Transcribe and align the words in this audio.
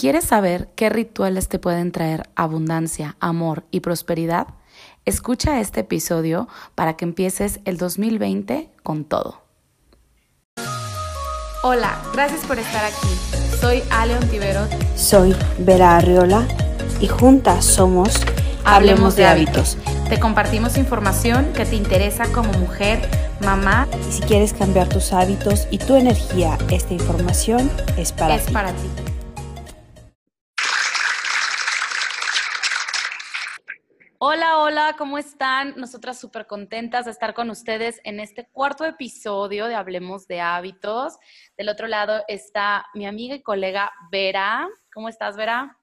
¿Quieres 0.00 0.24
saber 0.24 0.70
qué 0.76 0.88
rituales 0.88 1.48
te 1.48 1.58
pueden 1.58 1.92
traer 1.92 2.22
abundancia, 2.34 3.16
amor 3.20 3.64
y 3.70 3.80
prosperidad? 3.80 4.46
Escucha 5.04 5.60
este 5.60 5.80
episodio 5.80 6.48
para 6.74 6.96
que 6.96 7.04
empieces 7.04 7.60
el 7.66 7.76
2020 7.76 8.70
con 8.82 9.04
todo. 9.04 9.42
Hola, 11.62 12.00
gracias 12.14 12.46
por 12.46 12.58
estar 12.58 12.82
aquí. 12.82 13.08
Soy 13.60 13.82
Ale 13.90 14.16
Ontiveros. 14.16 14.70
Soy 14.96 15.36
Vera 15.58 15.98
Arriola 15.98 16.48
y 16.98 17.06
juntas 17.06 17.66
somos 17.66 18.14
Hablemos 18.64 19.16
de 19.16 19.26
hábitos. 19.26 19.76
Te 20.08 20.18
compartimos 20.18 20.78
información 20.78 21.52
que 21.52 21.66
te 21.66 21.76
interesa 21.76 22.24
como 22.32 22.50
mujer, 22.54 23.06
mamá. 23.44 23.86
Y 24.08 24.12
si 24.12 24.22
quieres 24.22 24.54
cambiar 24.54 24.88
tus 24.88 25.12
hábitos 25.12 25.68
y 25.70 25.76
tu 25.76 25.94
energía, 25.94 26.56
esta 26.70 26.94
información 26.94 27.70
es 27.98 28.12
para 28.12 28.36
es 28.36 28.46
ti. 28.46 28.52
para 28.54 28.72
ti. 28.72 29.09
Hola, 34.22 34.58
hola, 34.58 34.96
¿cómo 34.98 35.16
están? 35.16 35.72
Nosotras 35.78 36.20
súper 36.20 36.46
contentas 36.46 37.06
de 37.06 37.10
estar 37.10 37.32
con 37.32 37.48
ustedes 37.48 38.02
en 38.04 38.20
este 38.20 38.50
cuarto 38.52 38.84
episodio 38.84 39.66
de 39.66 39.74
Hablemos 39.74 40.28
de 40.28 40.42
Hábitos. 40.42 41.16
Del 41.56 41.70
otro 41.70 41.86
lado 41.86 42.22
está 42.28 42.84
mi 42.92 43.06
amiga 43.06 43.34
y 43.34 43.42
colega 43.42 43.90
Vera. 44.12 44.68
¿Cómo 44.92 45.08
estás, 45.08 45.38
Vera? 45.38 45.78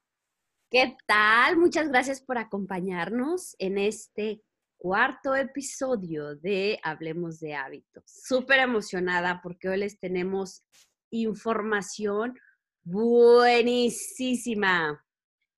¿Qué 0.70 0.96
tal? 1.06 1.56
Muchas 1.56 1.88
gracias 1.88 2.20
por 2.20 2.38
acompañarnos 2.38 3.56
en 3.58 3.76
este 3.76 4.44
cuarto 4.76 5.34
episodio 5.34 6.36
de 6.36 6.78
Hablemos 6.84 7.40
de 7.40 7.56
Hábitos. 7.56 8.04
Súper 8.06 8.60
emocionada 8.60 9.40
porque 9.42 9.68
hoy 9.68 9.78
les 9.78 9.98
tenemos 9.98 10.62
información 11.10 12.38
buenísima. 12.84 13.84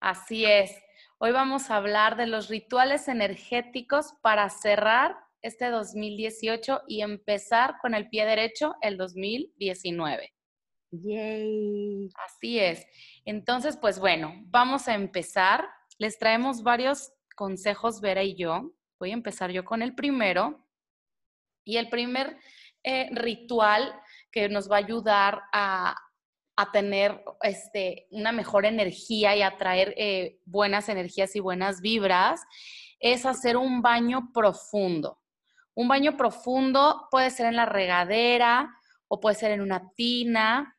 Así 0.01 0.47
es. 0.47 0.73
Hoy 1.23 1.33
vamos 1.33 1.71
a 1.71 1.77
hablar 1.77 2.17
de 2.17 2.27
los 2.27 2.49
rituales 2.49 3.07
energéticos 3.07 4.15
para 4.23 4.49
cerrar 4.49 5.19
este 5.43 5.69
2018 5.69 6.85
y 6.89 7.03
empezar 7.03 7.75
con 7.83 7.95
el 7.95 8.09
pie 8.09 8.25
derecho 8.25 8.77
el 8.81 8.97
2019. 8.97 10.33
Yay. 10.93 12.09
Así 12.25 12.59
es. 12.59 12.87
Entonces, 13.27 13.77
pues 13.77 14.01
bueno, 14.01 14.33
vamos 14.47 14.89
a 14.89 14.95
empezar. 14.95 15.69
Les 15.99 16.19
traemos 16.19 16.63
varios 16.63 17.13
consejos, 17.37 18.01
Vera 18.01 18.23
y 18.23 18.35
yo. 18.35 18.73
Voy 18.99 19.11
a 19.11 19.15
empezar 19.15 19.51
yo 19.51 19.63
con 19.63 19.83
el 19.83 19.95
primero. 19.95 20.67
Y 21.67 21.77
el 21.77 21.91
primer 21.91 22.39
eh, 22.83 23.11
ritual 23.13 23.93
que 24.33 24.49
nos 24.49 24.71
va 24.71 24.77
a 24.77 24.85
ayudar 24.87 25.43
a, 25.53 25.95
a 26.61 26.71
tener 26.71 27.25
este, 27.41 28.07
una 28.11 28.33
mejor 28.33 28.67
energía 28.67 29.35
y 29.35 29.41
atraer 29.41 29.95
eh, 29.97 30.41
buenas 30.45 30.91
energías 30.91 31.35
y 31.35 31.41
buenas 31.41 31.81
vibras, 31.81 32.43
es 32.99 33.25
hacer 33.25 33.57
un 33.57 33.81
baño 33.81 34.31
profundo. 34.35 35.19
Un 35.75 35.89
baño 35.89 36.19
profundo 36.19 37.09
puede 37.11 37.31
ser 37.31 37.47
en 37.47 37.57
la 37.57 37.65
regadera 37.65 38.69
o 39.09 39.21
puede 39.21 39.37
ser 39.37 39.53
en 39.53 39.63
una 39.63 39.91
tina. 39.97 40.77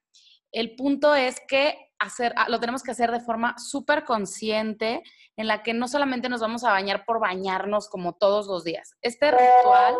El 0.52 0.75
punto 0.75 1.15
es 1.15 1.41
que 1.47 1.75
hacer, 1.97 2.31
ah, 2.37 2.45
lo 2.47 2.59
tenemos 2.59 2.83
que 2.83 2.91
hacer 2.91 3.11
de 3.11 3.19
forma 3.19 3.55
súper 3.57 4.03
consciente, 4.03 5.02
en 5.35 5.47
la 5.47 5.63
que 5.63 5.73
no 5.73 5.87
solamente 5.87 6.29
nos 6.29 6.41
vamos 6.41 6.63
a 6.63 6.71
bañar 6.71 7.05
por 7.05 7.19
bañarnos 7.19 7.89
como 7.89 8.13
todos 8.13 8.45
los 8.45 8.63
días. 8.63 8.93
Este 9.02 9.31
ritual 9.31 9.95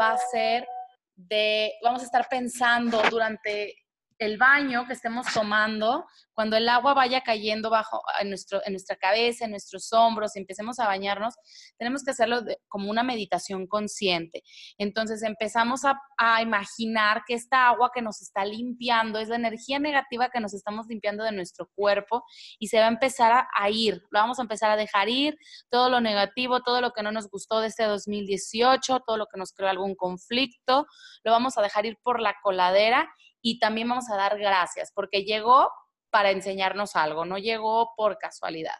va 0.00 0.10
a 0.10 0.18
ser 0.32 0.66
de, 1.14 1.72
vamos 1.84 2.02
a 2.02 2.06
estar 2.06 2.26
pensando 2.28 3.00
durante 3.10 3.76
el 4.20 4.36
baño 4.36 4.86
que 4.86 4.92
estemos 4.92 5.26
tomando, 5.32 6.06
cuando 6.34 6.56
el 6.58 6.68
agua 6.68 6.92
vaya 6.92 7.22
cayendo 7.22 7.70
bajo 7.70 8.02
en, 8.20 8.28
nuestro, 8.28 8.60
en 8.66 8.74
nuestra 8.74 8.96
cabeza, 8.96 9.46
en 9.46 9.50
nuestros 9.50 9.92
hombros, 9.94 10.36
y 10.36 10.40
empecemos 10.40 10.78
a 10.78 10.86
bañarnos, 10.86 11.34
tenemos 11.78 12.04
que 12.04 12.10
hacerlo 12.10 12.42
como 12.68 12.90
una 12.90 13.02
meditación 13.02 13.66
consciente. 13.66 14.42
Entonces 14.76 15.22
empezamos 15.22 15.82
a, 15.84 15.96
imaginar 16.42 17.22
que 17.26 17.32
esta 17.32 17.68
agua 17.68 17.90
que 17.94 18.02
nos 18.02 18.20
está 18.20 18.44
limpiando 18.44 19.18
es 19.18 19.28
la 19.28 19.36
energía 19.36 19.78
negativa 19.78 20.28
que 20.28 20.38
nos 20.38 20.52
estamos 20.52 20.86
limpiando 20.86 21.24
de 21.24 21.32
nuestro 21.32 21.70
cuerpo 21.74 22.24
y 22.58 22.68
se 22.68 22.78
va 22.78 22.84
a 22.84 22.88
empezar 22.88 23.32
a, 23.32 23.48
a 23.56 23.70
ir, 23.70 24.02
lo 24.10 24.20
vamos 24.20 24.38
a 24.38 24.42
empezar 24.42 24.70
a 24.70 24.76
dejar 24.76 25.08
ir, 25.08 25.38
todo 25.70 25.88
lo 25.88 26.00
negativo, 26.02 26.60
todo 26.60 26.82
lo 26.82 26.92
que 26.92 27.02
no 27.02 27.10
nos 27.10 27.30
gustó 27.30 27.60
de 27.60 27.68
este 27.68 27.84
2018, 27.84 29.00
todo 29.06 29.16
lo 29.16 29.26
que 29.26 29.38
nos 29.38 29.52
creó 29.52 29.70
algún 29.70 29.94
conflicto, 29.94 30.86
lo 31.24 31.32
vamos 31.32 31.56
a 31.56 31.62
dejar 31.62 31.86
ir 31.86 31.96
por 32.02 32.20
la 32.20 32.36
coladera 32.42 33.10
y 33.42 33.58
también 33.58 33.88
vamos 33.88 34.10
a 34.10 34.16
dar 34.16 34.38
gracias 34.38 34.92
porque 34.94 35.24
llegó 35.24 35.70
para 36.10 36.30
enseñarnos 36.30 36.96
algo, 36.96 37.24
no 37.24 37.38
llegó 37.38 37.92
por 37.96 38.18
casualidad. 38.18 38.76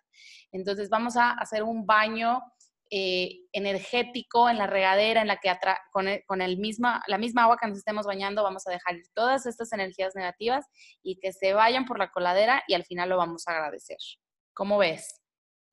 Entonces 0.52 0.88
vamos 0.88 1.16
a 1.16 1.30
hacer 1.30 1.62
un 1.62 1.86
baño 1.86 2.40
eh, 2.90 3.42
energético 3.52 4.50
en 4.50 4.58
la 4.58 4.66
regadera, 4.66 5.20
en 5.20 5.28
la 5.28 5.36
que 5.36 5.56
con, 5.92 6.08
el, 6.08 6.24
con 6.26 6.42
el 6.42 6.58
misma, 6.58 7.02
la 7.06 7.18
misma 7.18 7.44
agua 7.44 7.56
que 7.56 7.68
nos 7.68 7.78
estemos 7.78 8.04
bañando, 8.04 8.42
vamos 8.42 8.66
a 8.66 8.72
dejar 8.72 8.96
todas 9.14 9.46
estas 9.46 9.72
energías 9.72 10.16
negativas 10.16 10.66
y 11.02 11.20
que 11.20 11.32
se 11.32 11.52
vayan 11.52 11.84
por 11.84 12.00
la 12.00 12.10
coladera 12.10 12.64
y 12.66 12.74
al 12.74 12.84
final 12.84 13.08
lo 13.08 13.16
vamos 13.16 13.46
a 13.46 13.52
agradecer. 13.52 13.98
¿Cómo 14.52 14.76
ves? 14.78 15.19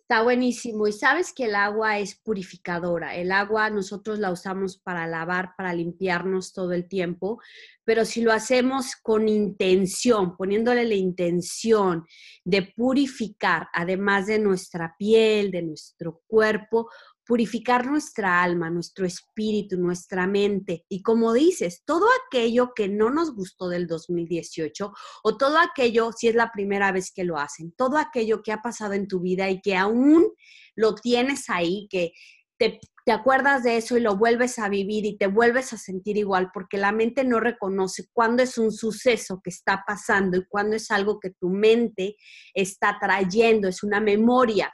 Está 0.09 0.23
buenísimo. 0.23 0.87
Y 0.87 0.93
sabes 0.93 1.33
que 1.33 1.47
el 1.47 1.55
agua 1.55 1.99
es 1.99 2.15
purificadora. 2.15 3.17
El 3.17 3.29
agua 3.29 3.69
nosotros 3.69 4.19
la 4.19 4.31
usamos 4.31 4.77
para 4.77 5.05
lavar, 5.05 5.53
para 5.57 5.73
limpiarnos 5.73 6.53
todo 6.53 6.71
el 6.71 6.87
tiempo, 6.87 7.41
pero 7.83 8.05
si 8.05 8.21
lo 8.21 8.31
hacemos 8.31 8.95
con 8.95 9.27
intención, 9.27 10.37
poniéndole 10.37 10.85
la 10.85 10.95
intención 10.95 12.05
de 12.45 12.61
purificar, 12.61 13.67
además 13.73 14.27
de 14.27 14.39
nuestra 14.39 14.95
piel, 14.97 15.51
de 15.51 15.63
nuestro 15.63 16.21
cuerpo, 16.25 16.89
purificar 17.27 17.85
nuestra 17.85 18.41
alma, 18.41 18.69
nuestro 18.69 19.05
espíritu, 19.05 19.77
nuestra 19.77 20.27
mente. 20.27 20.85
Y 20.87 21.01
como 21.01 21.33
dices, 21.33 21.83
todo 21.85 22.07
aquello 22.25 22.71
que 22.73 22.87
no 22.87 23.09
nos 23.09 23.35
gustó 23.35 23.67
del 23.67 23.85
2018 23.85 24.93
o 25.23 25.37
todo 25.37 25.57
aquello, 25.59 26.11
si 26.13 26.29
es 26.29 26.35
la 26.35 26.51
primera 26.51 26.91
vez 26.91 27.11
que 27.11 27.25
lo 27.25 27.37
hacen, 27.37 27.73
todo 27.73 27.97
aquello 27.97 28.41
que 28.41 28.53
ha 28.53 28.61
pasado 28.61 28.93
en 28.93 29.07
tu 29.07 29.19
vida 29.19 29.49
y 29.49 29.61
que 29.61 29.75
aún 29.75 30.31
lo 30.75 30.95
tienes 30.95 31.49
ahí, 31.49 31.87
que 31.89 32.13
te, 32.57 32.79
te 33.05 33.11
acuerdas 33.11 33.63
de 33.63 33.77
eso 33.77 33.97
y 33.97 33.99
lo 33.99 34.15
vuelves 34.15 34.57
a 34.57 34.69
vivir 34.69 35.05
y 35.05 35.17
te 35.17 35.27
vuelves 35.27 35.73
a 35.73 35.77
sentir 35.77 36.17
igual, 36.17 36.49
porque 36.53 36.77
la 36.77 36.93
mente 36.93 37.25
no 37.25 37.39
reconoce 37.41 38.07
cuándo 38.13 38.41
es 38.41 38.57
un 38.57 38.71
suceso 38.71 39.41
que 39.43 39.49
está 39.49 39.83
pasando 39.85 40.37
y 40.37 40.45
cuándo 40.47 40.77
es 40.77 40.89
algo 40.91 41.19
que 41.19 41.31
tu 41.31 41.49
mente 41.49 42.15
está 42.53 42.97
trayendo, 42.99 43.67
es 43.67 43.83
una 43.83 43.99
memoria. 43.99 44.73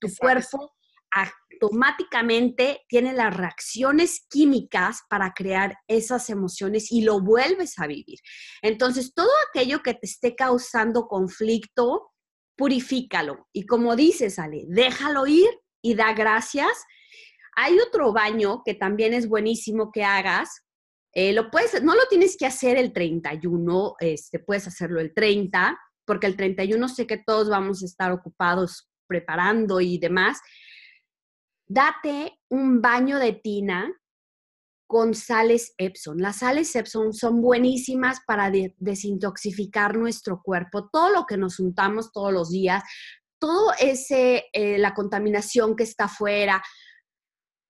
Tu 0.00 0.06
Exacto. 0.06 0.22
cuerpo 0.22 0.72
automáticamente 1.60 2.82
tiene 2.88 3.12
las 3.12 3.36
reacciones 3.36 4.26
químicas 4.30 5.00
para 5.08 5.32
crear 5.34 5.76
esas 5.88 6.30
emociones 6.30 6.92
y 6.92 7.02
lo 7.02 7.20
vuelves 7.20 7.78
a 7.78 7.86
vivir. 7.86 8.18
Entonces, 8.62 9.12
todo 9.14 9.30
aquello 9.48 9.82
que 9.82 9.94
te 9.94 10.06
esté 10.06 10.34
causando 10.34 11.06
conflicto, 11.08 12.12
purifícalo. 12.56 13.48
Y 13.52 13.66
como 13.66 13.96
dices, 13.96 14.38
Ale, 14.38 14.64
déjalo 14.68 15.26
ir 15.26 15.48
y 15.82 15.94
da 15.94 16.12
gracias. 16.12 16.72
Hay 17.56 17.78
otro 17.78 18.12
baño 18.12 18.62
que 18.64 18.74
también 18.74 19.14
es 19.14 19.28
buenísimo 19.28 19.90
que 19.92 20.04
hagas. 20.04 20.62
Eh, 21.12 21.32
lo 21.32 21.50
puedes, 21.50 21.82
no 21.82 21.94
lo 21.94 22.06
tienes 22.08 22.36
que 22.36 22.46
hacer 22.46 22.76
el 22.76 22.92
31, 22.92 23.96
este, 23.98 24.38
puedes 24.38 24.66
hacerlo 24.66 25.00
el 25.00 25.14
30, 25.14 25.76
porque 26.06 26.26
el 26.26 26.36
31 26.36 26.88
sé 26.88 27.06
que 27.06 27.16
todos 27.16 27.48
vamos 27.48 27.82
a 27.82 27.86
estar 27.86 28.12
ocupados 28.12 28.88
preparando 29.08 29.80
y 29.80 29.98
demás, 29.98 30.38
date 31.68 32.40
un 32.48 32.80
baño 32.80 33.18
de 33.18 33.32
tina 33.32 33.92
con 34.88 35.14
sales 35.14 35.74
Epson. 35.76 36.18
Las 36.18 36.38
sales 36.38 36.74
Epson 36.74 37.12
son 37.12 37.42
buenísimas 37.42 38.20
para 38.26 38.50
de 38.50 38.74
desintoxicar 38.78 39.96
nuestro 39.96 40.40
cuerpo. 40.42 40.88
Todo 40.88 41.10
lo 41.10 41.26
que 41.26 41.36
nos 41.36 41.60
untamos 41.60 42.10
todos 42.10 42.32
los 42.32 42.50
días, 42.50 42.82
todo 43.38 43.72
ese, 43.78 44.46
eh, 44.52 44.78
la 44.78 44.94
contaminación 44.94 45.76
que 45.76 45.84
está 45.84 46.04
afuera, 46.04 46.62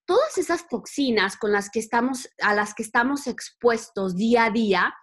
todas 0.07 0.39
esas 0.39 0.69
toxinas 0.69 1.37
con 1.37 1.53
las 1.53 1.69
que 1.71 1.81
estamos, 1.81 2.29
a 2.41 2.55
las 2.55 2.73
que 2.73 2.85
estamos 2.85 3.27
expuestos 3.27 4.15
día 4.15 4.45
a 4.45 4.51
día, 4.51 4.95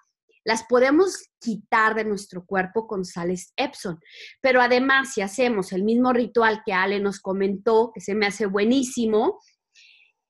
las 0.45 0.63
podemos 0.63 1.27
quitar 1.39 1.95
de 1.95 2.06
nuestro 2.06 2.45
cuerpo 2.45 2.88
con 2.88 3.03
sales 3.03 3.51
Epson. 3.57 4.00
Pero 4.42 4.62
además, 4.62 5.13
si 5.13 5.21
hacemos 5.21 5.74
el 5.74 5.83
mismo 5.83 6.13
ritual 6.13 6.62
que 6.63 6.71
Ale 6.71 7.00
nos 7.00 7.19
comentó, 7.19 7.92
que 7.94 8.00
se 8.00 8.13
me 8.13 8.27
hace 8.27 8.45
buenísimo, 8.45 9.39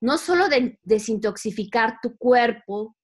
no 0.01 0.17
solo 0.17 0.47
de 0.47 0.79
desintoxicar 0.83 1.99
tu 2.01 2.17
cuerpo, 2.17 2.95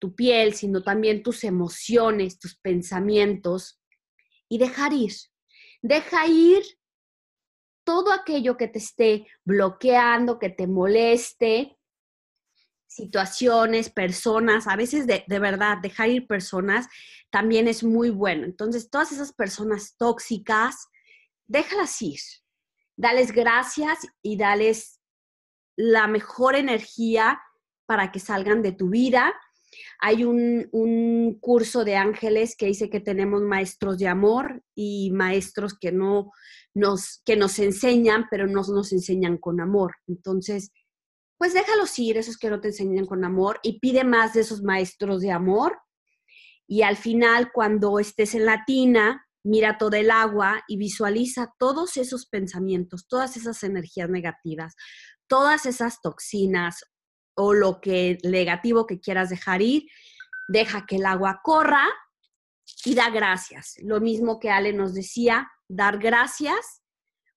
tu 0.00 0.14
piel, 0.14 0.54
sino 0.54 0.82
también 0.82 1.22
tus 1.22 1.44
emociones, 1.44 2.38
tus 2.38 2.56
pensamientos 2.58 3.80
y 4.48 4.58
dejar 4.58 4.92
ir. 4.92 5.12
Deja 5.80 6.26
ir 6.26 6.64
todo 7.84 8.12
aquello 8.12 8.56
que 8.56 8.68
te 8.68 8.78
esté 8.78 9.26
bloqueando, 9.44 10.38
que 10.38 10.50
te 10.50 10.66
moleste, 10.66 11.77
situaciones, 12.88 13.90
personas, 13.90 14.66
a 14.66 14.74
veces 14.74 15.06
de, 15.06 15.24
de, 15.26 15.38
verdad, 15.38 15.78
dejar 15.80 16.08
ir 16.08 16.26
personas 16.26 16.88
también 17.30 17.68
es 17.68 17.84
muy 17.84 18.10
bueno. 18.10 18.44
Entonces, 18.44 18.90
todas 18.90 19.12
esas 19.12 19.32
personas 19.32 19.94
tóxicas, 19.96 20.88
déjalas 21.46 22.00
ir. 22.02 22.18
Dales 22.96 23.30
gracias 23.30 23.98
y 24.22 24.36
dales 24.36 25.00
la 25.76 26.08
mejor 26.08 26.56
energía 26.56 27.40
para 27.86 28.10
que 28.10 28.18
salgan 28.18 28.62
de 28.62 28.72
tu 28.72 28.90
vida. 28.90 29.32
Hay 30.00 30.24
un, 30.24 30.68
un, 30.72 31.38
curso 31.40 31.84
de 31.84 31.94
ángeles 31.94 32.56
que 32.56 32.66
dice 32.66 32.90
que 32.90 33.00
tenemos 33.00 33.42
maestros 33.42 33.98
de 33.98 34.08
amor 34.08 34.62
y 34.74 35.10
maestros 35.12 35.78
que 35.78 35.92
no 35.92 36.32
nos, 36.74 37.22
que 37.24 37.36
nos 37.36 37.58
enseñan, 37.58 38.26
pero 38.30 38.46
no 38.46 38.62
nos 38.62 38.92
enseñan 38.92 39.36
con 39.38 39.60
amor. 39.60 39.94
Entonces, 40.06 40.72
pues 41.38 41.54
déjalos 41.54 41.98
ir, 41.98 42.18
esos 42.18 42.36
que 42.36 42.50
no 42.50 42.60
te 42.60 42.68
enseñan 42.68 43.06
con 43.06 43.24
amor, 43.24 43.60
y 43.62 43.78
pide 43.78 44.04
más 44.04 44.34
de 44.34 44.40
esos 44.40 44.62
maestros 44.62 45.20
de 45.20 45.30
amor. 45.30 45.78
Y 46.66 46.82
al 46.82 46.96
final, 46.96 47.50
cuando 47.52 47.98
estés 47.98 48.34
en 48.34 48.44
la 48.44 48.64
tina, 48.66 49.24
mira 49.44 49.78
todo 49.78 49.96
el 49.96 50.10
agua 50.10 50.62
y 50.68 50.76
visualiza 50.76 51.54
todos 51.58 51.96
esos 51.96 52.26
pensamientos, 52.26 53.06
todas 53.08 53.36
esas 53.36 53.62
energías 53.62 54.10
negativas, 54.10 54.74
todas 55.28 55.64
esas 55.64 56.00
toxinas 56.02 56.84
o 57.34 57.54
lo 57.54 57.80
que 57.80 58.18
negativo 58.24 58.86
que 58.86 59.00
quieras 59.00 59.30
dejar 59.30 59.62
ir, 59.62 59.84
deja 60.48 60.86
que 60.86 60.96
el 60.96 61.06
agua 61.06 61.40
corra 61.42 61.86
y 62.84 62.94
da 62.94 63.10
gracias. 63.10 63.76
Lo 63.82 64.00
mismo 64.00 64.40
que 64.40 64.50
Ale 64.50 64.72
nos 64.72 64.92
decía, 64.92 65.48
dar 65.68 65.98
gracias 65.98 66.82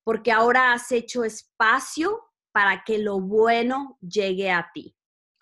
porque 0.04 0.32
ahora 0.32 0.74
has 0.74 0.92
hecho 0.92 1.24
espacio 1.24 2.20
para 2.52 2.84
que 2.86 2.98
lo 2.98 3.20
bueno 3.20 3.98
llegue 4.02 4.52
a 4.52 4.70
ti. 4.74 4.96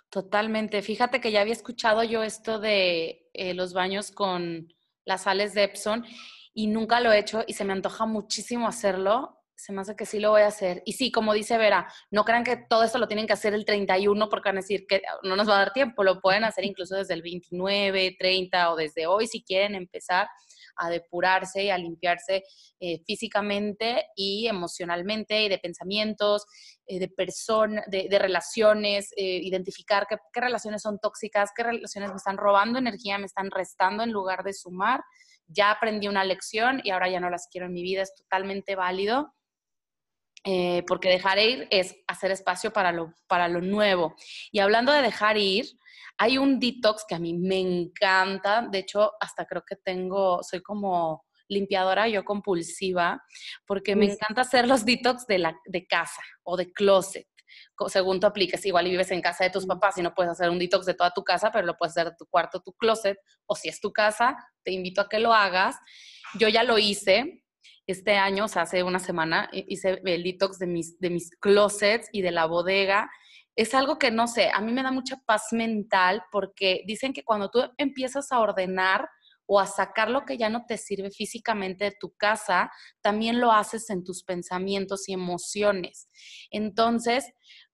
Totalmente. 0.09 0.81
Fíjate 0.81 1.21
que 1.21 1.31
ya 1.31 1.41
había 1.41 1.53
escuchado 1.53 2.03
yo 2.03 2.23
esto 2.23 2.59
de 2.59 3.29
eh, 3.33 3.53
los 3.53 3.73
baños 3.73 4.11
con 4.11 4.73
las 5.05 5.23
sales 5.23 5.53
de 5.53 5.63
Epson 5.63 6.05
y 6.53 6.67
nunca 6.67 6.99
lo 6.99 7.11
he 7.11 7.19
hecho 7.19 7.43
y 7.47 7.53
se 7.53 7.63
me 7.63 7.73
antoja 7.73 8.05
muchísimo 8.05 8.67
hacerlo. 8.67 9.37
Se 9.55 9.71
me 9.71 9.81
hace 9.81 9.95
que 9.95 10.05
sí 10.05 10.19
lo 10.19 10.31
voy 10.31 10.41
a 10.41 10.47
hacer. 10.47 10.81
Y 10.85 10.93
sí, 10.93 11.11
como 11.11 11.33
dice 11.33 11.57
Vera, 11.57 11.91
no 12.11 12.23
crean 12.23 12.43
que 12.43 12.57
todo 12.57 12.83
esto 12.83 12.97
lo 12.97 13.07
tienen 13.07 13.27
que 13.27 13.33
hacer 13.33 13.53
el 13.53 13.65
31 13.65 14.29
porque 14.29 14.49
van 14.49 14.57
a 14.57 14.61
decir 14.61 14.85
que 14.87 15.01
no 15.23 15.35
nos 15.35 15.49
va 15.49 15.55
a 15.55 15.59
dar 15.59 15.73
tiempo. 15.73 16.03
Lo 16.03 16.21
pueden 16.21 16.43
hacer 16.43 16.65
incluso 16.65 16.95
desde 16.95 17.13
el 17.13 17.21
29, 17.21 18.15
30 18.17 18.71
o 18.71 18.75
desde 18.75 19.05
hoy 19.05 19.27
si 19.27 19.43
quieren 19.43 19.75
empezar 19.75 20.27
a 20.79 20.89
depurarse 20.89 21.63
y 21.63 21.69
a 21.69 21.77
limpiarse 21.77 22.43
eh, 22.79 23.01
físicamente 23.05 24.05
y 24.15 24.47
emocionalmente 24.47 25.43
y 25.43 25.49
de 25.49 25.59
pensamientos, 25.59 26.45
eh, 26.87 26.99
de 26.99 27.07
personas, 27.09 27.85
de, 27.87 28.07
relaciones, 28.19 29.11
eh, 29.15 29.39
identificar 29.43 30.07
qué, 30.09 30.17
qué 30.33 30.41
relaciones 30.41 30.81
son 30.81 30.99
tóxicas, 30.99 31.51
qué 31.55 31.63
relaciones 31.63 32.09
me 32.09 32.17
están 32.17 32.37
robando 32.37 32.79
energía, 32.79 33.17
me 33.17 33.25
están 33.25 33.51
restando 33.51 34.03
en 34.03 34.11
lugar 34.11 34.43
de 34.43 34.53
sumar. 34.53 35.03
Ya 35.47 35.71
aprendí 35.71 36.07
una 36.07 36.23
lección 36.23 36.81
y 36.83 36.91
ahora 36.91 37.09
ya 37.09 37.19
no 37.19 37.29
las 37.29 37.47
quiero 37.51 37.67
en 37.67 37.73
mi 37.73 37.83
vida, 37.83 38.01
es 38.03 38.15
totalmente 38.15 38.75
válido. 38.75 39.33
Porque 40.87 41.09
dejar 41.09 41.39
ir 41.39 41.67
es 41.69 41.95
hacer 42.07 42.31
espacio 42.31 42.71
para 42.71 42.91
lo, 42.91 43.13
para 43.27 43.47
lo 43.47 43.61
nuevo. 43.61 44.15
Y 44.51 44.59
hablando 44.59 44.91
de 44.91 45.01
dejar 45.01 45.37
ir, 45.37 45.65
hay 46.17 46.37
un 46.37 46.59
detox 46.59 47.05
que 47.07 47.15
a 47.15 47.19
mí 47.19 47.33
me 47.33 47.59
encanta, 47.59 48.67
de 48.69 48.79
hecho, 48.79 49.13
hasta 49.19 49.45
creo 49.45 49.63
que 49.65 49.75
tengo, 49.75 50.43
soy 50.43 50.61
como 50.61 51.25
limpiadora 51.47 52.07
yo 52.07 52.23
compulsiva, 52.23 53.23
porque 53.65 53.95
me 53.95 54.05
encanta 54.05 54.41
hacer 54.41 54.67
los 54.67 54.85
detox 54.85 55.25
de, 55.25 55.39
la, 55.39 55.59
de 55.65 55.87
casa 55.87 56.21
o 56.43 56.57
de 56.57 56.71
closet 56.71 57.27
según 57.87 58.19
tú 58.19 58.27
apliques, 58.27 58.65
igual 58.65 58.87
y 58.87 58.91
vives 58.91 59.11
en 59.11 59.21
casa 59.21 59.43
de 59.43 59.49
tus 59.49 59.65
papás 59.65 59.97
y 59.97 60.01
no 60.01 60.13
puedes 60.13 60.31
hacer 60.31 60.49
un 60.49 60.59
detox 60.59 60.85
de 60.85 60.93
toda 60.93 61.11
tu 61.11 61.23
casa, 61.23 61.51
pero 61.51 61.65
lo 61.65 61.77
puedes 61.77 61.91
hacer 61.91 62.11
de 62.11 62.17
tu 62.17 62.25
cuarto, 62.25 62.61
tu 62.61 62.73
closet, 62.73 63.17
o 63.45 63.55
si 63.55 63.69
es 63.69 63.79
tu 63.79 63.91
casa, 63.91 64.37
te 64.63 64.71
invito 64.71 65.01
a 65.01 65.09
que 65.09 65.19
lo 65.19 65.33
hagas. 65.33 65.77
Yo 66.35 66.47
ya 66.47 66.63
lo 66.63 66.77
hice 66.77 67.43
este 67.91 68.17
año, 68.17 68.45
o 68.45 68.47
sea, 68.47 68.63
hace 68.63 68.83
una 68.83 68.99
semana, 68.99 69.49
hice 69.51 70.01
el 70.03 70.23
detox 70.23 70.59
de 70.59 70.67
mis, 70.67 70.99
de 70.99 71.09
mis 71.09 71.31
closets 71.39 72.09
y 72.11 72.21
de 72.21 72.31
la 72.31 72.45
bodega 72.45 73.09
es 73.59 73.73
algo 73.73 73.99
que 73.99 74.09
no 74.09 74.25
sé, 74.27 74.49
a 74.53 74.61
mí 74.61 74.71
me 74.71 74.83
da 74.83 74.89
mucha 74.89 75.17
paz 75.25 75.47
mental 75.51 76.23
porque 76.31 76.83
dicen 76.87 77.11
que 77.11 77.25
cuando 77.25 77.49
tú 77.49 77.61
empiezas 77.77 78.31
a 78.31 78.39
ordenar 78.39 79.09
o 79.45 79.59
a 79.59 79.65
sacar 79.65 80.09
lo 80.09 80.25
que 80.25 80.37
ya 80.37 80.47
no 80.47 80.65
te 80.65 80.77
sirve 80.77 81.11
físicamente 81.11 81.83
de 81.83 81.97
tu 81.99 82.15
casa, 82.15 82.71
también 83.01 83.41
lo 83.41 83.51
haces 83.51 83.89
en 83.89 84.05
tus 84.05 84.23
pensamientos 84.23 85.09
y 85.09 85.13
emociones. 85.13 86.07
Entonces, 86.51 87.25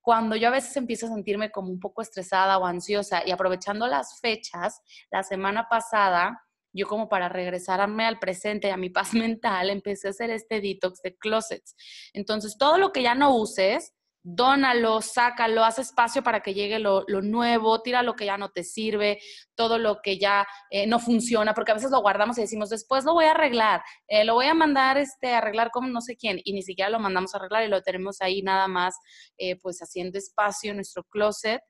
cuando 0.02 0.36
yo 0.36 0.48
a 0.48 0.52
veces 0.52 0.76
empiezo 0.76 1.06
a 1.06 1.10
sentirme 1.10 1.52
como 1.52 1.70
un 1.70 1.80
poco 1.80 2.02
estresada 2.02 2.58
o 2.58 2.66
ansiosa 2.66 3.22
y 3.24 3.30
aprovechando 3.30 3.86
las 3.86 4.20
fechas, 4.22 4.82
la 5.12 5.22
semana 5.22 5.68
pasada, 5.70 6.45
yo 6.76 6.88
como 6.88 7.10
para 7.10 7.30
regresarme 7.30 8.06
al 8.06 8.20
presente, 8.20 8.72
a 8.72 8.78
mi 8.78 8.90
paz 8.92 9.14
mental, 9.14 9.72
empecé 9.72 10.08
a 10.08 10.12
hacer 10.12 10.30
este 10.30 10.62
detox 10.62 11.02
de 11.02 11.16
closets. 11.16 11.76
Entonces, 12.14 12.58
todo 12.58 12.78
lo 12.78 12.92
que 12.92 13.02
ya 13.02 13.16
no 13.16 13.36
uses, 13.36 13.95
dónalo, 14.28 15.02
sácalo, 15.02 15.64
haz 15.64 15.78
espacio 15.78 16.24
para 16.24 16.42
que 16.42 16.56
llegue 16.56 16.80
lo, 16.80 17.06
nuevo, 17.08 17.84
tira 17.84 18.02
lo 18.02 18.16
que 18.16 18.26
ya 18.26 18.40
no 18.40 18.50
te 18.50 18.64
sirve, 18.64 19.20
todo 19.54 19.78
lo 19.78 20.02
que 20.02 20.18
ya 20.18 20.48
eh, 20.72 20.88
no 20.88 20.98
funciona, 20.98 21.54
porque 21.54 21.72
a 21.72 21.76
veces 21.76 21.92
lo 21.92 22.02
guardamos 22.02 22.36
y 22.40 22.42
decimos, 22.42 22.70
después 22.72 23.06
lo 23.06 23.14
voy 23.14 23.26
a 23.26 23.32
arreglar, 23.32 23.84
eh, 24.08 24.26
lo 24.26 24.34
voy 24.34 24.48
a 24.48 24.56
mandar 24.56 24.98
este, 24.98 25.36
arreglar 25.36 25.70
como 25.70 25.90
no 25.90 26.02
sé 26.02 26.18
quién, 26.18 26.42
y 26.44 26.54
ni 26.54 26.64
siquiera 26.64 26.90
lo 26.90 27.00
mandamos 27.00 27.36
a 27.36 27.38
arreglar 27.38 27.66
y 27.66 27.68
lo 27.68 27.84
tenemos 27.84 28.20
ahí 28.20 28.42
nada 28.42 28.68
más, 28.68 28.96
eh, 29.38 29.58
pues 29.58 29.78
haciendo 29.78 30.18
espacio 30.18 30.72
en 30.72 30.78
nuestro 30.78 31.04
closet. 31.04 31.62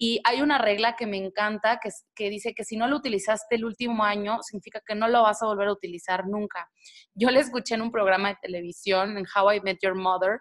Y 0.00 0.20
hay 0.22 0.40
una 0.40 0.58
regla 0.58 0.94
que 0.94 1.08
me 1.08 1.16
encanta 1.16 1.80
que, 1.82 1.90
que 2.14 2.30
dice 2.30 2.54
que 2.54 2.62
si 2.62 2.76
no 2.76 2.86
lo 2.86 2.98
utilizaste 2.98 3.56
el 3.56 3.64
último 3.64 4.04
año, 4.04 4.38
significa 4.42 4.80
que 4.86 4.94
no 4.94 5.08
lo 5.08 5.22
vas 5.22 5.42
a 5.42 5.46
volver 5.46 5.66
a 5.66 5.72
utilizar 5.72 6.28
nunca. 6.28 6.70
Yo 7.14 7.30
le 7.30 7.40
escuché 7.40 7.74
en 7.74 7.82
un 7.82 7.90
programa 7.90 8.28
de 8.28 8.36
televisión, 8.40 9.18
en 9.18 9.24
How 9.34 9.54
I 9.54 9.60
Met 9.62 9.78
Your 9.82 9.96
Mother, 9.96 10.38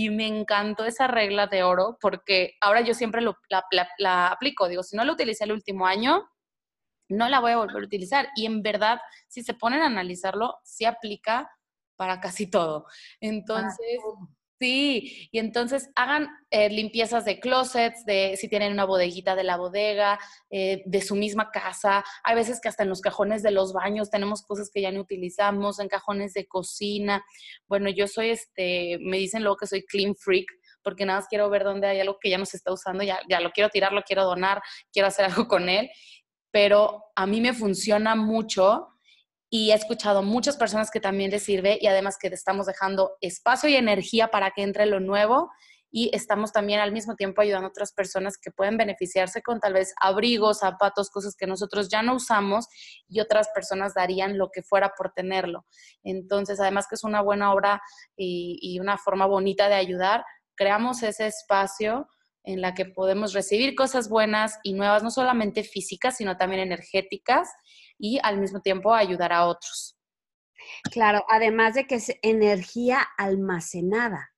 y 0.00 0.10
me 0.10 0.28
encantó 0.28 0.84
esa 0.84 1.08
regla 1.08 1.48
de 1.48 1.64
oro 1.64 1.98
porque 2.00 2.54
ahora 2.60 2.82
yo 2.82 2.94
siempre 2.94 3.20
lo, 3.20 3.36
la, 3.98 4.28
aplico. 4.28 4.68
Digo, 4.68 4.84
si 4.84 4.96
no 4.96 5.04
la 5.04 5.12
utilicé 5.12 5.42
el 5.42 5.50
último 5.50 5.88
año, 5.88 6.22
no 7.08 7.28
la 7.28 7.40
voy 7.40 7.50
a 7.50 7.56
volver 7.56 7.82
a 7.82 7.86
utilizar. 7.86 8.28
Y 8.36 8.46
en 8.46 8.62
verdad, 8.62 9.00
si 9.26 9.42
se 9.42 9.54
ponen 9.54 9.82
a 9.82 9.86
analizarlo, 9.86 10.54
sí 10.62 10.84
aplica 10.84 11.50
para 11.96 12.20
casi 12.20 12.48
todo. 12.48 12.86
Entonces, 13.20 13.98
Sí, 14.60 15.28
y 15.30 15.38
entonces 15.38 15.88
hagan 15.94 16.26
eh, 16.50 16.68
limpiezas 16.68 17.24
de 17.24 17.38
closets, 17.38 18.04
de 18.04 18.36
si 18.36 18.48
tienen 18.48 18.72
una 18.72 18.86
bodeguita 18.86 19.36
de 19.36 19.44
la 19.44 19.56
bodega, 19.56 20.18
eh, 20.50 20.82
de 20.84 21.00
su 21.00 21.14
misma 21.14 21.52
casa. 21.52 22.04
Hay 22.24 22.34
veces 22.34 22.60
que 22.60 22.68
hasta 22.68 22.82
en 22.82 22.88
los 22.88 23.00
cajones 23.00 23.44
de 23.44 23.52
los 23.52 23.72
baños 23.72 24.10
tenemos 24.10 24.42
cosas 24.42 24.68
que 24.72 24.80
ya 24.80 24.90
no 24.90 25.00
utilizamos, 25.00 25.78
en 25.78 25.86
cajones 25.86 26.32
de 26.34 26.48
cocina. 26.48 27.24
Bueno, 27.68 27.88
yo 27.88 28.08
soy, 28.08 28.30
este, 28.30 28.98
me 29.00 29.18
dicen 29.18 29.42
luego 29.42 29.58
que 29.58 29.68
soy 29.68 29.84
clean 29.84 30.16
freak, 30.16 30.50
porque 30.82 31.04
nada 31.06 31.20
más 31.20 31.28
quiero 31.28 31.48
ver 31.50 31.62
dónde 31.62 31.86
hay 31.86 32.00
algo 32.00 32.18
que 32.20 32.30
ya 32.30 32.38
no 32.38 32.46
se 32.46 32.56
está 32.56 32.72
usando, 32.72 33.04
ya, 33.04 33.20
ya 33.28 33.38
lo 33.40 33.52
quiero 33.52 33.70
tirar, 33.70 33.92
lo 33.92 34.02
quiero 34.02 34.24
donar, 34.24 34.60
quiero 34.92 35.06
hacer 35.06 35.26
algo 35.26 35.46
con 35.46 35.68
él. 35.68 35.88
Pero 36.50 37.04
a 37.14 37.26
mí 37.26 37.40
me 37.40 37.52
funciona 37.52 38.16
mucho 38.16 38.88
y 39.50 39.70
he 39.70 39.74
escuchado 39.74 40.22
muchas 40.22 40.56
personas 40.56 40.90
que 40.90 41.00
también 41.00 41.30
les 41.30 41.42
sirve 41.42 41.78
y 41.80 41.86
además 41.86 42.18
que 42.18 42.28
estamos 42.28 42.66
dejando 42.66 43.12
espacio 43.20 43.68
y 43.68 43.76
energía 43.76 44.28
para 44.28 44.50
que 44.50 44.62
entre 44.62 44.86
lo 44.86 45.00
nuevo 45.00 45.50
y 45.90 46.10
estamos 46.14 46.52
también 46.52 46.80
al 46.80 46.92
mismo 46.92 47.16
tiempo 47.16 47.40
ayudando 47.40 47.68
a 47.68 47.70
otras 47.70 47.92
personas 47.92 48.36
que 48.36 48.50
pueden 48.50 48.76
beneficiarse 48.76 49.40
con 49.42 49.58
tal 49.58 49.72
vez 49.72 49.94
abrigos, 50.00 50.58
zapatos, 50.58 51.08
cosas 51.08 51.34
que 51.34 51.46
nosotros 51.46 51.88
ya 51.88 52.02
no 52.02 52.16
usamos 52.16 52.66
y 53.08 53.20
otras 53.20 53.48
personas 53.54 53.94
darían 53.94 54.36
lo 54.36 54.50
que 54.50 54.62
fuera 54.62 54.92
por 54.96 55.12
tenerlo. 55.12 55.64
Entonces, 56.02 56.60
además 56.60 56.86
que 56.88 56.96
es 56.96 57.04
una 57.04 57.22
buena 57.22 57.52
obra 57.52 57.80
y, 58.16 58.58
y 58.60 58.80
una 58.80 58.98
forma 58.98 59.24
bonita 59.24 59.68
de 59.68 59.76
ayudar, 59.76 60.24
creamos 60.56 61.02
ese 61.02 61.26
espacio 61.26 62.06
en 62.48 62.62
la 62.62 62.74
que 62.74 62.86
podemos 62.86 63.34
recibir 63.34 63.74
cosas 63.74 64.08
buenas 64.08 64.58
y 64.62 64.72
nuevas, 64.72 65.02
no 65.02 65.10
solamente 65.10 65.62
físicas, 65.64 66.16
sino 66.16 66.38
también 66.38 66.62
energéticas 66.62 67.50
y 67.98 68.18
al 68.22 68.40
mismo 68.40 68.62
tiempo 68.62 68.94
ayudar 68.94 69.34
a 69.34 69.44
otros. 69.44 69.98
Claro, 70.90 71.24
además 71.28 71.74
de 71.74 71.86
que 71.86 71.96
es 71.96 72.10
energía 72.22 73.06
almacenada. 73.18 74.30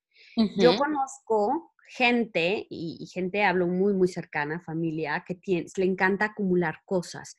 Yo 0.57 0.77
conozco 0.77 1.73
gente, 1.87 2.67
y, 2.69 3.05
gente 3.13 3.43
hablo 3.43 3.67
muy, 3.67 3.93
muy 3.93 4.09
cercana, 4.09 4.59
familia, 4.59 5.23
que 5.25 5.65
le 5.77 5.85
encanta 5.85 6.25
acumular 6.25 6.81
cosas. 6.85 7.37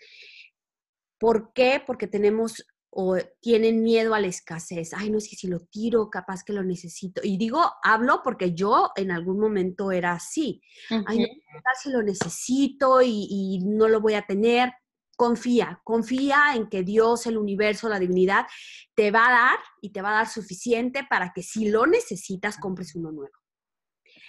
¿Por 1.19 1.53
qué? 1.53 1.83
Porque 1.87 2.07
tenemos 2.07 2.67
o 2.95 3.17
tienen 3.41 3.83
miedo 3.83 4.15
a 4.15 4.21
la 4.21 4.27
escasez. 4.27 4.93
Ay, 4.93 5.09
no 5.09 5.19
sé 5.19 5.35
si 5.35 5.49
lo 5.49 5.61
tiro, 5.61 6.11
capaz 6.11 6.45
que 6.45 6.53
lo 6.53 6.63
necesito. 6.63 7.23
Y 7.25 7.39
digo, 7.39 7.73
hablo 7.83 8.21
porque 8.23 8.53
yo 8.53 8.91
en 8.97 9.11
algún 9.11 9.41
momento 9.41 9.93
era 9.93 10.13
así. 10.13 10.61
Ay, 10.91 11.21
no 11.21 11.25
sé 11.25 11.83
si 11.83 11.91
lo 11.91 12.03
necesito 12.03 13.01
y, 13.01 13.27
y, 13.31 13.61
no 13.65 13.89
lo 13.89 14.01
voy 14.01 14.15
a 14.15 14.27
tener 14.27 14.73
confía, 15.17 15.81
confía 15.85 16.55
en 16.57 16.69
que 16.69 16.83
Dios, 16.83 17.27
el 17.27 17.39
universo, 17.39 17.89
la 17.89 18.01
divinidad 18.01 18.47
te 18.95 19.11
va 19.11 19.29
a 19.29 19.31
dar 19.31 19.59
y 19.81 19.91
te 19.91 20.03
va 20.03 20.11
a 20.11 20.15
dar 20.15 20.29
suficiente 20.29 21.07
para 21.09 21.33
que 21.33 21.43
si 21.43 21.69
lo 21.69 21.87
necesitas, 21.87 22.59
compres 22.59 22.95
uno 22.97 23.13
nuevo. 23.13 23.37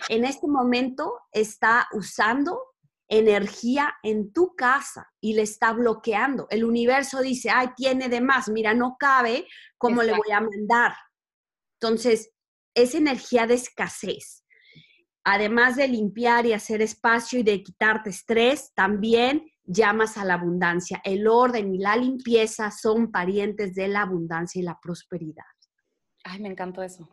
En 0.08 0.24
este 0.24 0.48
momento 0.48 1.20
está 1.32 1.88
usando 1.94 2.73
energía 3.18 3.96
en 4.04 4.34
tu 4.34 4.56
casa 4.56 5.12
y 5.22 5.34
le 5.34 5.44
está 5.44 5.74
bloqueando. 5.74 6.48
El 6.50 6.64
universo 6.64 7.22
dice, 7.22 7.50
ay, 7.50 7.70
tiene 7.76 8.10
de 8.10 8.22
más, 8.22 8.50
mira, 8.50 8.74
no 8.74 8.98
cabe, 9.00 9.48
¿cómo 9.78 10.04
le 10.04 10.14
voy 10.14 10.32
a 10.32 10.42
mandar? 10.42 10.94
Entonces, 11.80 12.32
es 12.74 12.96
energía 12.96 13.46
de 13.46 13.56
escasez. 13.56 14.44
Además 15.26 15.76
de 15.76 15.88
limpiar 15.88 16.46
y 16.46 16.54
hacer 16.54 16.82
espacio 16.82 17.40
y 17.40 17.44
de 17.44 17.64
quitarte 17.64 18.10
estrés, 18.10 18.74
también 18.74 19.46
llamas 19.64 20.18
a 20.18 20.26
la 20.26 20.34
abundancia. 20.34 21.02
El 21.04 21.28
orden 21.28 21.74
y 21.74 21.78
la 21.78 21.96
limpieza 21.96 22.72
son 22.72 23.12
parientes 23.12 23.74
de 23.76 23.88
la 23.88 24.02
abundancia 24.02 24.60
y 24.60 24.64
la 24.64 24.80
prosperidad. 24.82 25.46
Ay, 26.26 26.42
me 26.42 26.50
encantó 26.50 26.82
eso. 26.82 27.08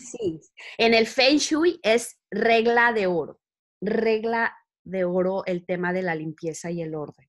Sí, 0.00 0.40
en 0.76 0.92
el 0.92 1.06
Feng 1.06 1.38
Shui 1.38 1.78
es 1.82 2.18
regla 2.30 2.92
de 2.92 3.06
oro, 3.06 3.40
regla 3.80 4.52
de 4.88 5.04
oro 5.04 5.44
el 5.46 5.64
tema 5.66 5.92
de 5.92 6.02
la 6.02 6.14
limpieza 6.14 6.70
y 6.70 6.82
el 6.82 6.94
orden. 6.94 7.28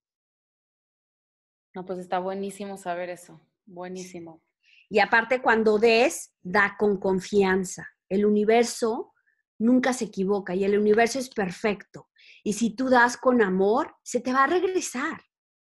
No, 1.76 1.86
pues 1.86 2.00
está 2.00 2.20
buenísimo 2.20 2.78
saber 2.78 3.10
eso, 3.10 3.42
buenísimo. 3.66 4.42
Y 4.90 5.00
aparte 5.00 5.42
cuando 5.42 5.78
des, 5.78 6.34
da 6.42 6.76
con 6.80 7.00
confianza. 7.00 7.88
El 8.08 8.26
universo 8.26 9.14
nunca 9.60 9.94
se 9.94 10.06
equivoca 10.06 10.56
y 10.56 10.64
el 10.64 10.78
universo 10.78 11.20
es 11.20 11.30
perfecto. 11.30 12.10
Y 12.44 12.54
si 12.54 12.76
tú 12.76 12.90
das 12.90 13.18
con 13.18 13.42
amor, 13.42 13.96
se 14.04 14.22
te 14.22 14.34
va 14.34 14.46
a 14.46 14.48
regresar. 14.48 15.22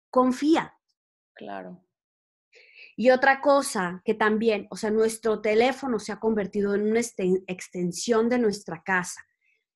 Confía. 0.09 0.73
Claro. 1.33 1.85
Y 2.95 3.09
otra 3.09 3.41
cosa 3.41 4.01
que 4.05 4.13
también, 4.13 4.67
o 4.69 4.77
sea, 4.77 4.91
nuestro 4.91 5.41
teléfono 5.41 5.99
se 5.99 6.11
ha 6.11 6.19
convertido 6.19 6.75
en 6.75 6.91
una 6.91 7.01
extensión 7.47 8.29
de 8.29 8.39
nuestra 8.39 8.83
casa. 8.83 9.21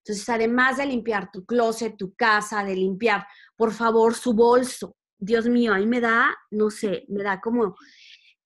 Entonces, 0.06 0.28
además 0.28 0.78
de 0.78 0.86
limpiar 0.86 1.32
tu 1.32 1.46
closet, 1.46 1.96
tu 1.98 2.14
casa, 2.14 2.64
de 2.64 2.76
limpiar, 2.76 3.26
por 3.56 3.72
favor, 3.72 4.16
su 4.16 4.34
bolso. 4.34 4.98
Dios 5.18 5.46
mío, 5.46 5.74
ahí 5.74 5.86
me 5.86 6.02
da, 6.02 6.36
no 6.52 6.70
sé, 6.70 7.06
me 7.08 7.24
da 7.24 7.40
como, 7.40 7.78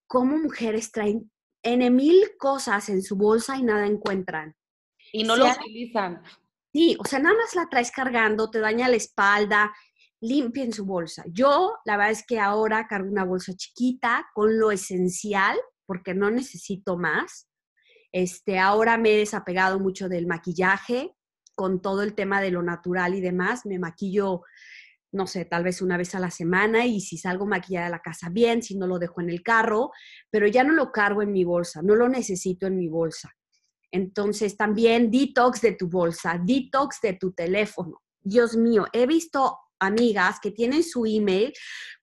como 0.05 0.37
mujeres 0.37 0.91
traen 0.91 1.31
en 1.63 1.95
mil 1.95 2.37
cosas 2.37 2.89
en 2.89 3.01
su 3.01 3.15
bolsa 3.15 3.57
y 3.57 3.63
nada 3.63 3.87
encuentran. 3.87 4.55
Y 5.11 5.23
no 5.23 5.35
lo 5.35 5.49
utilizan. 5.49 6.21
Sí, 6.71 6.95
o 6.99 7.05
sea, 7.05 7.17
nada 7.17 7.35
más 7.35 7.55
la 7.55 7.67
traes 7.67 7.89
cargando, 7.89 8.51
te 8.51 8.59
daña 8.59 8.87
la 8.87 8.97
espalda, 8.97 9.73
limpien 10.21 10.71
su 10.71 10.85
bolsa. 10.85 11.23
Yo, 11.27 11.77
la 11.85 11.97
verdad 11.97 12.11
es 12.11 12.25
que 12.25 12.39
ahora 12.39 12.87
cargo 12.87 13.09
una 13.09 13.25
bolsa 13.25 13.53
chiquita 13.55 14.27
con 14.35 14.59
lo 14.59 14.69
esencial, 14.71 15.57
porque 15.87 16.13
no 16.13 16.29
necesito 16.29 16.97
más. 16.97 17.49
Este, 18.11 18.59
ahora 18.59 18.97
me 18.99 19.13
he 19.13 19.17
desapegado 19.17 19.79
mucho 19.79 20.07
del 20.07 20.27
maquillaje, 20.27 21.16
con 21.57 21.81
todo 21.81 22.03
el 22.03 22.13
tema 22.13 22.39
de 22.39 22.51
lo 22.51 22.61
natural 22.61 23.15
y 23.15 23.19
demás. 23.19 23.65
Me 23.65 23.79
maquillo, 23.79 24.43
no 25.11 25.25
sé, 25.25 25.43
tal 25.45 25.63
vez 25.63 25.81
una 25.81 25.97
vez 25.97 26.13
a 26.13 26.19
la 26.19 26.29
semana 26.29 26.85
y 26.85 27.01
si 27.01 27.17
salgo 27.17 27.47
maquillada 27.47 27.87
a 27.87 27.89
la 27.89 27.99
casa, 27.99 28.29
bien, 28.29 28.61
si 28.61 28.77
no 28.77 28.85
lo 28.85 28.99
dejo 28.99 29.21
en 29.21 29.31
el 29.31 29.41
carro, 29.41 29.89
pero 30.29 30.45
ya 30.45 30.63
no 30.63 30.73
lo 30.73 30.91
cargo 30.91 31.23
en 31.23 31.31
mi 31.31 31.43
bolsa, 31.43 31.81
no 31.81 31.95
lo 31.95 32.07
necesito 32.09 32.67
en 32.67 32.77
mi 32.77 32.87
bolsa. 32.87 33.35
Entonces, 33.91 34.55
también 34.55 35.09
detox 35.09 35.61
de 35.61 35.71
tu 35.71 35.89
bolsa, 35.89 36.39
detox 36.39 37.01
de 37.01 37.13
tu 37.13 37.31
teléfono. 37.31 38.03
Dios 38.21 38.55
mío, 38.55 38.85
he 38.93 39.07
visto 39.07 39.57
amigas 39.79 40.39
que 40.39 40.51
tienen 40.51 40.83
su 40.83 41.07
email 41.07 41.53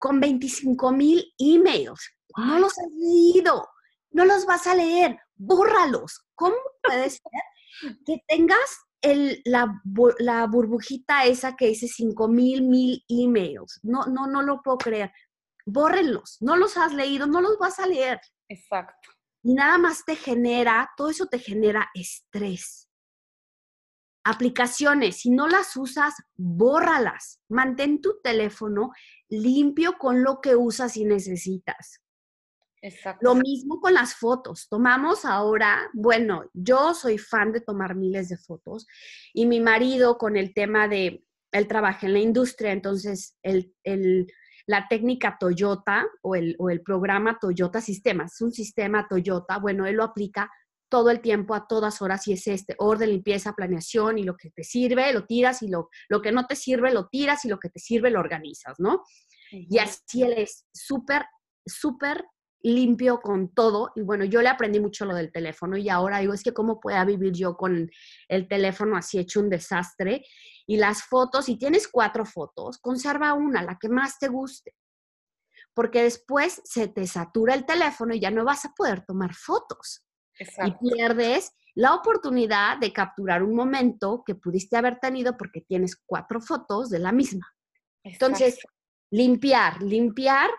con 0.00 0.18
25 0.18 0.90
mil 0.90 1.24
emails. 1.38 2.10
No 2.36 2.58
los 2.58 2.72
has 2.76 2.92
leído, 2.98 3.68
no 4.10 4.24
los 4.24 4.46
vas 4.46 4.66
a 4.66 4.74
leer, 4.74 5.16
bórralos. 5.36 6.24
¿Cómo 6.34 6.56
puede 6.82 7.08
ser 7.10 7.20
que 8.04 8.18
tengas 8.26 8.58
el, 9.04 9.42
la, 9.44 9.80
la, 10.18 10.46
burbujita 10.46 11.24
esa 11.24 11.56
que 11.56 11.68
dice 11.68 11.86
5 11.86 12.28
mil, 12.28 12.62
mil 12.62 13.04
emails? 13.08 13.80
No, 13.82 14.06
no, 14.06 14.26
no 14.26 14.42
lo 14.42 14.62
puedo 14.62 14.78
creer. 14.78 15.12
Bórrenlos, 15.66 16.38
no 16.40 16.56
los 16.56 16.76
has 16.76 16.92
leído, 16.92 17.26
no 17.26 17.40
los 17.40 17.58
vas 17.58 17.78
a 17.78 17.86
leer. 17.86 18.20
Exacto. 18.48 19.10
Y 19.42 19.54
nada 19.54 19.78
más 19.78 20.04
te 20.04 20.16
genera, 20.16 20.90
todo 20.96 21.10
eso 21.10 21.26
te 21.26 21.38
genera 21.38 21.90
estrés. 21.94 22.88
Aplicaciones, 24.24 25.20
si 25.20 25.30
no 25.30 25.48
las 25.48 25.76
usas, 25.76 26.14
bórralas. 26.34 27.40
Mantén 27.48 28.00
tu 28.00 28.20
teléfono 28.22 28.90
limpio 29.28 29.98
con 29.98 30.22
lo 30.22 30.40
que 30.40 30.56
usas 30.56 30.96
y 30.96 31.04
necesitas. 31.04 32.00
Exacto. 32.84 33.20
Lo 33.22 33.34
mismo 33.34 33.80
con 33.80 33.94
las 33.94 34.14
fotos. 34.14 34.68
Tomamos 34.68 35.24
ahora, 35.24 35.88
bueno, 35.94 36.50
yo 36.52 36.92
soy 36.92 37.16
fan 37.16 37.50
de 37.50 37.62
tomar 37.62 37.94
miles 37.94 38.28
de 38.28 38.36
fotos 38.36 38.86
y 39.32 39.46
mi 39.46 39.58
marido 39.58 40.18
con 40.18 40.36
el 40.36 40.52
tema 40.52 40.86
de, 40.86 41.24
él 41.50 41.66
trabaja 41.66 42.06
en 42.06 42.12
la 42.12 42.18
industria, 42.18 42.72
entonces 42.72 43.38
el, 43.42 43.72
la 44.66 44.86
técnica 44.86 45.38
Toyota 45.40 46.04
o 46.20 46.34
el, 46.34 46.56
o 46.58 46.68
el 46.68 46.82
programa 46.82 47.38
Toyota 47.40 47.80
Sistemas, 47.80 48.34
es 48.34 48.42
un 48.42 48.52
sistema 48.52 49.08
Toyota, 49.08 49.58
bueno, 49.58 49.86
él 49.86 49.96
lo 49.96 50.04
aplica 50.04 50.50
todo 50.90 51.08
el 51.08 51.22
tiempo, 51.22 51.54
a 51.54 51.66
todas 51.66 52.02
horas, 52.02 52.28
y 52.28 52.34
es 52.34 52.46
este 52.46 52.74
orden, 52.76 53.08
limpieza, 53.08 53.54
planeación, 53.54 54.18
y 54.18 54.24
lo 54.24 54.36
que 54.36 54.50
te 54.50 54.62
sirve, 54.62 55.10
lo 55.14 55.24
tiras, 55.24 55.62
y 55.62 55.68
lo, 55.68 55.88
lo 56.10 56.20
que 56.20 56.32
no 56.32 56.46
te 56.46 56.54
sirve, 56.54 56.92
lo 56.92 57.08
tiras, 57.08 57.46
y 57.46 57.48
lo 57.48 57.58
que 57.58 57.70
te 57.70 57.80
sirve, 57.80 58.10
lo 58.10 58.20
organizas, 58.20 58.78
¿no? 58.78 59.02
Y 59.50 59.78
así 59.78 60.22
él 60.22 60.34
es 60.36 60.66
súper, 60.72 61.24
súper 61.66 62.24
limpio 62.64 63.20
con 63.20 63.54
todo. 63.54 63.92
Y 63.94 64.00
bueno, 64.00 64.24
yo 64.24 64.40
le 64.40 64.48
aprendí 64.48 64.80
mucho 64.80 65.04
lo 65.04 65.14
del 65.14 65.30
teléfono 65.30 65.76
y 65.76 65.88
ahora 65.88 66.18
digo, 66.18 66.32
es 66.32 66.42
que 66.42 66.54
cómo 66.54 66.80
pueda 66.80 67.04
vivir 67.04 67.32
yo 67.32 67.56
con 67.56 67.90
el 68.28 68.48
teléfono 68.48 68.96
así 68.96 69.18
hecho 69.18 69.40
un 69.40 69.50
desastre. 69.50 70.24
Y 70.66 70.78
las 70.78 71.02
fotos, 71.04 71.44
si 71.44 71.56
tienes 71.56 71.86
cuatro 71.88 72.24
fotos, 72.24 72.78
conserva 72.78 73.34
una, 73.34 73.62
la 73.62 73.78
que 73.78 73.88
más 73.88 74.18
te 74.18 74.28
guste. 74.28 74.74
Porque 75.74 76.02
después 76.02 76.62
se 76.64 76.88
te 76.88 77.06
satura 77.06 77.54
el 77.54 77.66
teléfono 77.66 78.14
y 78.14 78.20
ya 78.20 78.30
no 78.30 78.44
vas 78.44 78.64
a 78.64 78.72
poder 78.74 79.04
tomar 79.04 79.34
fotos 79.34 80.06
y 80.38 80.72
pierdes 80.88 81.52
la 81.74 81.94
oportunidad 81.94 82.78
de 82.78 82.92
capturar 82.92 83.42
un 83.42 83.54
momento 83.54 84.22
que 84.24 84.34
pudiste 84.34 84.76
haber 84.76 84.98
tenido 85.00 85.36
porque 85.36 85.60
tienes 85.60 85.96
cuatro 86.06 86.40
fotos 86.40 86.88
de 86.88 87.00
la 87.00 87.12
misma. 87.12 87.46
Entonces, 88.04 88.58
limpiar, 89.10 89.82
limpiar 89.82 90.50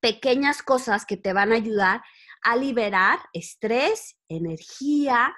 pequeñas 0.00 0.62
cosas 0.62 1.06
que 1.06 1.16
te 1.16 1.32
van 1.32 1.52
a 1.52 1.56
ayudar 1.56 2.02
a 2.42 2.56
liberar 2.56 3.18
estrés, 3.32 4.18
energía 4.28 5.34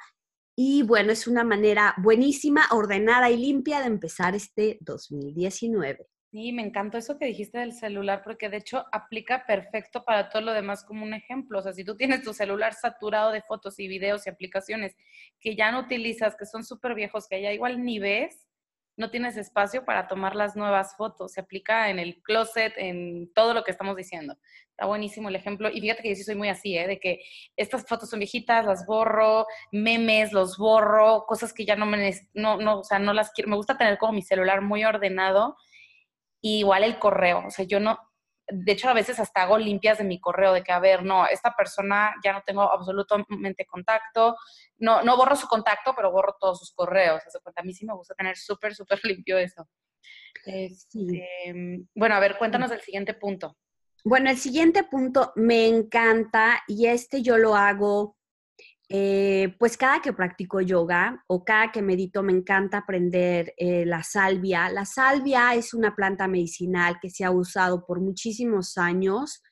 y 0.56 0.82
bueno, 0.82 1.12
es 1.12 1.26
una 1.26 1.44
manera 1.44 1.94
buenísima, 1.98 2.66
ordenada 2.72 3.30
y 3.30 3.36
limpia 3.36 3.80
de 3.80 3.86
empezar 3.86 4.34
este 4.34 4.78
2019. 4.80 6.08
Sí, 6.32 6.52
me 6.52 6.62
encantó 6.62 6.98
eso 6.98 7.18
que 7.18 7.26
dijiste 7.26 7.58
del 7.58 7.72
celular, 7.72 8.22
porque 8.24 8.48
de 8.48 8.58
hecho 8.58 8.84
aplica 8.90 9.46
perfecto 9.46 10.04
para 10.04 10.28
todo 10.28 10.42
lo 10.42 10.52
demás 10.52 10.84
como 10.84 11.04
un 11.04 11.14
ejemplo. 11.14 11.58
O 11.58 11.62
sea, 11.62 11.72
si 11.72 11.84
tú 11.84 11.96
tienes 11.96 12.22
tu 12.22 12.34
celular 12.34 12.74
saturado 12.74 13.32
de 13.32 13.42
fotos 13.42 13.78
y 13.78 13.86
videos 13.86 14.26
y 14.26 14.30
aplicaciones 14.30 14.96
que 15.40 15.54
ya 15.54 15.70
no 15.70 15.80
utilizas, 15.80 16.36
que 16.36 16.46
son 16.46 16.64
súper 16.64 16.94
viejos, 16.94 17.28
que 17.28 17.40
ya 17.40 17.52
igual 17.52 17.82
ni 17.84 17.98
ves, 17.98 18.46
no 18.96 19.10
tienes 19.10 19.36
espacio 19.36 19.84
para 19.84 20.08
tomar 20.08 20.34
las 20.34 20.56
nuevas 20.56 20.96
fotos. 20.96 21.32
Se 21.32 21.40
aplica 21.40 21.90
en 21.90 21.98
el 21.98 22.22
closet, 22.22 22.72
en 22.76 23.32
todo 23.34 23.54
lo 23.54 23.64
que 23.64 23.70
estamos 23.70 23.96
diciendo. 23.96 24.36
Está 24.70 24.86
buenísimo 24.86 25.28
el 25.28 25.36
ejemplo. 25.36 25.70
Y 25.70 25.80
fíjate 25.80 26.02
que 26.02 26.10
yo 26.10 26.14
sí 26.14 26.24
soy 26.24 26.34
muy 26.34 26.48
así, 26.48 26.76
¿eh? 26.76 26.86
de 26.86 26.98
que 26.98 27.20
estas 27.56 27.86
fotos 27.86 28.10
son 28.10 28.18
viejitas, 28.20 28.64
las 28.64 28.86
borro, 28.86 29.46
memes, 29.72 30.32
los 30.32 30.56
borro, 30.58 31.24
cosas 31.26 31.52
que 31.52 31.64
ya 31.64 31.76
no 31.76 31.86
me, 31.86 32.12
no, 32.34 32.56
no, 32.56 32.80
o 32.80 32.84
sea, 32.84 32.98
no 32.98 33.12
las 33.12 33.30
quiero. 33.32 33.50
Me 33.50 33.56
gusta 33.56 33.78
tener 33.78 33.98
como 33.98 34.12
mi 34.12 34.22
celular 34.22 34.62
muy 34.62 34.84
ordenado 34.84 35.56
igual 36.40 36.84
el 36.84 36.98
correo, 36.98 37.44
o 37.46 37.50
sea, 37.50 37.64
yo 37.64 37.80
no, 37.80 37.98
de 38.48 38.72
hecho 38.72 38.88
a 38.88 38.94
veces 38.94 39.18
hasta 39.18 39.42
hago 39.42 39.58
limpias 39.58 39.98
de 39.98 40.04
mi 40.04 40.20
correo, 40.20 40.52
de 40.52 40.62
que, 40.62 40.72
a 40.72 40.78
ver, 40.78 41.04
no, 41.04 41.26
esta 41.26 41.54
persona 41.54 42.14
ya 42.24 42.32
no 42.32 42.42
tengo 42.46 42.62
absolutamente 42.62 43.66
contacto, 43.66 44.36
no, 44.78 45.02
no 45.02 45.16
borro 45.16 45.36
su 45.36 45.48
contacto, 45.48 45.94
pero 45.94 46.12
borro 46.12 46.36
todos 46.38 46.58
sus 46.58 46.72
correos. 46.72 47.22
a 47.56 47.62
mí 47.62 47.72
sí 47.72 47.84
me 47.86 47.94
gusta 47.94 48.14
tener 48.14 48.36
súper, 48.36 48.74
súper 48.74 49.00
limpio 49.04 49.38
eso. 49.38 49.68
Este, 50.44 51.28
bueno, 51.94 52.14
a 52.14 52.20
ver, 52.20 52.38
cuéntanos 52.38 52.70
el 52.70 52.80
siguiente 52.80 53.14
punto. 53.14 53.56
Bueno, 54.04 54.30
el 54.30 54.36
siguiente 54.36 54.84
punto 54.84 55.32
me 55.34 55.66
encanta 55.66 56.62
y 56.68 56.86
este 56.86 57.22
yo 57.22 57.38
lo 57.38 57.56
hago 57.56 58.15
eh, 58.88 59.56
pues 59.58 59.76
cada 59.76 60.00
que 60.00 60.12
practico 60.12 60.60
yoga 60.60 61.24
o 61.26 61.44
cada 61.44 61.72
que 61.72 61.82
medito 61.82 62.22
me 62.22 62.32
encanta 62.32 62.78
aprender 62.78 63.52
eh, 63.56 63.84
la 63.84 64.04
salvia. 64.04 64.68
La 64.70 64.84
salvia 64.84 65.54
es 65.54 65.74
una 65.74 65.96
planta 65.96 66.28
medicinal 66.28 66.98
que 67.00 67.10
se 67.10 67.24
ha 67.24 67.32
usado 67.32 67.84
por 67.84 68.00
muchísimos 68.00 68.78
años. 68.78 69.42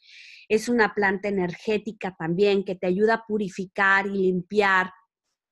Es 0.49 0.69
una 0.69 0.95
planta 0.95 1.29
energética 1.29 2.15
también 2.17 2.65
que 2.65 2.77
te 2.77 2.87
ayuda 2.87 3.15
a 3.15 3.25
purificar 3.27 4.07
y 4.07 4.11
limpiar 4.11 4.93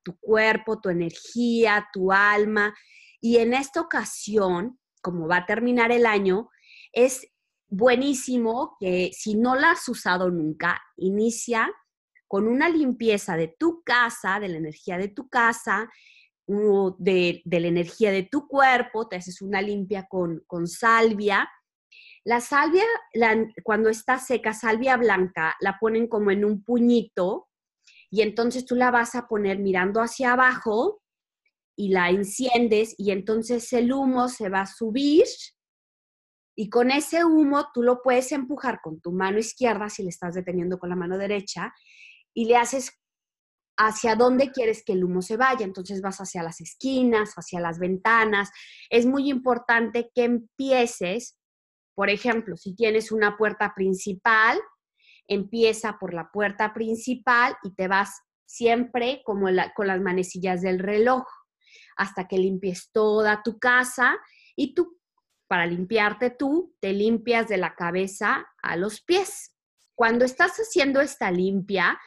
tu 0.05 0.17
cuerpo, 0.19 0.81
tu 0.81 0.89
energía, 0.89 1.89
tu 1.93 2.13
alma. 2.13 2.75
Y 3.21 3.39
en 3.39 3.53
esta 3.53 3.81
ocasión, 3.81 4.79
como 5.01 5.27
va 5.27 5.39
a 5.39 5.47
terminar 5.47 5.91
el 5.91 6.07
año, 6.07 6.51
es 6.93 7.27
buenísimo 7.69 8.77
que 8.79 9.11
si 9.13 9.35
no 9.35 9.57
la 9.57 9.73
has 9.73 9.89
usado 9.89 10.31
nunca, 10.31 10.81
inicia 10.97 11.69
con 12.33 12.49
una 12.49 12.71
limpieza 12.71 13.37
de 13.37 13.49
tu 13.49 13.83
casa, 13.83 14.41
de 14.41 14.49
la 14.49 14.57
energía 14.57 14.97
de 14.97 15.09
tu 15.09 15.29
casa, 15.29 15.91
de, 16.47 17.43
la 17.45 17.69
energía 17.69 18.11
de 18.11 18.23
tu 18.23 18.49
cuerpo, 18.49 19.07
te 19.07 19.17
haces 19.17 19.43
una 19.43 19.61
limpia 19.61 20.07
con, 20.09 20.43
con 20.47 20.67
salvia. 20.67 21.47
La 22.25 22.41
salvia, 22.41 22.85
cuando 23.63 23.91
está 23.91 24.19
seca, 24.19 24.55
salvia 24.55 24.97
blanca, 24.97 25.55
la 25.61 25.77
ponen 25.79 26.09
como 26.09 26.31
en 26.31 26.47
un 26.47 26.65
puñito 26.65 27.51
y 28.09 28.23
entonces 28.23 28.65
tú 28.65 28.77
la 28.77 28.91
vas 28.91 29.15
a 29.15 29.29
poner 29.29 29.59
mirando 29.59 30.01
hacia 30.01 30.33
abajo 30.33 31.03
y 31.77 31.91
la 31.91 32.09
enciendes 32.09 32.95
y 32.97 33.11
entonces 33.11 33.71
el 33.75 33.93
humo 33.93 34.31
se 34.31 34.49
va 34.49 34.63
a 34.63 34.67
subir 34.67 35.27
y 36.57 36.71
con 36.71 36.93
ese 36.93 37.27
humo 37.27 37.67
tú 37.75 37.83
lo 37.83 38.01
puedes 38.01 38.33
empujar 38.33 38.81
con 38.83 39.03
tu 39.03 39.13
mano 39.13 39.39
izquierda 39.39 39.91
si 39.91 40.03
le 40.03 40.09
estás 40.09 40.35
deteniendo 40.35 40.79
con 40.79 40.89
la 40.89 40.97
mano 40.97 41.19
derecha 41.19 41.75
y 42.35 42.47
le 42.47 42.57
haces 42.57 42.99
hacia 43.77 44.15
dónde 44.15 44.51
quieres 44.51 44.83
que 44.85 44.93
el 44.93 45.05
humo 45.05 45.23
se 45.23 45.37
vaya. 45.37 45.65
Entonces 45.65 46.01
vas 46.01 46.19
hacia 46.19 46.43
las 46.43 46.61
esquinas, 46.61 47.35
hacia 47.35 47.61
las 47.61 47.79
ventanas. 47.79 48.51
Es 48.91 49.07
muy 49.07 49.31
importante 49.31 50.11
que 50.15 50.25
empieces, 50.25 51.39
por 51.95 52.11
ejemplo, 52.11 52.57
si 52.57 52.75
tienes 52.75 53.13
una 53.13 53.37
puerta 53.37 53.73
principal, 53.75 54.61
empieza 55.27 55.99
por 55.99 56.15
la 56.15 56.31
puerta 56.33 56.75
principal 56.75 57.57
y 57.63 57.75
te 57.75 57.89
vas 57.89 58.21
siempre 58.47 59.23
como 59.25 59.47
con 59.75 59.87
las 59.87 60.01
manecillas 60.01 60.61
del 60.61 60.79
reloj 60.79 61.25
hasta 61.97 62.29
que 62.29 62.39
limpies 62.39 62.91
toda 62.93 63.43
tu 63.43 63.59
casa 63.59 64.19
y 64.57 64.75
tú, 64.75 64.99
para 65.49 65.67
limpiarte 65.67 66.31
tú, 66.31 66.75
te 66.81 66.93
limpias 66.93 67.49
de 67.49 67.57
la 67.57 67.75
cabeza 67.75 68.47
a 68.63 68.77
los 68.77 69.01
pies. 69.03 69.55
Cuando 69.95 70.25
estás 70.25 70.57
haciendo 70.57 71.01
esta 71.01 71.31
limpia, 71.31 71.99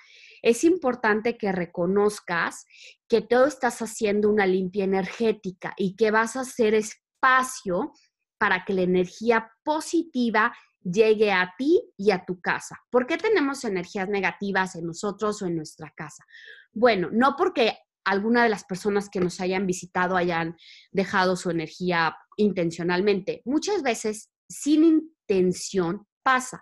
es 0.42 0.64
importante 0.64 1.38
que 1.38 1.52
reconozcas 1.52 2.66
que 3.08 3.22
todo 3.22 3.46
estás 3.46 3.82
haciendo 3.82 4.30
una 4.30 4.46
limpia 4.46 4.84
energética 4.84 5.74
y 5.78 5.96
que 5.96 6.12
vas 6.12 6.36
a 6.36 6.42
hacer 6.42 6.74
espacio 6.74 7.94
para 8.38 8.66
que 8.66 8.74
la 8.74 8.82
energía 8.82 9.52
positiva 9.64 10.54
llegue 10.84 11.32
a 11.32 11.54
ti 11.58 11.82
y 11.98 12.12
a 12.12 12.26
tu 12.26 12.40
casa. 12.40 12.80
¿Por 12.92 13.08
qué 13.08 13.18
tenemos 13.18 13.64
energías 13.64 14.08
negativas 14.08 14.76
en 14.76 14.86
nosotros 14.86 15.42
o 15.42 15.48
en 15.48 15.56
nuestra 15.56 15.92
casa? 15.96 16.24
Bueno, 16.72 17.10
no 17.12 17.36
porque 17.38 17.78
alguna 18.04 18.44
de 18.44 18.50
las 18.50 18.66
personas 18.66 19.10
que 19.10 19.20
nos 19.20 19.42
hayan 19.42 19.66
visitado 19.66 20.16
hayan 20.16 20.56
dejado 20.92 21.36
su 21.36 21.50
energía 21.50 22.16
intencionalmente. 22.38 23.42
Muchas 23.46 23.82
veces 23.82 24.30
sin 24.48 24.84
intención 24.84 26.08
pasa. 26.22 26.62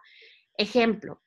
Ejemplo, 0.58 1.23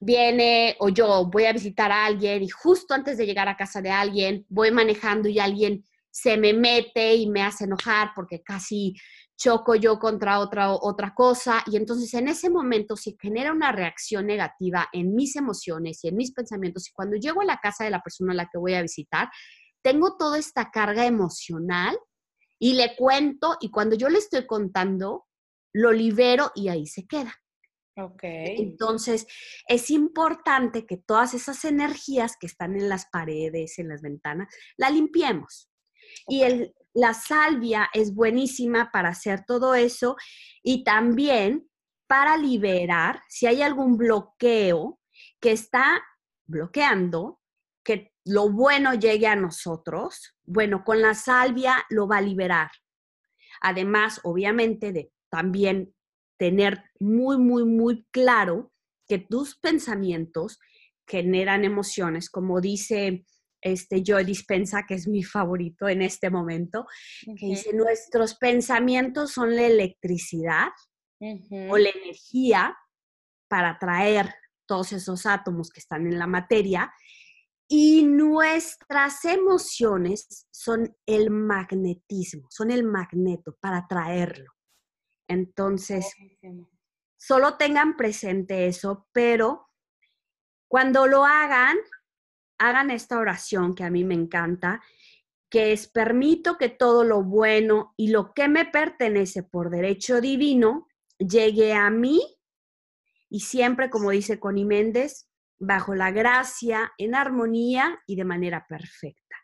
viene 0.00 0.76
o 0.78 0.88
yo 0.88 1.26
voy 1.26 1.46
a 1.46 1.52
visitar 1.52 1.90
a 1.90 2.06
alguien 2.06 2.42
y 2.42 2.48
justo 2.48 2.94
antes 2.94 3.18
de 3.18 3.26
llegar 3.26 3.48
a 3.48 3.56
casa 3.56 3.82
de 3.82 3.90
alguien 3.90 4.46
voy 4.48 4.70
manejando 4.70 5.28
y 5.28 5.38
alguien 5.38 5.84
se 6.10 6.36
me 6.36 6.52
mete 6.52 7.14
y 7.14 7.28
me 7.28 7.42
hace 7.42 7.64
enojar 7.64 8.12
porque 8.14 8.42
casi 8.42 8.94
choco 9.36 9.76
yo 9.76 9.98
contra 9.98 10.40
otra, 10.40 10.72
otra 10.72 11.14
cosa 11.14 11.62
y 11.66 11.76
entonces 11.76 12.12
en 12.14 12.28
ese 12.28 12.50
momento 12.50 12.96
se 12.96 13.16
genera 13.20 13.52
una 13.52 13.72
reacción 13.72 14.26
negativa 14.26 14.88
en 14.92 15.14
mis 15.14 15.36
emociones 15.36 16.02
y 16.04 16.08
en 16.08 16.16
mis 16.16 16.32
pensamientos 16.32 16.88
y 16.88 16.92
cuando 16.92 17.16
llego 17.16 17.40
a 17.40 17.44
la 17.44 17.58
casa 17.58 17.84
de 17.84 17.90
la 17.90 18.02
persona 18.02 18.32
a 18.32 18.36
la 18.36 18.48
que 18.50 18.58
voy 18.58 18.74
a 18.74 18.82
visitar, 18.82 19.28
tengo 19.82 20.16
toda 20.16 20.38
esta 20.38 20.70
carga 20.70 21.06
emocional 21.06 21.96
y 22.58 22.74
le 22.74 22.96
cuento 22.96 23.56
y 23.60 23.70
cuando 23.70 23.94
yo 23.94 24.08
le 24.08 24.18
estoy 24.18 24.46
contando, 24.46 25.26
lo 25.72 25.92
libero 25.92 26.50
y 26.54 26.68
ahí 26.68 26.86
se 26.86 27.06
queda. 27.06 27.34
Entonces, 28.22 29.26
es 29.66 29.90
importante 29.90 30.86
que 30.86 30.96
todas 30.96 31.34
esas 31.34 31.64
energías 31.64 32.36
que 32.38 32.46
están 32.46 32.76
en 32.76 32.88
las 32.88 33.06
paredes, 33.06 33.78
en 33.78 33.88
las 33.88 34.02
ventanas, 34.02 34.48
la 34.76 34.90
limpiemos. 34.90 35.70
Y 36.26 36.42
el, 36.42 36.74
la 36.94 37.14
salvia 37.14 37.90
es 37.92 38.14
buenísima 38.14 38.90
para 38.92 39.10
hacer 39.10 39.44
todo 39.46 39.74
eso 39.74 40.16
y 40.62 40.84
también 40.84 41.68
para 42.06 42.36
liberar 42.36 43.22
si 43.28 43.46
hay 43.46 43.62
algún 43.62 43.96
bloqueo 43.96 44.98
que 45.40 45.52
está 45.52 46.02
bloqueando 46.46 47.40
que 47.84 48.12
lo 48.24 48.50
bueno 48.50 48.94
llegue 48.94 49.26
a 49.26 49.36
nosotros. 49.36 50.34
Bueno, 50.44 50.84
con 50.84 51.00
la 51.00 51.14
salvia 51.14 51.84
lo 51.90 52.08
va 52.08 52.18
a 52.18 52.22
liberar. 52.22 52.70
Además, 53.60 54.20
obviamente, 54.24 54.92
de 54.92 55.10
también 55.30 55.94
tener 56.38 56.82
muy, 57.00 57.38
muy, 57.38 57.64
muy 57.64 58.06
claro 58.10 58.72
que 59.06 59.18
tus 59.18 59.58
pensamientos 59.58 60.58
generan 61.06 61.64
emociones, 61.64 62.30
como 62.30 62.60
dice 62.60 63.24
este 63.60 64.02
Joe 64.06 64.24
Dispensa, 64.24 64.84
que 64.86 64.94
es 64.94 65.08
mi 65.08 65.24
favorito 65.24 65.88
en 65.88 66.02
este 66.02 66.30
momento, 66.30 66.86
que 67.24 67.46
dice, 67.46 67.72
nuestros 67.72 68.36
pensamientos 68.36 69.32
son 69.32 69.56
la 69.56 69.66
electricidad 69.66 70.68
o 71.20 71.76
la 71.76 71.90
energía 71.90 72.76
para 73.48 73.70
atraer 73.70 74.32
todos 74.66 74.92
esos 74.92 75.26
átomos 75.26 75.70
que 75.70 75.80
están 75.80 76.06
en 76.06 76.18
la 76.18 76.26
materia 76.26 76.92
y 77.68 78.04
nuestras 78.04 79.24
emociones 79.24 80.46
son 80.50 80.96
el 81.06 81.30
magnetismo, 81.30 82.46
son 82.50 82.70
el 82.70 82.84
magneto 82.84 83.56
para 83.60 83.78
atraerlo. 83.78 84.52
Entonces, 85.28 86.12
solo 87.16 87.56
tengan 87.56 87.96
presente 87.96 88.66
eso, 88.66 89.06
pero 89.12 89.68
cuando 90.66 91.06
lo 91.06 91.24
hagan, 91.24 91.76
hagan 92.58 92.90
esta 92.90 93.18
oración 93.18 93.74
que 93.74 93.84
a 93.84 93.90
mí 93.90 94.04
me 94.04 94.14
encanta, 94.14 94.82
que 95.48 95.72
es 95.72 95.88
permito 95.88 96.58
que 96.58 96.68
todo 96.68 97.04
lo 97.04 97.22
bueno 97.22 97.94
y 97.96 98.08
lo 98.08 98.34
que 98.34 98.48
me 98.48 98.64
pertenece 98.66 99.42
por 99.42 99.70
derecho 99.70 100.20
divino 100.20 100.88
llegue 101.18 101.72
a 101.72 101.88
mí 101.90 102.20
y 103.30 103.40
siempre, 103.40 103.90
como 103.90 104.10
dice 104.10 104.40
Connie 104.40 104.64
Méndez, 104.64 105.28
bajo 105.58 105.94
la 105.94 106.10
gracia, 106.10 106.92
en 106.98 107.14
armonía 107.14 108.00
y 108.06 108.16
de 108.16 108.24
manera 108.24 108.66
perfecta. 108.68 109.36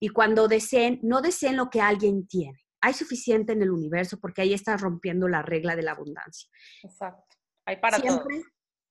Y 0.00 0.10
cuando 0.10 0.48
deseen, 0.48 1.00
no 1.02 1.22
deseen 1.22 1.56
lo 1.56 1.70
que 1.70 1.80
alguien 1.80 2.26
tiene, 2.26 2.60
hay 2.82 2.92
suficiente 2.92 3.52
en 3.52 3.62
el 3.62 3.70
universo 3.70 4.18
porque 4.20 4.42
ahí 4.42 4.52
estás 4.52 4.80
rompiendo 4.80 5.28
la 5.28 5.40
regla 5.40 5.76
de 5.76 5.82
la 5.82 5.92
abundancia. 5.92 6.50
Exacto. 6.82 7.36
Hay 7.64 7.76
para 7.76 8.00
todos. 8.00 8.24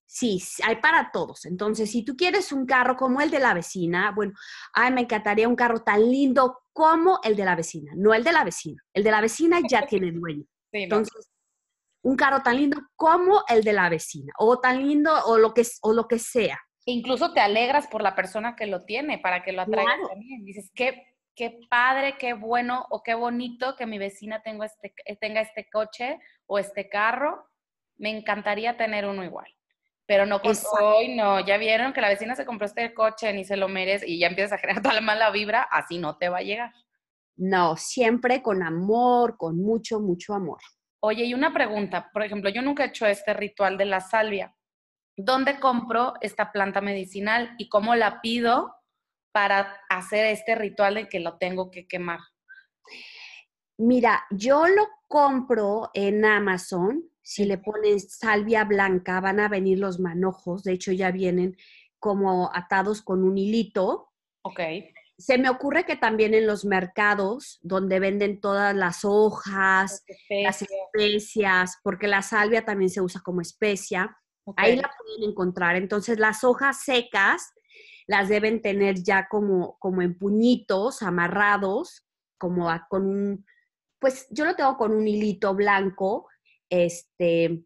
Sí, 0.05 0.41
hay 0.65 0.77
para 0.77 1.11
todos. 1.11 1.45
Entonces, 1.45 1.91
si 1.91 2.03
tú 2.03 2.15
quieres 2.17 2.51
un 2.51 2.65
carro 2.65 2.97
como 2.97 3.21
el 3.21 3.29
de 3.29 3.39
la 3.39 3.53
vecina, 3.53 4.11
bueno, 4.11 4.33
ay, 4.73 4.91
me 4.91 5.01
encantaría 5.01 5.47
un 5.47 5.55
carro 5.55 5.83
tan 5.83 6.01
lindo 6.09 6.59
como 6.73 7.19
el 7.23 7.35
de 7.35 7.45
la 7.45 7.55
vecina, 7.55 7.93
no 7.95 8.13
el 8.13 8.23
de 8.23 8.31
la 8.31 8.43
vecina. 8.43 8.81
El 8.93 9.03
de 9.03 9.11
la 9.11 9.21
vecina 9.21 9.59
ya 9.69 9.85
tiene 9.87 10.11
dueño. 10.11 10.43
Entonces, 10.73 11.31
un 12.03 12.15
carro 12.15 12.41
tan 12.41 12.57
lindo 12.57 12.77
como 12.95 13.43
el 13.47 13.63
de 13.63 13.73
la 13.73 13.89
vecina, 13.89 14.33
o 14.37 14.59
tan 14.59 14.85
lindo, 14.85 15.13
o 15.25 15.37
lo 15.37 15.53
que, 15.53 15.63
o 15.81 15.93
lo 15.93 16.07
que 16.07 16.19
sea. 16.19 16.59
Incluso 16.85 17.31
te 17.33 17.39
alegras 17.39 17.87
por 17.87 18.01
la 18.01 18.15
persona 18.15 18.55
que 18.55 18.67
lo 18.67 18.83
tiene, 18.83 19.19
para 19.19 19.43
que 19.43 19.51
lo 19.51 19.61
atraiga 19.61 19.97
también. 20.09 20.43
Dices, 20.43 20.71
qué 20.73 21.11
qué 21.35 21.59
padre, 21.69 22.17
qué 22.17 22.33
bueno 22.33 22.85
o 22.89 23.03
qué 23.03 23.13
bonito 23.13 23.75
que 23.75 23.85
mi 23.85 23.97
vecina 23.97 24.41
tenga 24.41 24.65
este, 24.65 24.93
eh, 25.05 25.15
tenga 25.15 25.41
este 25.41 25.69
coche 25.69 26.19
o 26.45 26.59
este 26.59 26.89
carro. 26.89 27.47
Me 27.97 28.09
encantaría 28.09 28.77
tener 28.77 29.05
uno 29.05 29.23
igual. 29.23 29.47
Pero 30.05 30.25
no 30.25 30.41
con 30.41 30.55
hoy, 30.81 31.15
no, 31.15 31.39
ya 31.39 31.57
vieron 31.57 31.93
que 31.93 32.01
la 32.01 32.09
vecina 32.09 32.35
se 32.35 32.45
compró 32.45 32.65
este 32.65 32.93
coche, 32.93 33.31
ni 33.33 33.45
se 33.45 33.55
lo 33.55 33.69
merece 33.69 34.07
y 34.09 34.19
ya 34.19 34.27
empiezas 34.27 34.53
a 34.53 34.57
generar 34.57 34.81
toda 34.81 34.95
la 34.95 35.01
mala 35.01 35.31
vibra, 35.31 35.61
así 35.61 35.99
no 35.99 36.17
te 36.17 36.27
va 36.27 36.39
a 36.39 36.43
llegar. 36.43 36.73
No, 37.37 37.77
siempre 37.77 38.41
con 38.41 38.61
amor, 38.61 39.37
con 39.37 39.57
mucho, 39.57 39.99
mucho 39.99 40.33
amor. 40.33 40.59
Oye, 40.99 41.23
y 41.23 41.33
una 41.33 41.53
pregunta, 41.53 42.09
por 42.11 42.23
ejemplo, 42.23 42.49
yo 42.49 42.61
nunca 42.61 42.83
he 42.83 42.87
hecho 42.87 43.05
este 43.05 43.33
ritual 43.33 43.77
de 43.77 43.85
la 43.85 44.01
salvia. 44.01 44.55
¿Dónde 45.15 45.59
compro 45.59 46.13
esta 46.21 46.51
planta 46.51 46.81
medicinal 46.81 47.55
y 47.57 47.69
cómo 47.69 47.95
la 47.95 48.21
pido 48.21 48.75
para 49.31 49.77
hacer 49.89 50.25
este 50.25 50.55
ritual 50.55 50.95
de 50.95 51.09
que 51.09 51.19
lo 51.19 51.37
tengo 51.37 51.71
que 51.71 51.87
quemar? 51.87 52.19
Mira, 53.77 54.25
yo 54.29 54.67
lo 54.67 54.87
compro 55.07 55.89
en 55.93 56.23
Amazon. 56.23 57.03
Si 57.21 57.45
le 57.45 57.57
pones 57.57 58.15
salvia 58.15 58.63
blanca, 58.63 59.19
van 59.21 59.39
a 59.39 59.49
venir 59.49 59.79
los 59.79 59.99
manojos. 59.99 60.63
De 60.63 60.73
hecho, 60.73 60.91
ya 60.91 61.11
vienen 61.11 61.57
como 61.99 62.51
atados 62.53 63.01
con 63.01 63.23
un 63.23 63.37
hilito. 63.37 64.11
Ok. 64.43 64.59
Se 65.17 65.37
me 65.37 65.49
ocurre 65.49 65.85
que 65.85 65.95
también 65.95 66.33
en 66.33 66.47
los 66.47 66.65
mercados 66.65 67.59
donde 67.61 67.99
venden 67.99 68.41
todas 68.41 68.75
las 68.75 69.05
hojas, 69.05 70.03
las 70.29 70.61
especias, 70.63 71.79
porque 71.83 72.07
la 72.07 72.23
salvia 72.23 72.65
también 72.65 72.89
se 72.89 73.01
usa 73.01 73.21
como 73.21 73.41
especia, 73.41 74.17
ahí 74.57 74.75
la 74.75 74.91
pueden 74.97 75.29
encontrar. 75.29 75.75
Entonces, 75.75 76.17
las 76.17 76.43
hojas 76.43 76.83
secas 76.83 77.51
las 78.07 78.29
deben 78.29 78.61
tener 78.61 79.03
ya 79.03 79.27
como, 79.29 79.77
como 79.79 80.01
en 80.01 80.17
puñitos, 80.17 81.01
amarrados, 81.01 82.07
como 82.37 82.69
con 82.89 83.05
un, 83.05 83.45
pues 83.99 84.27
yo 84.31 84.45
lo 84.45 84.55
tengo 84.55 84.77
con 84.77 84.93
un 84.93 85.07
hilito 85.07 85.53
blanco, 85.53 86.27
este, 86.69 87.65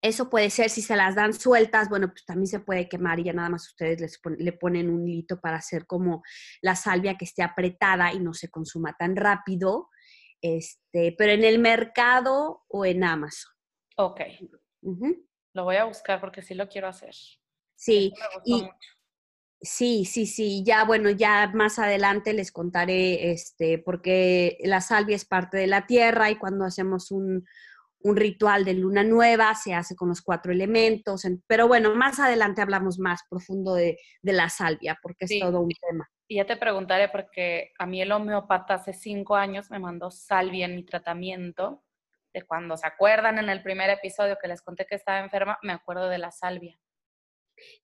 Eso 0.00 0.30
puede 0.30 0.48
ser 0.50 0.70
si 0.70 0.80
se 0.80 0.94
las 0.94 1.16
dan 1.16 1.32
sueltas, 1.32 1.88
bueno, 1.88 2.08
pues 2.08 2.24
también 2.24 2.46
se 2.46 2.60
puede 2.60 2.88
quemar 2.88 3.18
y 3.18 3.24
ya 3.24 3.32
nada 3.32 3.48
más 3.48 3.66
ustedes 3.68 4.00
les 4.00 4.20
le 4.38 4.52
ponen 4.52 4.90
un 4.90 5.06
hilito 5.08 5.40
para 5.40 5.56
hacer 5.56 5.86
como 5.86 6.22
la 6.62 6.76
salvia 6.76 7.16
que 7.16 7.24
esté 7.24 7.42
apretada 7.42 8.12
y 8.12 8.20
no 8.20 8.32
se 8.32 8.48
consuma 8.48 8.94
tan 8.98 9.16
rápido. 9.16 9.88
Este, 10.40 11.16
pero 11.18 11.32
en 11.32 11.42
el 11.42 11.58
mercado 11.58 12.64
o 12.68 12.84
en 12.84 13.02
Amazon. 13.02 13.52
Ok. 13.96 14.20
Lo 15.52 15.64
voy 15.64 15.76
a 15.76 15.84
buscar 15.84 16.20
porque 16.20 16.42
sí 16.42 16.54
lo 16.54 16.68
quiero 16.68 16.86
hacer. 16.86 17.14
Sí, 17.78 18.12
y, 18.44 18.68
sí, 19.60 20.04
sí, 20.04 20.26
sí. 20.26 20.64
Ya, 20.66 20.84
bueno, 20.84 21.10
ya 21.10 21.50
más 21.54 21.78
adelante 21.78 22.32
les 22.32 22.50
contaré, 22.50 23.30
este, 23.30 23.78
porque 23.78 24.58
la 24.64 24.80
salvia 24.80 25.14
es 25.14 25.24
parte 25.24 25.56
de 25.58 25.68
la 25.68 25.86
tierra 25.86 26.28
y 26.28 26.36
cuando 26.36 26.64
hacemos 26.64 27.12
un, 27.12 27.44
un 28.00 28.16
ritual 28.16 28.64
de 28.64 28.74
luna 28.74 29.04
nueva, 29.04 29.54
se 29.54 29.74
hace 29.74 29.94
con 29.94 30.08
los 30.08 30.22
cuatro 30.22 30.52
elementos, 30.52 31.22
pero 31.46 31.68
bueno, 31.68 31.94
más 31.94 32.18
adelante 32.18 32.62
hablamos 32.62 32.98
más 32.98 33.20
profundo 33.30 33.74
de, 33.74 33.96
la 34.22 34.48
salvia, 34.48 34.98
porque 35.00 35.26
es 35.26 35.38
todo 35.40 35.60
un 35.60 35.70
tema. 35.88 36.08
Y 36.26 36.36
ya 36.36 36.46
te 36.46 36.56
preguntaré, 36.56 37.08
porque 37.08 37.72
a 37.78 37.86
mí 37.86 38.02
el 38.02 38.10
homeopata 38.10 38.74
hace 38.74 38.92
cinco 38.92 39.36
años 39.36 39.70
me 39.70 39.78
mandó 39.78 40.10
salvia 40.10 40.66
en 40.66 40.74
mi 40.74 40.84
tratamiento, 40.84 41.84
de 42.34 42.42
cuando 42.42 42.76
se 42.76 42.86
acuerdan 42.86 43.38
en 43.38 43.48
el 43.48 43.62
primer 43.62 43.88
episodio 43.88 44.36
que 44.40 44.48
les 44.48 44.62
conté 44.62 44.84
que 44.84 44.96
estaba 44.96 45.20
enferma, 45.20 45.58
me 45.62 45.72
acuerdo 45.72 46.08
de 46.08 46.18
la 46.18 46.32
salvia. 46.32 46.76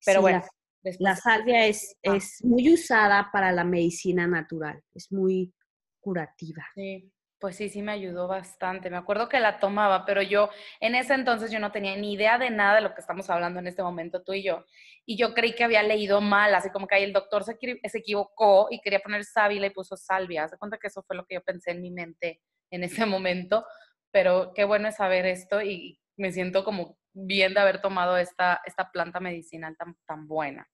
Pero 0.05 0.21
bueno. 0.21 0.43
La, 0.83 0.93
la 0.99 1.17
salvia 1.17 1.67
es, 1.67 1.97
es 2.03 2.45
muy 2.45 2.73
usada 2.73 3.31
para 3.33 3.53
la 3.53 3.65
medicina 3.65 4.27
natural, 4.27 4.83
es 4.95 5.11
muy 5.11 5.53
curativa. 6.01 6.67
Sí. 6.75 7.11
Pues 7.45 7.57
sí, 7.57 7.69
sí 7.69 7.83
me 7.83 7.93
ayudó 7.93 8.27
bastante. 8.27 8.89
Me 8.89 8.97
acuerdo 8.97 9.29
que 9.29 9.39
la 9.39 9.61
tomaba, 9.61 10.07
pero 10.07 10.23
yo 10.23 10.49
en 10.81 10.95
ese 10.95 11.13
entonces 11.13 11.51
yo 11.51 11.59
no 11.59 11.73
tenía 11.73 11.95
ni 11.95 12.15
idea 12.15 12.39
de 12.39 12.49
nada 12.49 12.77
de 12.77 12.81
lo 12.81 12.95
que 12.95 13.03
estamos 13.03 13.29
hablando 13.29 13.61
en 13.61 13.67
este 13.67 13.83
momento 13.83 14.23
tú 14.23 14.33
y 14.33 14.43
yo. 14.43 14.65
Y 15.05 15.19
yo 15.19 15.35
creí 15.35 15.55
que 15.55 15.63
había 15.63 15.83
leído 15.83 16.23
mal, 16.23 16.55
así 16.55 16.71
como 16.71 16.87
que 16.87 16.95
ahí 16.95 17.03
el 17.03 17.13
doctor 17.13 17.45
se, 17.45 17.59
se 17.59 17.99
equivocó 17.99 18.69
y 18.71 18.81
quería 18.81 19.01
poner 19.01 19.25
sábila 19.25 19.67
y 19.67 19.71
puso 19.75 19.95
salvia. 19.95 20.49
Se 20.49 20.57
cuenta 20.57 20.79
que 20.79 20.87
eso 20.87 21.03
fue 21.03 21.17
lo 21.17 21.27
que 21.27 21.35
yo 21.35 21.43
pensé 21.43 21.73
en 21.73 21.83
mi 21.83 21.91
mente 21.91 22.41
en 22.71 22.83
ese 22.83 23.05
momento, 23.07 23.67
pero 24.11 24.53
qué 24.55 24.65
bueno 24.65 24.89
es 24.89 24.97
saber 24.97 25.27
esto 25.27 25.61
y 25.61 26.01
me 26.17 26.33
siento 26.33 26.65
como 26.65 26.97
bien 27.15 27.55
de 27.55 27.61
haber 27.61 27.81
tomado 27.81 28.17
esta, 28.17 28.61
esta 28.67 28.91
planta 28.91 29.21
medicinal 29.21 29.77
tan, 29.77 29.97
tan 30.07 30.27
buena. 30.27 30.69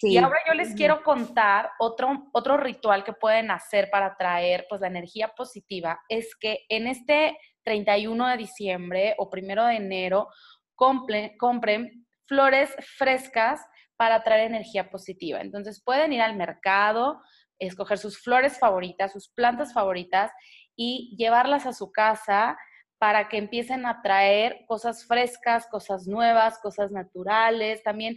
Y 0.00 0.16
ahora 0.16 0.40
yo 0.48 0.54
les 0.54 0.74
quiero 0.74 1.02
contar 1.04 1.70
otro, 1.78 2.28
otro 2.32 2.56
ritual 2.56 3.04
que 3.04 3.12
pueden 3.12 3.50
hacer 3.52 3.88
para 3.90 4.16
traer 4.16 4.66
pues 4.68 4.80
la 4.80 4.88
energía 4.88 5.28
positiva. 5.28 6.00
Es 6.08 6.34
que 6.34 6.64
en 6.68 6.88
este 6.88 7.38
31 7.62 8.26
de 8.28 8.36
diciembre 8.36 9.14
o 9.18 9.30
primero 9.30 9.64
de 9.64 9.76
enero 9.76 10.28
compren 10.74 12.06
flores 12.26 12.74
frescas 12.96 13.64
para 13.96 14.24
traer 14.24 14.46
energía 14.46 14.90
positiva. 14.90 15.40
Entonces 15.40 15.80
pueden 15.84 16.12
ir 16.12 16.22
al 16.22 16.36
mercado, 16.36 17.20
escoger 17.60 17.98
sus 17.98 18.20
flores 18.20 18.58
favoritas, 18.58 19.12
sus 19.12 19.28
plantas 19.28 19.72
favoritas 19.72 20.32
y 20.74 21.14
llevarlas 21.16 21.66
a 21.66 21.72
su 21.72 21.92
casa 21.92 22.58
para 23.02 23.28
que 23.28 23.36
empiecen 23.36 23.84
a 23.84 24.00
traer 24.00 24.64
cosas 24.68 25.04
frescas, 25.04 25.66
cosas 25.66 26.06
nuevas, 26.06 26.60
cosas 26.60 26.92
naturales. 26.92 27.82
También 27.82 28.16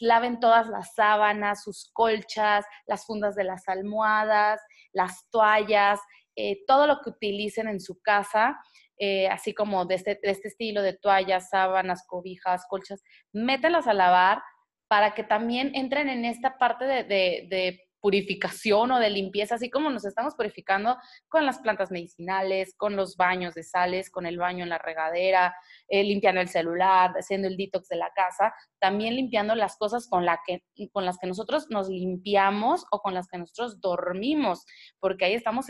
laven 0.00 0.40
todas 0.40 0.68
las 0.68 0.94
sábanas, 0.94 1.64
sus 1.64 1.90
colchas, 1.92 2.64
las 2.86 3.04
fundas 3.04 3.34
de 3.34 3.44
las 3.44 3.68
almohadas, 3.68 4.58
las 4.94 5.28
toallas, 5.28 6.00
eh, 6.34 6.64
todo 6.66 6.86
lo 6.86 7.02
que 7.02 7.10
utilicen 7.10 7.68
en 7.68 7.78
su 7.78 8.00
casa, 8.00 8.58
eh, 8.96 9.28
así 9.28 9.52
como 9.52 9.84
de 9.84 9.96
este, 9.96 10.18
este, 10.22 10.48
estilo 10.48 10.80
de 10.80 10.94
toallas, 10.96 11.50
sábanas, 11.50 12.06
cobijas, 12.06 12.64
colchas, 12.70 13.02
mételas 13.34 13.86
a 13.86 13.92
lavar 13.92 14.42
para 14.88 15.12
que 15.12 15.24
también 15.24 15.72
entren 15.74 16.08
en 16.08 16.24
esta 16.24 16.56
parte 16.56 16.86
de 16.86 17.82
purificación 18.02 18.90
o 18.90 18.98
de 18.98 19.10
limpieza, 19.10 19.54
así 19.54 19.70
como 19.70 19.88
nos 19.88 20.04
estamos 20.04 20.34
purificando 20.34 20.98
con 21.28 21.46
las 21.46 21.60
plantas 21.60 21.92
medicinales, 21.92 22.74
con 22.76 22.96
los 22.96 23.16
baños 23.16 23.54
de 23.54 23.62
sales, 23.62 24.10
con 24.10 24.26
el 24.26 24.38
baño 24.38 24.64
en 24.64 24.70
la 24.70 24.78
regadera, 24.78 25.54
eh, 25.86 26.02
limpiando 26.02 26.40
el 26.40 26.48
celular, 26.48 27.12
haciendo 27.12 27.46
el 27.46 27.56
detox 27.56 27.88
de 27.88 27.96
la 27.96 28.10
casa, 28.12 28.52
también 28.80 29.14
limpiando 29.14 29.54
las 29.54 29.76
cosas 29.76 30.08
con, 30.08 30.26
la 30.26 30.40
que, 30.44 30.64
con 30.90 31.06
las 31.06 31.16
que 31.16 31.28
nosotros 31.28 31.68
nos 31.70 31.88
limpiamos 31.88 32.84
o 32.90 33.00
con 33.00 33.14
las 33.14 33.28
que 33.28 33.38
nosotros 33.38 33.80
dormimos, 33.80 34.66
porque 34.98 35.26
ahí 35.26 35.34
estamos 35.34 35.66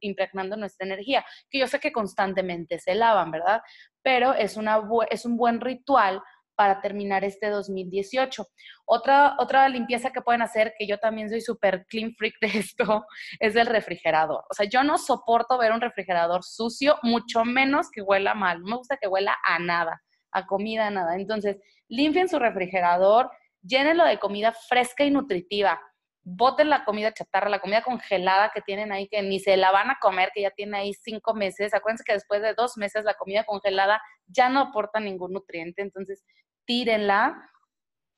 impregnando 0.00 0.56
nuestra 0.56 0.86
energía, 0.86 1.26
que 1.50 1.58
yo 1.58 1.66
sé 1.68 1.78
que 1.78 1.92
constantemente 1.92 2.78
se 2.78 2.94
lavan, 2.94 3.30
¿verdad? 3.30 3.60
Pero 4.00 4.32
es, 4.32 4.56
una, 4.56 4.80
es 5.10 5.26
un 5.26 5.36
buen 5.36 5.60
ritual 5.60 6.22
para 6.56 6.80
terminar 6.80 7.22
este 7.24 7.48
2018. 7.50 8.46
Otra, 8.86 9.36
otra 9.38 9.68
limpieza 9.68 10.10
que 10.10 10.22
pueden 10.22 10.42
hacer, 10.42 10.74
que 10.78 10.86
yo 10.86 10.98
también 10.98 11.28
soy 11.28 11.40
súper 11.40 11.86
clean 11.88 12.14
freak 12.14 12.34
de 12.40 12.58
esto, 12.58 13.04
es 13.40 13.54
el 13.54 13.66
refrigerador. 13.66 14.44
O 14.50 14.54
sea, 14.54 14.66
yo 14.66 14.82
no 14.82 14.98
soporto 14.98 15.58
ver 15.58 15.72
un 15.72 15.80
refrigerador 15.80 16.42
sucio, 16.42 16.98
mucho 17.02 17.44
menos 17.44 17.90
que 17.90 18.02
huela 18.02 18.34
mal. 18.34 18.60
No 18.60 18.70
me 18.70 18.76
gusta 18.76 18.96
que 18.96 19.08
huela 19.08 19.36
a 19.44 19.58
nada, 19.58 20.02
a 20.32 20.46
comida, 20.46 20.88
a 20.88 20.90
nada. 20.90 21.14
Entonces, 21.16 21.58
limpien 21.88 22.28
su 22.28 22.38
refrigerador, 22.38 23.30
llénenlo 23.62 24.04
de 24.04 24.18
comida 24.18 24.52
fresca 24.52 25.04
y 25.04 25.10
nutritiva. 25.10 25.80
Boten 26.28 26.70
la 26.70 26.84
comida 26.84 27.12
chatarra, 27.12 27.48
la 27.48 27.60
comida 27.60 27.82
congelada 27.82 28.50
que 28.52 28.60
tienen 28.60 28.90
ahí, 28.90 29.06
que 29.06 29.22
ni 29.22 29.38
se 29.38 29.56
la 29.56 29.70
van 29.70 29.90
a 29.90 29.98
comer, 30.00 30.30
que 30.34 30.42
ya 30.42 30.50
tiene 30.50 30.78
ahí 30.78 30.92
cinco 30.92 31.34
meses. 31.34 31.72
Acuérdense 31.72 32.02
que 32.04 32.14
después 32.14 32.42
de 32.42 32.54
dos 32.54 32.76
meses 32.76 33.04
la 33.04 33.14
comida 33.14 33.44
congelada 33.44 34.00
ya 34.26 34.48
no 34.48 34.60
aporta 34.60 34.98
ningún 34.98 35.32
nutriente. 35.32 35.82
Entonces, 35.82 36.24
tírenla 36.66 37.50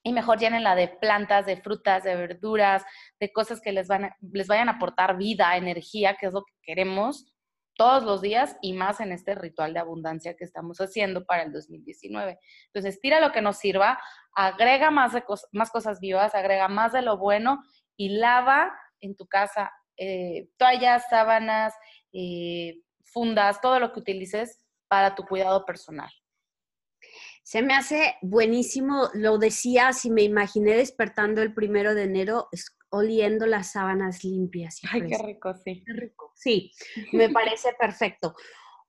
y 0.02 0.12
mejor 0.12 0.38
llénenla 0.38 0.74
de 0.74 0.88
plantas, 0.88 1.46
de 1.46 1.56
frutas, 1.60 2.04
de 2.04 2.16
verduras, 2.16 2.84
de 3.20 3.32
cosas 3.32 3.60
que 3.60 3.72
les, 3.72 3.88
van 3.88 4.10
les 4.20 4.46
vayan 4.46 4.68
a 4.68 4.72
aportar 4.72 5.16
vida, 5.16 5.56
energía, 5.56 6.16
que 6.18 6.26
es 6.26 6.32
lo 6.32 6.44
que 6.44 6.54
queremos 6.62 7.32
todos 7.78 8.02
los 8.02 8.20
días 8.20 8.56
y 8.60 8.72
más 8.72 9.00
en 9.00 9.12
este 9.12 9.36
ritual 9.36 9.72
de 9.72 9.78
abundancia 9.78 10.34
que 10.36 10.44
estamos 10.44 10.78
haciendo 10.78 11.24
para 11.24 11.44
el 11.44 11.52
2019. 11.52 12.38
Entonces, 12.66 13.00
tira 13.00 13.20
lo 13.20 13.30
que 13.30 13.40
nos 13.40 13.58
sirva, 13.58 14.00
agrega 14.32 14.90
más, 14.90 15.12
de 15.12 15.22
más 15.52 15.70
cosas 15.70 16.00
vivas, 16.00 16.34
agrega 16.34 16.66
más 16.66 16.92
de 16.92 17.02
lo 17.02 17.18
bueno 17.18 17.62
y 17.96 18.18
lava 18.18 18.72
en 19.00 19.14
tu 19.14 19.26
casa 19.28 19.70
eh, 19.96 20.48
toallas, 20.56 21.08
sábanas, 21.08 21.74
eh, 22.12 22.80
fundas, 23.04 23.60
todo 23.60 23.78
lo 23.80 23.92
que 23.92 24.00
utilices 24.00 24.64
para 24.88 25.14
tu 25.14 25.24
cuidado 25.24 25.64
personal. 25.64 26.10
Se 27.48 27.62
me 27.62 27.72
hace 27.72 28.16
buenísimo, 28.20 29.08
lo 29.14 29.38
decía, 29.38 29.94
si 29.94 30.10
me 30.10 30.20
imaginé 30.20 30.74
despertando 30.74 31.40
el 31.40 31.54
primero 31.54 31.94
de 31.94 32.02
enero 32.02 32.50
oliendo 32.90 33.46
las 33.46 33.72
sábanas 33.72 34.22
limpias. 34.22 34.78
Ay, 34.92 35.06
qué 35.08 35.16
rico, 35.16 35.54
sí. 35.64 35.82
Qué 35.86 35.92
rico. 35.94 36.30
Sí, 36.34 36.70
me 37.14 37.30
parece 37.30 37.70
perfecto. 37.80 38.34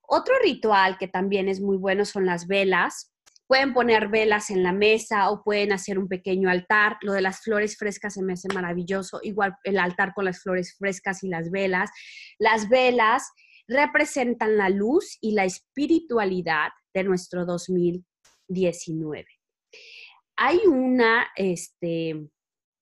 Otro 0.01 0.35
ritual 0.43 0.97
que 0.97 1.07
también 1.07 1.47
es 1.47 1.61
muy 1.61 1.77
bueno 1.77 2.03
son 2.03 2.25
las 2.25 2.47
velas. 2.47 3.13
Pueden 3.47 3.73
poner 3.73 4.09
velas 4.09 4.49
en 4.49 4.61
la 4.61 4.73
mesa 4.73 5.29
o 5.29 5.41
pueden 5.41 5.71
hacer 5.71 5.97
un 5.97 6.09
pequeño 6.09 6.49
altar. 6.49 6.97
Lo 6.99 7.13
de 7.13 7.21
las 7.21 7.39
flores 7.39 7.77
frescas 7.77 8.15
se 8.15 8.23
me 8.23 8.33
hace 8.33 8.49
maravilloso. 8.53 9.21
Igual 9.23 9.55
el 9.63 9.79
altar 9.79 10.13
con 10.13 10.25
las 10.25 10.43
flores 10.43 10.75
frescas 10.77 11.23
y 11.23 11.29
las 11.29 11.49
velas. 11.49 11.91
Las 12.37 12.67
velas 12.67 13.23
representan 13.69 14.57
la 14.57 14.67
luz 14.67 15.17
y 15.21 15.31
la 15.31 15.45
espiritualidad 15.45 16.71
de 16.93 17.05
nuestro 17.05 17.45
2000 17.45 18.03
19. 18.49 19.25
Hay 20.37 20.59
una 20.65 21.27
este, 21.35 22.29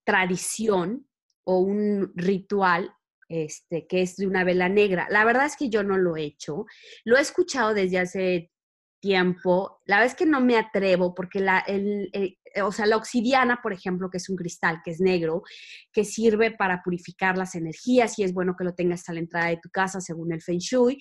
tradición 0.04 1.08
o 1.44 1.58
un 1.60 2.12
ritual 2.14 2.92
este, 3.28 3.86
que 3.86 4.02
es 4.02 4.16
de 4.16 4.26
una 4.26 4.44
vela 4.44 4.68
negra. 4.68 5.06
La 5.10 5.24
verdad 5.24 5.46
es 5.46 5.56
que 5.56 5.68
yo 5.68 5.82
no 5.82 5.98
lo 5.98 6.16
he 6.16 6.24
hecho. 6.24 6.66
Lo 7.04 7.16
he 7.16 7.20
escuchado 7.20 7.74
desde 7.74 7.98
hace 7.98 8.50
tiempo. 9.00 9.80
La 9.84 9.96
verdad 9.96 10.12
es 10.12 10.18
que 10.18 10.26
no 10.26 10.40
me 10.40 10.56
atrevo 10.56 11.14
porque 11.14 11.40
la, 11.40 11.64
o 12.62 12.72
sea, 12.72 12.86
la 12.86 12.96
obsidiana, 12.96 13.60
por 13.62 13.72
ejemplo, 13.72 14.10
que 14.10 14.16
es 14.16 14.28
un 14.28 14.36
cristal 14.36 14.80
que 14.84 14.90
es 14.92 15.00
negro, 15.00 15.42
que 15.92 16.04
sirve 16.04 16.50
para 16.50 16.82
purificar 16.82 17.36
las 17.36 17.54
energías 17.54 18.18
y 18.18 18.24
es 18.24 18.32
bueno 18.32 18.54
que 18.58 18.64
lo 18.64 18.74
tengas 18.74 19.08
a 19.08 19.12
la 19.12 19.20
entrada 19.20 19.48
de 19.48 19.60
tu 19.62 19.70
casa 19.70 20.00
según 20.00 20.32
el 20.32 20.42
Feng 20.42 20.58
Shui. 20.58 20.98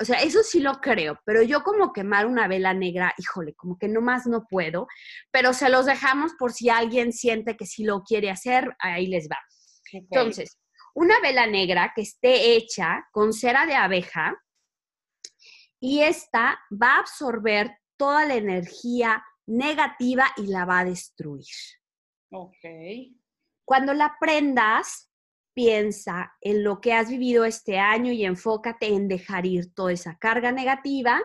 O 0.00 0.04
sea, 0.04 0.20
eso 0.22 0.42
sí 0.42 0.60
lo 0.60 0.74
creo, 0.74 1.18
pero 1.24 1.42
yo 1.42 1.62
como 1.62 1.92
quemar 1.92 2.26
una 2.26 2.46
vela 2.46 2.72
negra, 2.72 3.14
híjole, 3.18 3.54
como 3.54 3.76
que 3.78 3.88
nomás 3.88 4.26
no 4.26 4.46
puedo, 4.48 4.86
pero 5.32 5.52
se 5.52 5.68
los 5.68 5.86
dejamos 5.86 6.34
por 6.38 6.52
si 6.52 6.70
alguien 6.70 7.12
siente 7.12 7.56
que 7.56 7.66
sí 7.66 7.84
lo 7.84 8.02
quiere 8.02 8.30
hacer, 8.30 8.76
ahí 8.78 9.08
les 9.08 9.28
va. 9.28 9.38
Entonces, 9.92 10.58
una 10.94 11.20
vela 11.20 11.46
negra 11.46 11.92
que 11.94 12.02
esté 12.02 12.54
hecha 12.54 13.06
con 13.12 13.32
cera 13.32 13.66
de 13.66 13.74
abeja 13.74 14.36
y 15.80 16.00
esta 16.00 16.58
va 16.70 16.96
a 16.96 17.00
absorber 17.00 17.78
toda 17.96 18.24
la 18.24 18.34
energía 18.34 19.24
negativa 19.46 20.26
y 20.36 20.46
la 20.46 20.64
va 20.64 20.80
a 20.80 20.84
destruir. 20.84 21.46
Ok. 22.30 22.64
Cuando 23.64 23.94
la 23.94 24.16
prendas, 24.20 25.07
piensa 25.58 26.36
en 26.40 26.62
lo 26.62 26.80
que 26.80 26.92
has 26.92 27.10
vivido 27.10 27.44
este 27.44 27.80
año 27.80 28.12
y 28.12 28.24
enfócate 28.24 28.86
en 28.86 29.08
dejar 29.08 29.44
ir 29.44 29.74
toda 29.74 29.92
esa 29.92 30.16
carga 30.18 30.52
negativa 30.52 31.20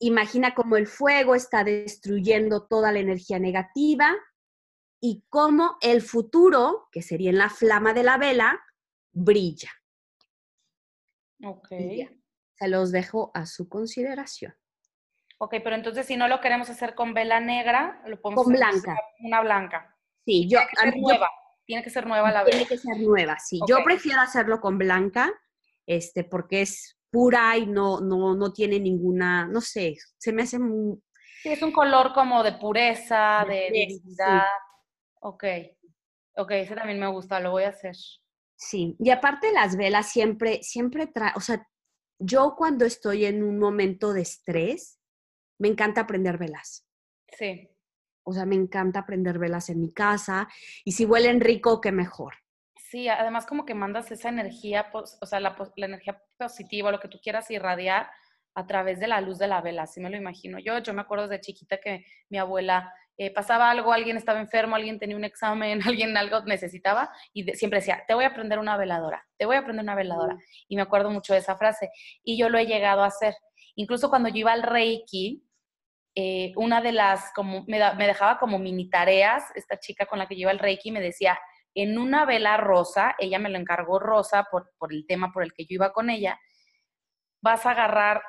imagina 0.00 0.54
cómo 0.54 0.76
el 0.76 0.86
fuego 0.86 1.34
está 1.34 1.62
destruyendo 1.62 2.66
toda 2.66 2.90
la 2.90 2.98
energía 2.98 3.38
negativa 3.38 4.16
y 5.00 5.24
cómo 5.28 5.76
el 5.80 6.02
futuro, 6.02 6.88
que 6.90 7.02
sería 7.02 7.30
en 7.30 7.38
la 7.38 7.50
flama 7.50 7.92
de 7.92 8.02
la 8.02 8.18
vela, 8.18 8.60
brilla. 9.12 9.70
Ok. 11.44 11.68
Se 12.54 12.68
los 12.68 12.92
dejo 12.92 13.30
a 13.34 13.46
su 13.46 13.68
consideración. 13.68 14.54
Ok, 15.38 15.56
pero 15.64 15.76
entonces 15.76 16.06
si 16.06 16.16
no 16.16 16.28
lo 16.28 16.40
queremos 16.40 16.68
hacer 16.68 16.94
con 16.94 17.14
vela 17.14 17.40
negra, 17.40 18.02
lo 18.06 18.20
podemos 18.20 18.44
Con 18.44 18.54
hacer 18.54 18.66
blanca. 18.82 19.00
Una 19.20 19.40
blanca. 19.40 19.96
Sí, 20.24 20.46
yo, 20.48 20.58
a 20.60 20.64
yo-. 20.84 21.26
Tiene 21.70 21.84
que 21.84 21.90
ser 21.90 22.04
nueva 22.04 22.32
la 22.32 22.42
vela. 22.42 22.50
tiene 22.56 22.66
que 22.66 22.78
ser 22.78 22.96
nueva, 22.98 23.38
sí. 23.38 23.60
Yo 23.68 23.84
prefiero 23.84 24.20
hacerlo 24.20 24.60
con 24.60 24.76
blanca, 24.76 25.32
este, 25.86 26.24
porque 26.24 26.62
es 26.62 26.98
pura 27.10 27.56
y 27.56 27.66
no, 27.66 28.00
no, 28.00 28.34
no 28.34 28.52
tiene 28.52 28.80
ninguna, 28.80 29.46
no 29.46 29.60
sé, 29.60 29.96
se 30.18 30.32
me 30.32 30.42
hace 30.42 30.58
muy, 30.58 31.00
Sí, 31.44 31.50
es 31.50 31.62
un 31.62 31.70
color 31.70 32.12
como 32.12 32.42
de 32.42 32.54
pureza, 32.54 33.44
De 33.48 33.54
de 33.54 33.68
pureza, 33.68 33.86
divinidad. 33.86 34.42
Ok. 35.20 35.44
Ok, 36.34 36.50
ese 36.50 36.74
también 36.74 36.98
me 36.98 37.06
gusta, 37.06 37.38
lo 37.38 37.52
voy 37.52 37.62
a 37.62 37.68
hacer. 37.68 37.94
Sí, 38.56 38.96
y 38.98 39.10
aparte 39.10 39.52
las 39.52 39.76
velas 39.76 40.10
siempre, 40.10 40.64
siempre 40.64 41.06
trae, 41.06 41.32
o 41.36 41.40
sea, 41.40 41.64
yo 42.18 42.56
cuando 42.56 42.84
estoy 42.84 43.26
en 43.26 43.44
un 43.44 43.60
momento 43.60 44.12
de 44.12 44.22
estrés, 44.22 44.98
me 45.60 45.68
encanta 45.68 46.08
prender 46.08 46.36
velas. 46.36 46.84
Sí. 47.28 47.69
O 48.30 48.32
sea, 48.32 48.46
me 48.46 48.54
encanta 48.54 49.04
prender 49.04 49.40
velas 49.40 49.70
en 49.70 49.80
mi 49.80 49.92
casa 49.92 50.48
y 50.84 50.92
si 50.92 51.04
huelen 51.04 51.40
rico, 51.40 51.80
qué 51.80 51.90
mejor. 51.90 52.34
Sí, 52.76 53.08
además 53.08 53.44
como 53.44 53.66
que 53.66 53.74
mandas 53.74 54.12
esa 54.12 54.28
energía, 54.28 54.86
o 54.92 55.26
sea, 55.26 55.40
la, 55.40 55.56
energía 55.76 56.22
positiva, 56.38 56.92
lo 56.92 57.00
que 57.00 57.08
tú 57.08 57.18
quieras 57.20 57.50
irradiar 57.50 58.08
a 58.54 58.66
través 58.68 59.00
de 59.00 59.08
la 59.08 59.20
luz 59.20 59.38
de 59.38 59.48
la 59.48 59.60
vela, 59.60 59.82
así 59.82 60.00
me 60.00 60.10
lo 60.10 60.16
imagino. 60.16 60.60
Yo, 60.60 60.78
yo 60.78 60.94
me 60.94 61.02
acuerdo 61.02 61.26
de 61.26 61.40
chiquita 61.40 61.78
que 61.78 62.04
mi 62.28 62.38
abuela 62.38 62.92
eh, 63.16 63.32
pasaba 63.32 63.68
algo, 63.68 63.92
alguien 63.92 64.16
estaba 64.16 64.38
enfermo, 64.38 64.76
alguien 64.76 65.00
tenía 65.00 65.16
un 65.16 65.24
examen, 65.24 65.80
alguien 65.86 66.16
algo 66.16 66.40
necesitaba 66.44 67.10
y 67.32 67.42
de- 67.42 67.56
siempre 67.56 67.80
decía, 67.80 68.04
te 68.06 68.14
voy 68.14 68.24
a 68.24 68.32
prender 68.32 68.60
una 68.60 68.76
veladora, 68.76 69.26
te 69.36 69.44
voy 69.44 69.56
a 69.56 69.64
prender 69.64 69.82
una 69.82 69.96
veladora. 69.96 70.36
Y 70.68 70.76
me 70.76 70.82
acuerdo 70.82 71.10
mucho 71.10 71.32
de 71.32 71.40
esa 71.40 71.56
frase 71.56 71.90
y 72.22 72.38
yo 72.38 72.48
lo 72.48 72.58
he 72.58 72.66
llegado 72.66 73.02
a 73.02 73.06
hacer. 73.06 73.34
Incluso 73.74 74.08
cuando 74.08 74.28
yo 74.28 74.36
iba 74.36 74.52
al 74.52 74.62
Reiki, 74.62 75.42
eh, 76.14 76.52
una 76.56 76.80
de 76.80 76.92
las, 76.92 77.32
como 77.34 77.64
me, 77.66 77.78
da- 77.78 77.94
me 77.94 78.06
dejaba 78.06 78.38
como 78.38 78.58
mini 78.58 78.88
tareas, 78.90 79.44
esta 79.54 79.78
chica 79.78 80.06
con 80.06 80.18
la 80.18 80.26
que 80.26 80.34
iba 80.34 80.50
al 80.50 80.58
Reiki 80.58 80.90
me 80.92 81.00
decía, 81.00 81.38
en 81.74 81.98
una 81.98 82.24
vela 82.24 82.56
rosa, 82.56 83.14
ella 83.18 83.38
me 83.38 83.48
lo 83.48 83.58
encargó 83.58 83.98
rosa 83.98 84.44
por, 84.50 84.72
por 84.78 84.92
el 84.92 85.06
tema 85.06 85.32
por 85.32 85.42
el 85.44 85.52
que 85.52 85.64
yo 85.64 85.74
iba 85.74 85.92
con 85.92 86.10
ella, 86.10 86.38
vas 87.42 87.64
a 87.66 87.70
agarrar 87.70 88.22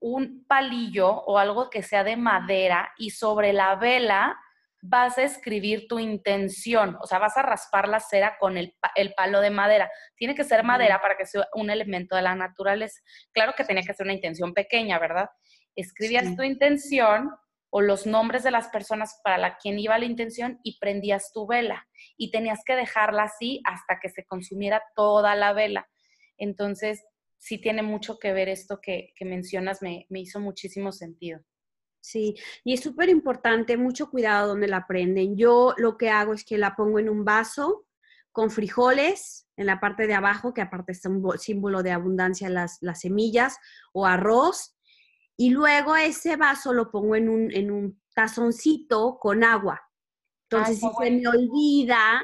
un 0.00 0.44
palillo 0.46 1.08
o 1.10 1.38
algo 1.38 1.68
que 1.68 1.82
sea 1.82 2.04
de 2.04 2.16
madera 2.16 2.92
y 2.96 3.10
sobre 3.10 3.52
la 3.52 3.74
vela 3.76 4.38
vas 4.84 5.16
a 5.16 5.22
escribir 5.22 5.86
tu 5.86 6.00
intención, 6.00 6.96
o 7.00 7.06
sea, 7.06 7.20
vas 7.20 7.36
a 7.36 7.42
raspar 7.42 7.86
la 7.88 8.00
cera 8.00 8.36
con 8.40 8.56
el, 8.56 8.74
el 8.96 9.14
palo 9.14 9.40
de 9.40 9.50
madera. 9.50 9.88
Tiene 10.16 10.34
que 10.34 10.42
ser 10.42 10.64
madera 10.64 11.00
para 11.00 11.16
que 11.16 11.24
sea 11.24 11.46
un 11.54 11.70
elemento 11.70 12.16
de 12.16 12.22
la 12.22 12.34
naturaleza. 12.34 13.00
Claro 13.32 13.52
que 13.56 13.62
tenía 13.64 13.84
que 13.84 13.94
ser 13.94 14.04
una 14.06 14.14
intención 14.14 14.52
pequeña, 14.52 14.98
¿verdad? 14.98 15.28
Escribías 15.76 16.26
Sí. 16.28 16.36
tu 16.36 16.42
intención 16.42 17.30
o 17.70 17.80
los 17.80 18.06
nombres 18.06 18.42
de 18.42 18.50
las 18.50 18.68
personas 18.68 19.20
para 19.24 19.38
la 19.38 19.56
quien 19.56 19.78
iba 19.78 19.98
la 19.98 20.04
intención 20.04 20.60
y 20.62 20.78
prendías 20.78 21.32
tu 21.32 21.46
vela 21.46 21.88
y 22.18 22.30
tenías 22.30 22.60
que 22.66 22.76
dejarla 22.76 23.24
así 23.24 23.62
hasta 23.64 23.98
que 24.00 24.10
se 24.10 24.24
consumiera 24.26 24.82
toda 24.94 25.34
la 25.34 25.52
vela. 25.54 25.88
Entonces, 26.36 27.02
sí 27.38 27.58
tiene 27.58 27.82
mucho 27.82 28.18
que 28.18 28.32
ver 28.32 28.48
esto 28.48 28.80
que, 28.80 29.12
que 29.16 29.24
mencionas, 29.24 29.80
me, 29.82 30.06
me 30.10 30.20
hizo 30.20 30.38
muchísimo 30.38 30.92
sentido. 30.92 31.40
Sí, 32.00 32.34
y 32.64 32.74
es 32.74 32.80
súper 32.80 33.08
importante, 33.08 33.76
mucho 33.76 34.10
cuidado 34.10 34.48
donde 34.48 34.66
la 34.68 34.86
prenden. 34.86 35.36
Yo 35.36 35.72
lo 35.76 35.96
que 35.96 36.10
hago 36.10 36.34
es 36.34 36.44
que 36.44 36.58
la 36.58 36.74
pongo 36.76 36.98
en 36.98 37.08
un 37.08 37.24
vaso 37.24 37.86
con 38.32 38.50
frijoles 38.50 39.46
en 39.56 39.66
la 39.66 39.78
parte 39.80 40.06
de 40.06 40.14
abajo, 40.14 40.52
que 40.52 40.62
aparte 40.62 40.92
es 40.92 41.04
un 41.06 41.22
bo- 41.22 41.38
símbolo 41.38 41.82
de 41.82 41.92
abundancia 41.92 42.48
las, 42.48 42.78
las 42.80 43.00
semillas, 43.00 43.56
o 43.92 44.04
arroz, 44.06 44.74
y 45.36 45.50
luego 45.50 45.96
ese 45.96 46.36
vaso 46.36 46.72
lo 46.72 46.90
pongo 46.90 47.16
en 47.16 47.28
un, 47.28 47.52
en 47.52 47.70
un 47.70 48.02
tazoncito 48.14 49.18
con 49.18 49.44
agua. 49.44 49.80
Entonces, 50.50 50.80
si 50.80 50.86
se 50.98 51.10
me 51.10 51.26
olvida, 51.26 52.22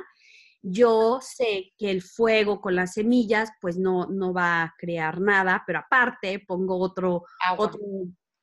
yo 0.63 1.19
sé 1.23 1.73
que 1.79 1.91
el 1.91 2.03
fuego 2.03 2.61
con 2.61 2.75
las 2.75 2.95
semillas, 2.95 3.51
pues 3.61 3.79
no, 3.79 4.07
no 4.07 4.33
va 4.33 4.63
a 4.63 4.75
crear 4.77 5.21
nada, 5.21 5.65
pero 5.67 5.79
aparte 5.81 6.45
pongo 6.47 6.79
otro, 6.79 7.25
Agua. 7.41 7.67
otro, 7.67 7.81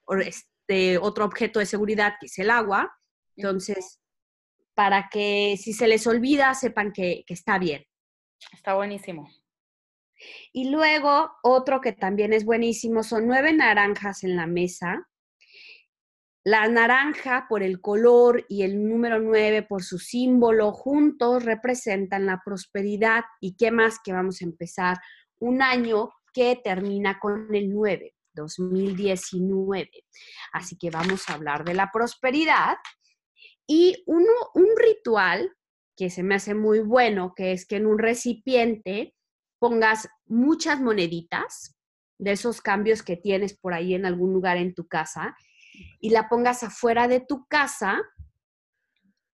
o 0.05 0.15
este, 0.15 0.97
otro 0.97 1.25
objeto 1.25 1.59
de 1.59 1.65
seguridad 1.65 2.15
que 2.19 2.25
es 2.25 2.39
el 2.39 2.49
agua. 2.49 2.91
Entonces, 3.35 3.99
para 4.73 5.09
que 5.09 5.55
si 5.61 5.73
se 5.73 5.87
les 5.87 6.07
olvida, 6.07 6.53
sepan 6.55 6.91
que, 6.91 7.23
que 7.27 7.33
está 7.33 7.59
bien. 7.59 7.85
Está 8.51 8.73
buenísimo. 8.73 9.29
Y 10.51 10.69
luego, 10.69 11.31
otro 11.43 11.81
que 11.81 11.93
también 11.93 12.33
es 12.33 12.45
buenísimo, 12.45 13.03
son 13.03 13.27
nueve 13.27 13.53
naranjas 13.53 14.23
en 14.23 14.35
la 14.35 14.47
mesa. 14.47 15.07
La 16.43 16.67
naranja 16.67 17.47
por 17.49 17.63
el 17.63 17.81
color 17.81 18.45
y 18.47 18.61
el 18.61 18.87
número 18.87 19.19
nueve 19.19 19.63
por 19.63 19.83
su 19.83 19.97
símbolo 19.97 20.71
juntos 20.71 21.43
representan 21.43 22.27
la 22.27 22.41
prosperidad. 22.45 23.23
¿Y 23.41 23.55
qué 23.55 23.71
más 23.71 23.97
que 24.03 24.13
vamos 24.13 24.41
a 24.41 24.45
empezar? 24.45 24.97
Un 25.39 25.61
año 25.61 26.11
que 26.33 26.59
termina 26.63 27.17
con 27.19 27.53
el 27.55 27.73
9, 27.73 28.13
2019. 28.33 29.89
Así 30.51 30.77
que 30.77 30.89
vamos 30.89 31.27
a 31.29 31.33
hablar 31.33 31.63
de 31.63 31.73
la 31.73 31.89
prosperidad. 31.91 32.75
Y 33.65 34.03
uno, 34.05 34.31
un 34.53 34.67
ritual 34.77 35.51
que 35.95 36.09
se 36.09 36.23
me 36.23 36.35
hace 36.35 36.53
muy 36.53 36.81
bueno, 36.81 37.33
que 37.35 37.53
es 37.53 37.65
que 37.65 37.77
en 37.77 37.87
un 37.87 37.97
recipiente 37.97 39.15
pongas 39.59 40.09
muchas 40.25 40.81
moneditas 40.81 41.75
de 42.17 42.31
esos 42.31 42.61
cambios 42.61 43.03
que 43.03 43.17
tienes 43.17 43.57
por 43.57 43.73
ahí 43.73 43.93
en 43.93 44.05
algún 44.05 44.33
lugar 44.33 44.57
en 44.57 44.73
tu 44.73 44.87
casa 44.87 45.35
y 45.99 46.09
la 46.09 46.29
pongas 46.29 46.63
afuera 46.63 47.07
de 47.07 47.19
tu 47.19 47.45
casa 47.47 48.01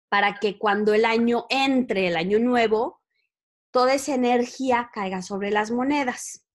para 0.10 0.39
que 0.39 0.58
cuando 0.58 0.93
el 0.93 1.06
año 1.06 1.45
entre, 1.49 2.08
el 2.08 2.17
año 2.17 2.39
nuevo, 2.39 3.01
toda 3.71 3.93
esa 3.93 4.13
energía 4.13 4.89
caiga 4.93 5.21
sobre 5.21 5.51
las 5.51 5.71
monedas. 5.71 6.45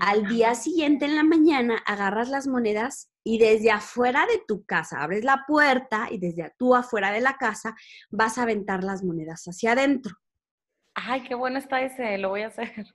Al 0.00 0.26
día 0.28 0.54
siguiente 0.54 1.04
en 1.04 1.16
la 1.16 1.24
mañana 1.24 1.82
agarras 1.84 2.30
las 2.30 2.46
monedas 2.46 3.10
y 3.22 3.38
desde 3.38 3.70
afuera 3.70 4.24
de 4.26 4.42
tu 4.46 4.64
casa 4.64 5.02
abres 5.02 5.24
la 5.24 5.44
puerta 5.46 6.08
y 6.10 6.18
desde 6.18 6.54
tú 6.56 6.74
afuera 6.74 7.12
de 7.12 7.20
la 7.20 7.36
casa 7.36 7.74
vas 8.10 8.38
a 8.38 8.42
aventar 8.42 8.82
las 8.82 9.04
monedas 9.04 9.44
hacia 9.44 9.72
adentro. 9.72 10.16
Ay, 10.94 11.22
qué 11.24 11.34
bueno 11.34 11.58
está 11.58 11.82
ese, 11.82 12.16
lo 12.18 12.30
voy 12.30 12.42
a 12.42 12.46
hacer. 12.48 12.86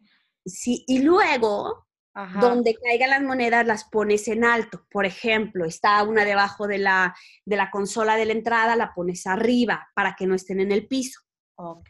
Sí, 0.50 0.84
y 0.88 1.00
luego 1.00 1.88
Ajá. 2.14 2.40
donde 2.40 2.76
caigan 2.76 3.12
las 3.12 3.22
monedas 3.22 3.66
las 3.66 3.86
pones 3.86 4.28
en 4.28 4.44
alto. 4.44 4.86
Por 4.90 5.06
ejemplo, 5.06 5.66
está 5.66 6.02
una 6.04 6.26
debajo 6.26 6.68
de 6.68 6.80
la, 6.80 7.16
de 7.46 7.56
la 7.56 7.72
consola 7.72 8.16
de 8.16 8.26
la 8.26 8.34
entrada, 8.34 8.76
la 8.76 8.94
pones 8.94 9.26
arriba 9.28 9.88
para 9.96 10.16
que 10.16 10.28
no 10.28 10.36
estén 10.36 10.60
en 10.60 10.72
el 10.72 10.88
piso. 10.88 11.22
Ok. 11.56 11.90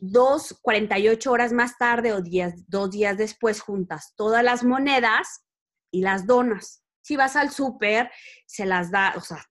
Dos, 0.00 0.58
48 0.62 1.30
horas 1.30 1.52
más 1.52 1.76
tarde 1.78 2.12
o 2.12 2.20
días, 2.20 2.54
dos 2.68 2.90
días 2.90 3.16
después 3.16 3.60
juntas 3.60 4.14
todas 4.16 4.42
las 4.42 4.64
monedas 4.64 5.44
y 5.92 6.02
las 6.02 6.26
donas. 6.26 6.82
Si 7.00 7.16
vas 7.16 7.36
al 7.36 7.50
súper, 7.50 8.10
se 8.46 8.66
las 8.66 8.90
da, 8.90 9.14
o 9.16 9.20
sea, 9.20 9.44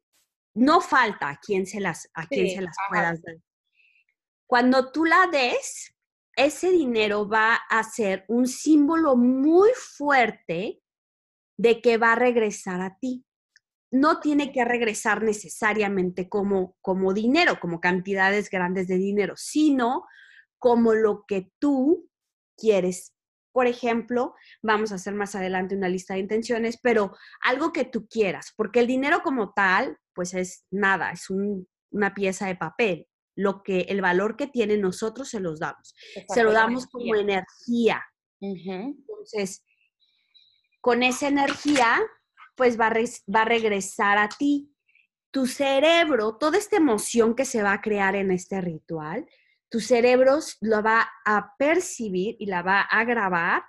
no 0.53 0.81
falta 0.81 1.29
a 1.29 1.37
quien 1.39 1.65
se 1.65 1.79
las, 1.79 2.09
a 2.13 2.27
quien 2.27 2.47
Sí, 2.47 2.55
se 2.55 2.61
las 2.61 2.75
ajá. 2.77 2.87
puedas 2.89 3.21
dar. 3.21 3.35
Cuando 4.45 4.91
tú 4.91 5.05
la 5.05 5.27
des, 5.27 5.93
ese 6.37 6.71
dinero 6.71 7.27
va 7.27 7.55
a 7.55 7.83
ser 7.83 8.23
un 8.27 8.47
símbolo 8.47 9.17
muy 9.17 9.71
fuerte 9.75 10.81
de 11.57 11.81
que 11.81 11.97
va 11.97 12.13
a 12.13 12.15
regresar 12.15 12.79
a 12.81 12.97
ti. 12.99 13.25
No 13.91 14.19
tiene 14.19 14.51
que 14.51 14.63
regresar 14.63 15.23
necesariamente 15.23 16.29
como, 16.29 16.75
como 16.81 17.13
dinero, 17.13 17.59
como 17.59 17.81
cantidades 17.81 18.49
grandes 18.49 18.87
de 18.87 18.97
dinero, 18.97 19.33
sino 19.35 20.05
como 20.59 20.93
lo 20.93 21.25
que 21.27 21.51
tú 21.59 22.09
quieres. 22.55 23.15
Por 23.51 23.65
ejemplo, 23.65 24.35
vamos 24.61 24.91
a 24.91 24.95
hacer 24.95 25.15
más 25.15 25.33
adelante 25.35 25.75
una 25.75 25.89
lista 25.89 26.13
de 26.13 26.19
intenciones, 26.19 26.77
pero 26.81 27.15
algo 27.41 27.73
que 27.73 27.85
tú 27.85 28.07
quieras, 28.07 28.53
porque 28.55 28.79
el 28.81 28.87
dinero 28.87 29.21
como 29.23 29.53
tal, 29.53 29.97
pues 30.13 30.35
es 30.35 30.65
nada, 30.69 31.11
es 31.11 31.29
un- 31.31 31.67
una 31.91 32.13
pieza 32.13 32.45
de 32.47 32.55
papel. 32.55 33.07
Lo 33.37 33.61
que 33.61 33.81
el 33.81 34.01
valor 34.01 34.35
que 34.35 34.47
tiene 34.47 34.77
nosotros 34.77 35.29
se 35.29 35.39
los 35.39 35.59
damos. 35.59 35.95
Se 36.27 36.43
lo 36.43 36.51
damos 36.51 36.87
como 36.87 37.15
energía. 37.15 38.03
Entonces, 38.41 39.63
con 40.81 41.03
esa 41.03 41.27
energía, 41.27 42.01
pues 42.55 42.79
va 42.79 42.87
a, 42.87 42.93
va 43.33 43.41
a 43.43 43.45
regresar 43.45 44.17
a 44.17 44.27
ti. 44.27 44.73
Tu 45.31 45.45
cerebro, 45.45 46.37
toda 46.37 46.57
esta 46.57 46.77
emoción 46.77 47.35
que 47.35 47.45
se 47.45 47.61
va 47.61 47.73
a 47.73 47.81
crear 47.81 48.15
en 48.15 48.31
este 48.31 48.59
ritual, 48.59 49.25
tu 49.69 49.79
cerebro 49.79 50.39
lo 50.61 50.81
va 50.81 51.07
a 51.25 51.55
percibir 51.57 52.37
y 52.39 52.47
la 52.47 52.63
va 52.63 52.81
a 52.81 53.03
grabar 53.03 53.63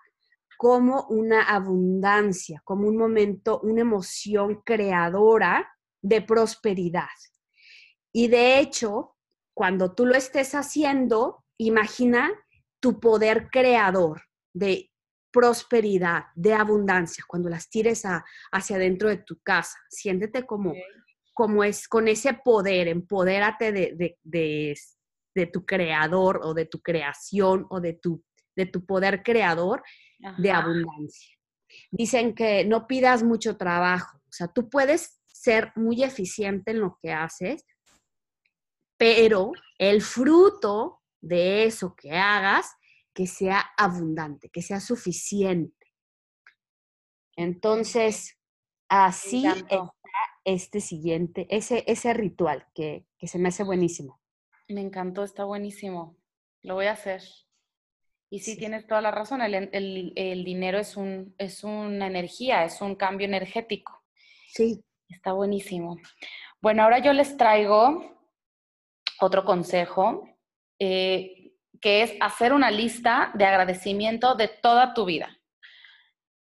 como 0.57 1.07
una 1.09 1.42
abundancia, 1.42 2.62
como 2.64 2.88
un 2.88 2.96
momento, 2.96 3.61
una 3.61 3.83
emoción 3.83 4.62
creadora 4.64 5.68
de 6.02 6.22
prosperidad. 6.22 7.07
Y 8.12 8.28
de 8.28 8.59
hecho, 8.59 9.16
cuando 9.59 9.92
tú 9.92 10.07
lo 10.07 10.14
estés 10.14 10.55
haciendo, 10.55 11.44
imagina 11.59 12.31
tu 12.79 13.01
poder 13.01 13.49
creador 13.51 14.23
de 14.55 14.92
prosperidad, 15.33 16.27
de 16.37 16.55
abundancia, 16.55 17.25
cuando 17.27 17.49
las 17.49 17.68
tires 17.68 18.05
hacia 18.53 18.77
adentro 18.77 19.09
de 19.09 19.16
tu 19.16 19.40
casa. 19.40 19.77
Siéntete 19.90 20.47
como, 20.47 20.75
como 21.35 21.64
es, 21.64 21.88
con 21.88 22.07
ese 22.07 22.35
poder, 22.35 22.87
empodérate 22.87 23.73
de, 23.73 24.16
de, 24.23 25.47
tu 25.53 25.66
creador 25.66 26.38
o 26.44 26.55
de 26.55 26.66
tu 26.66 26.81
creación 26.81 27.66
o 27.68 27.81
de 27.81 27.94
tu, 27.94 28.23
de 28.55 28.66
tu 28.66 28.87
poder 28.87 29.25
creador 29.25 29.83
de 30.38 30.53
abundancia. 30.53 31.37
Dicen 31.90 32.33
que 32.37 32.64
no 32.64 32.87
pidas 32.87 33.25
mucho 33.25 33.57
trabajo, 33.57 34.18
o 34.18 34.33
sea, 34.33 34.47
tú 34.47 34.71
puedes 34.71 35.21
ser 35.27 35.73
muy 35.75 36.05
eficiente 36.05 36.71
en 36.71 36.79
lo 36.79 36.97
que 37.03 37.12
haces, 37.12 37.64
pero 38.98 39.52
el 39.78 40.02
fruto 40.02 41.00
de 41.20 41.64
eso 41.64 41.94
que 41.96 42.12
hagas, 42.12 42.76
que 43.14 43.26
sea 43.26 43.64
abundante, 43.76 44.50
que 44.50 44.61
sea 44.61 44.80
suficiente. 44.80 45.74
Entonces, 47.37 48.38
así 48.88 49.46
está 49.46 49.94
este 50.44 50.80
siguiente, 50.80 51.46
ese, 51.50 51.84
ese 51.87 52.14
ritual 52.14 52.66
que, 52.74 53.04
que 53.18 53.28
se 53.28 53.38
me 53.38 53.48
hace 53.48 53.64
buenísimo. 53.64 54.20
Me 54.68 54.80
encantó, 54.80 55.24
está 55.24 55.44
buenísimo. 55.44 56.16
Lo 56.62 56.74
voy 56.74 56.87
a 56.87 56.92
hacer. 56.92 57.22
Y 58.30 58.40
sí, 58.40 58.56
tienes 58.58 58.87
toda 58.87 59.00
la 59.00 59.11
razón, 59.11 59.40
el, 59.40 60.44
dinero 60.44 60.78
es, 60.78 60.96
un, 60.96 61.34
es 61.38 61.64
una 61.64 62.06
energía, 62.06 62.64
es 62.64 62.80
un 62.82 62.94
cambio 62.94 63.26
energético. 63.26 64.02
Sí. 64.52 64.82
Está 65.08 65.32
buenísimo. 65.32 65.98
Bueno, 66.61 66.82
ahora 66.82 66.98
yo 66.98 67.14
les 67.14 67.37
traigo 67.38 68.17
otro 69.20 69.44
consejo, 69.44 70.28
eh, 70.78 71.52
que 71.81 72.02
es 72.02 72.12
hacer 72.20 72.52
una 72.52 72.70
lista 72.70 73.31
de 73.35 73.44
agradecimiento 73.44 74.35
de 74.35 74.48
toda 74.48 74.94
tu 74.94 75.04
vida. 75.04 75.38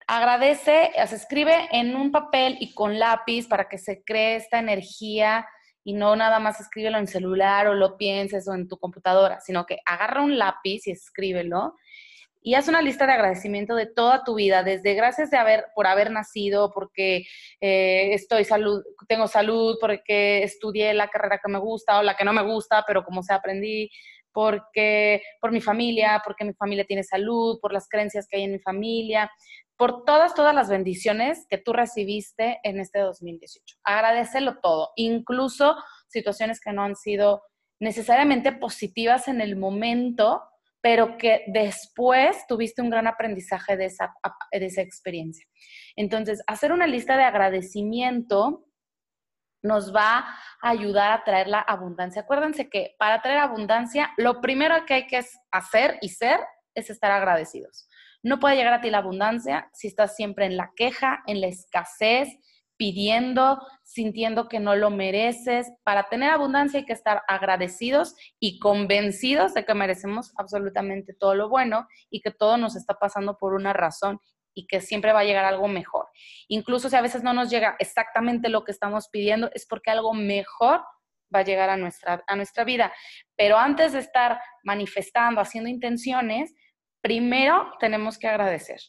Agradece, 0.07 0.91
se 1.07 1.15
escribe 1.15 1.69
en 1.73 1.97
un 1.97 2.11
papel 2.11 2.57
y 2.61 2.75
con 2.75 2.99
lápiz 2.99 3.49
para 3.49 3.69
que 3.69 3.79
se 3.79 4.03
cree 4.05 4.37
esta 4.37 4.59
energía 4.59 5.47
y 5.85 5.95
no 5.95 6.17
nada 6.17 6.39
más 6.39 6.61
escríbelo 6.61 6.99
en 6.99 7.07
celular 7.07 7.69
o 7.69 7.75
lo 7.75 7.97
pienses 7.97 8.47
o 8.49 8.55
en 8.55 8.69
tu 8.69 8.79
computadora, 8.79 9.41
sino 9.41 9.65
que 9.65 9.79
agarra 9.85 10.23
un 10.23 10.39
lápiz 10.39 10.87
y 10.87 10.93
escríbelo 10.93 11.75
y 12.43 12.55
haz 12.55 12.69
una 12.69 12.83
lista 12.83 13.07
de 13.07 13.13
agradecimiento 13.13 13.75
de 13.75 13.87
toda 13.87 14.25
tu 14.25 14.35
vida, 14.35 14.63
desde 14.63 14.95
gracias 14.95 15.31
de 15.31 15.37
haber, 15.37 15.67
por 15.75 15.87
haber 15.87 16.11
nacido, 16.11 16.73
porque 16.73 17.25
eh, 17.61 18.15
estoy 18.15 18.45
salud, 18.45 18.83
tengo 19.07 19.29
salud, 19.29 19.77
porque 19.81 20.43
estudié 20.43 20.93
la 20.93 21.09
carrera 21.09 21.41
que 21.43 21.51
me 21.51 21.59
gusta 21.59 21.99
o 21.99 22.03
la 22.03 22.17
que 22.17 22.25
no 22.25 22.33
me 22.33 22.43
gusta, 22.43 22.85
pero 22.87 23.05
como 23.05 23.23
se 23.23 23.33
aprendí, 23.33 23.91
porque 24.33 25.23
por 25.41 25.53
mi 25.53 25.61
familia, 25.61 26.21
porque 26.25 26.45
mi 26.45 26.55
familia 26.55 26.85
tiene 26.85 27.05
salud, 27.05 27.59
por 27.61 27.73
las 27.73 27.89
creencias 27.89 28.27
que 28.27 28.39
hay 28.39 28.45
en 28.45 28.53
mi 28.53 28.59
familia, 28.59 29.31
por 29.77 30.05
todas, 30.05 30.35
todas 30.35 30.55
las 30.55 30.69
bendiciones 30.69 31.47
que 31.49 31.59
tú 31.59 31.73
recibiste 31.73 32.61
en 32.63 32.81
este 32.81 33.01
2018. 33.01 33.77
Agradecelo 33.85 34.59
todo, 34.61 34.91
incluso 34.97 35.77
situaciones 36.09 36.61
que 36.61 36.73
no 36.73 36.83
han 36.83 36.97
sido 36.97 37.43
necesariamente 37.81 38.53
positivas 38.53 39.29
en 39.29 39.41
el 39.41 39.57
momento, 39.57 40.43
pero 40.83 41.17
que 41.17 41.45
después 41.47 42.45
tuviste 42.49 42.83
un 42.83 42.91
gran 42.91 43.07
aprendizaje 43.07 43.77
de 43.77 43.87
esa, 43.87 44.13
de 44.51 44.67
esa 44.67 44.83
experiencia. 44.83 45.47
Entonces, 45.97 46.43
hacer 46.47 46.73
una 46.73 46.87
lista 46.87 47.17
de 47.17 47.23
agradecimiento 47.23 48.67
nos 49.63 49.95
va 49.95 50.27
a 50.61 50.71
ayudar 50.71 51.13
a 51.13 51.23
traer 51.23 51.47
la 51.47 51.61
abundancia. 51.61 52.23
Acuérdense 52.23 52.69
que 52.69 52.97
para 52.99 53.23
traer 53.23 53.39
abundancia, 53.39 54.11
lo 54.17 54.41
primero 54.41 54.75
que 54.85 54.95
hay 54.95 55.07
que 55.07 55.25
hacer 55.53 55.99
y 56.01 56.09
ser 56.09 56.41
es 56.75 56.91
estar 56.91 57.13
agradecidos. 57.13 57.89
No 58.25 58.41
puede 58.41 58.57
llegar 58.57 58.75
a 58.75 58.81
ti 58.81 58.91
la 58.91 58.99
abundancia 58.99 59.71
si 59.73 59.87
estás 59.87 60.17
siempre 60.17 60.47
en 60.47 60.57
la 60.57 60.73
queja, 60.75 61.23
en 61.27 61.41
la 61.41 61.47
escasez, 61.47 62.29
pidiendo, 62.83 63.65
sintiendo 63.85 64.49
que 64.49 64.59
no 64.59 64.75
lo 64.75 64.91
mereces. 64.91 65.73
Para 65.85 66.09
tener 66.09 66.31
abundancia 66.31 66.81
hay 66.81 66.85
que 66.85 66.93
estar 66.93 67.23
agradecidos 67.29 68.17
y 68.41 68.59
convencidos 68.59 69.55
de 69.55 69.65
que 69.65 69.73
merecemos 69.73 70.33
absolutamente 70.37 71.15
todo 71.15 71.37
lo 71.37 71.49
bueno 71.49 71.87
y 72.11 72.23
que 72.23 72.33
todo 72.33 72.57
nos 72.57 72.75
está 72.75 72.95
pasando 72.95 73.39
por 73.39 73.55
una 73.55 73.73
razón 73.73 74.19
y 74.53 74.67
que 74.67 74.81
siempre 74.81 75.13
va 75.13 75.21
a 75.21 75.25
llegar 75.25 75.45
algo 75.45 75.69
mejor. 75.69 76.09
Incluso 76.49 76.91
si 76.91 76.97
a 76.97 77.03
veces 77.03 77.23
no 77.23 77.33
nos 77.33 77.51
llega 77.51 77.77
exactamente 77.79 78.49
lo 78.49 78.65
que 78.65 78.73
estamos 78.73 79.09
pidiendo, 79.13 79.49
es 79.55 79.65
porque 79.65 79.93
algo 79.93 80.13
mejor 80.13 80.83
va 81.33 81.39
a 81.39 81.45
llegar 81.45 81.71
a 81.71 81.77
nuestra, 81.77 82.25
a 82.27 82.35
nuestra 82.35 82.65
vida. 82.65 82.93
Pero 83.37 83.59
antes 83.59 83.93
de 83.93 84.01
estar 84.01 84.41
manifestando, 84.65 85.41
haciendo 85.41 85.71
intenciones, 85.71 86.53
primero 87.01 87.75
tenemos 87.79 88.19
que 88.19 88.27
agradecer. 88.27 88.81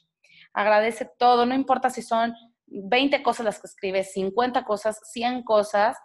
Agradece 0.51 1.07
todo, 1.19 1.45
no 1.45 1.53
importa 1.53 1.91
si 1.91 2.01
son 2.01 2.33
20 2.73 3.21
cosas 3.23 3.45
las 3.45 3.59
que 3.59 3.67
escribes, 3.67 4.13
50 4.13 4.63
cosas, 4.63 4.99
100 5.11 5.43
cosas, 5.43 5.97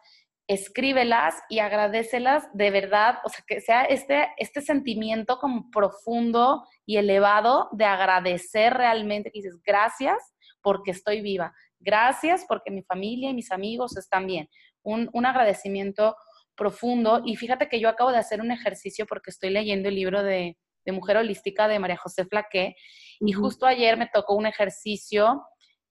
escríbelas 0.47 1.35
y 1.49 1.59
agradecelas 1.59 2.49
de 2.55 2.71
verdad, 2.71 3.19
o 3.25 3.29
sea, 3.29 3.45
que 3.47 3.61
sea 3.61 3.85
este, 3.85 4.29
este 4.39 4.63
sentimiento 4.63 5.39
como 5.39 5.71
profundo 5.71 6.65
y 6.87 6.97
elevado 6.97 7.69
de 7.73 7.85
agradecer 7.85 8.75
realmente, 8.75 9.31
que 9.31 9.41
dices, 9.41 9.61
gracias 9.65 10.17
porque 10.63 10.91
estoy 10.91 11.21
viva, 11.21 11.53
gracias 11.79 12.45
porque 12.49 12.71
mi 12.71 12.83
familia 12.83 13.31
y 13.31 13.35
mis 13.35 13.53
amigos 13.53 13.97
están 13.97 14.27
bien. 14.27 14.49
Un, 14.83 15.11
un 15.13 15.27
agradecimiento 15.27 16.17
profundo 16.57 17.23
y 17.25 17.37
fíjate 17.37 17.69
que 17.69 17.79
yo 17.79 17.89
acabo 17.89 18.11
de 18.11 18.19
hacer 18.19 18.41
un 18.41 18.51
ejercicio 18.51 19.07
porque 19.07 19.31
estoy 19.31 19.51
leyendo 19.51 19.89
el 19.89 19.95
libro 19.95 20.23
de 20.23 20.57
de 20.89 20.93
Mujer 20.93 21.19
Holística 21.19 21.69
de 21.69 21.79
María 21.79 21.99
José 21.99 22.25
Flaqué. 22.25 22.75
Y 23.21 23.33
justo 23.33 23.67
ayer 23.67 23.99
me 23.99 24.09
tocó 24.09 24.35
un 24.35 24.47
ejercicio 24.47 25.43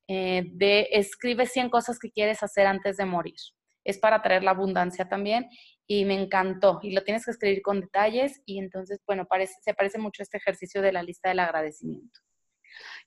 eh, 0.08 0.44
de 0.54 0.88
escribe 0.92 1.46
100 1.46 1.70
cosas 1.70 2.00
que 2.00 2.12
quieres 2.12 2.42
hacer 2.42 2.66
antes 2.66 2.98
de 2.98 3.06
morir. 3.06 3.36
Es 3.84 3.98
para 3.98 4.22
traer 4.22 4.44
la 4.44 4.52
abundancia 4.52 5.08
también 5.08 5.48
y 5.86 6.06
me 6.06 6.22
encantó. 6.22 6.80
Y 6.82 6.92
lo 6.92 7.04
tienes 7.04 7.26
que 7.26 7.32
escribir 7.32 7.62
con 7.62 7.82
detalles 7.82 8.42
y 8.46 8.60
entonces, 8.60 9.00
bueno, 9.06 9.26
parece, 9.26 9.56
se 9.62 9.74
parece 9.74 9.98
mucho 9.98 10.22
a 10.22 10.24
este 10.24 10.38
ejercicio 10.38 10.82
de 10.82 10.92
la 10.92 11.04
lista 11.04 11.30
del 11.30 11.40
agradecimiento. 11.40 12.20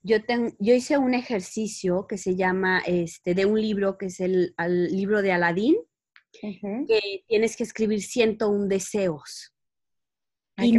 Yo, 0.03 0.17
yo 0.59 0.75
hice 0.75 0.99
un 0.99 1.15
ejercicio 1.15 2.07
que 2.07 2.19
se 2.19 2.35
llama, 2.35 2.83
este, 2.87 3.35
de 3.35 3.45
un 3.45 3.61
libro 3.61 3.99
que 3.99 4.07
es 4.07 4.21
el, 4.21 4.55
libro 4.91 5.23
de 5.23 5.33
Aladín, 5.33 5.77
que 6.41 7.25
tienes 7.27 7.57
que 7.57 7.65
escribir 7.65 8.03
101 8.03 8.67
deseos. 8.67 9.55
y, 10.59 10.77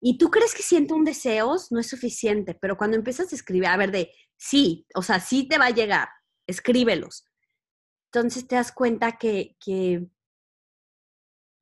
y 0.00 0.18
tú 0.18 0.30
crees 0.30 0.54
que 0.54 0.62
siento 0.62 0.94
un 0.94 1.04
deseo, 1.04 1.56
no 1.70 1.80
es 1.80 1.86
suficiente, 1.86 2.54
pero 2.54 2.76
cuando 2.76 2.96
empiezas 2.96 3.32
a 3.32 3.36
escribir, 3.36 3.66
a 3.66 3.76
ver, 3.76 3.90
de 3.90 4.12
sí, 4.38 4.86
o 4.94 5.02
sea, 5.02 5.20
sí 5.20 5.46
te 5.46 5.58
va 5.58 5.66
a 5.66 5.70
llegar, 5.70 6.08
escríbelos. 6.46 7.26
Entonces 8.06 8.48
te 8.48 8.56
das 8.56 8.72
cuenta 8.72 9.18
que, 9.18 9.56
que 9.60 10.06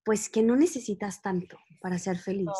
pues 0.04 0.28
que 0.28 0.42
no 0.42 0.54
necesitas 0.54 1.20
tanto 1.20 1.58
para 1.80 1.98
ser 1.98 2.18
feliz. 2.18 2.52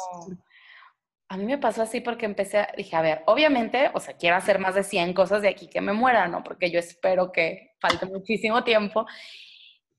A 1.29 1.37
mí 1.37 1.44
me 1.44 1.59
pasó 1.59 1.83
así 1.83 2.00
porque 2.00 2.26
empecé, 2.26 2.66
dije, 2.76 2.96
a 2.96 3.02
ver, 3.02 3.22
obviamente, 3.26 3.90
o 3.94 4.00
sea, 4.00 4.16
quiero 4.16 4.37
hacer 4.37 4.59
más 4.59 4.74
de 4.74 4.83
100 4.83 5.14
cosas 5.14 5.42
de 5.42 5.48
aquí 5.48 5.68
que 5.68 5.81
me 5.81 5.92
muera, 5.92 6.26
¿no? 6.26 6.42
Porque 6.42 6.70
yo 6.70 6.81
espero 6.81 7.31
que 7.31 7.74
falte 7.81 8.07
muchísimo 8.07 8.64
tiempo. 8.64 9.07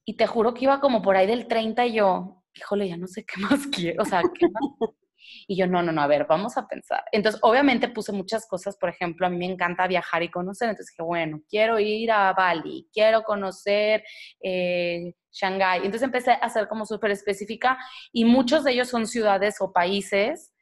Y 0.05 0.15
te 0.17 0.27
juro 0.27 0.53
que 0.53 0.65
iba 0.65 0.79
como 0.81 1.01
por 1.01 1.15
ahí 1.15 1.27
del 1.27 1.47
30 1.47 1.85
y 1.85 1.93
yo, 1.95 2.43
híjole, 2.53 2.89
ya 2.89 2.97
no 2.97 3.07
sé 3.07 3.25
qué 3.25 3.39
más 3.41 3.67
quiero, 3.67 4.03
o 4.03 4.05
sea, 4.05 4.21
¿qué 4.37 4.47
más 4.49 4.63
y 5.47 5.57
yo, 5.57 5.67
no, 5.67 5.81
no, 5.83 5.91
no, 5.91 6.01
a 6.01 6.07
ver, 6.07 6.25
vamos 6.27 6.57
a 6.57 6.67
pensar. 6.67 7.03
Entonces, 7.11 7.39
obviamente 7.43 7.89
puse 7.89 8.11
muchas 8.11 8.47
cosas, 8.47 8.77
por 8.77 8.89
ejemplo, 8.89 9.27
a 9.27 9.29
mí 9.29 9.37
me 9.37 9.45
encanta 9.45 9.87
viajar 9.87 10.23
y 10.23 10.31
conocer, 10.31 10.69
entonces 10.69 10.93
dije, 10.93 11.03
bueno, 11.03 11.41
quiero 11.49 11.79
ir 11.79 12.11
a 12.11 12.33
Bali, 12.33 12.87
quiero 12.93 13.23
conocer 13.23 14.03
eh, 14.41 15.13
Shanghái. 15.31 15.79
Entonces 15.79 16.03
empecé 16.03 16.31
a 16.31 16.49
ser 16.49 16.67
como 16.67 16.85
súper 16.85 17.11
específica 17.11 17.77
y 18.11 18.25
muchos 18.25 18.63
de 18.63 18.71
ellos 18.71 18.89
son 18.89 19.07
ciudades 19.07 19.57
o 19.59 19.71
países 19.71 20.53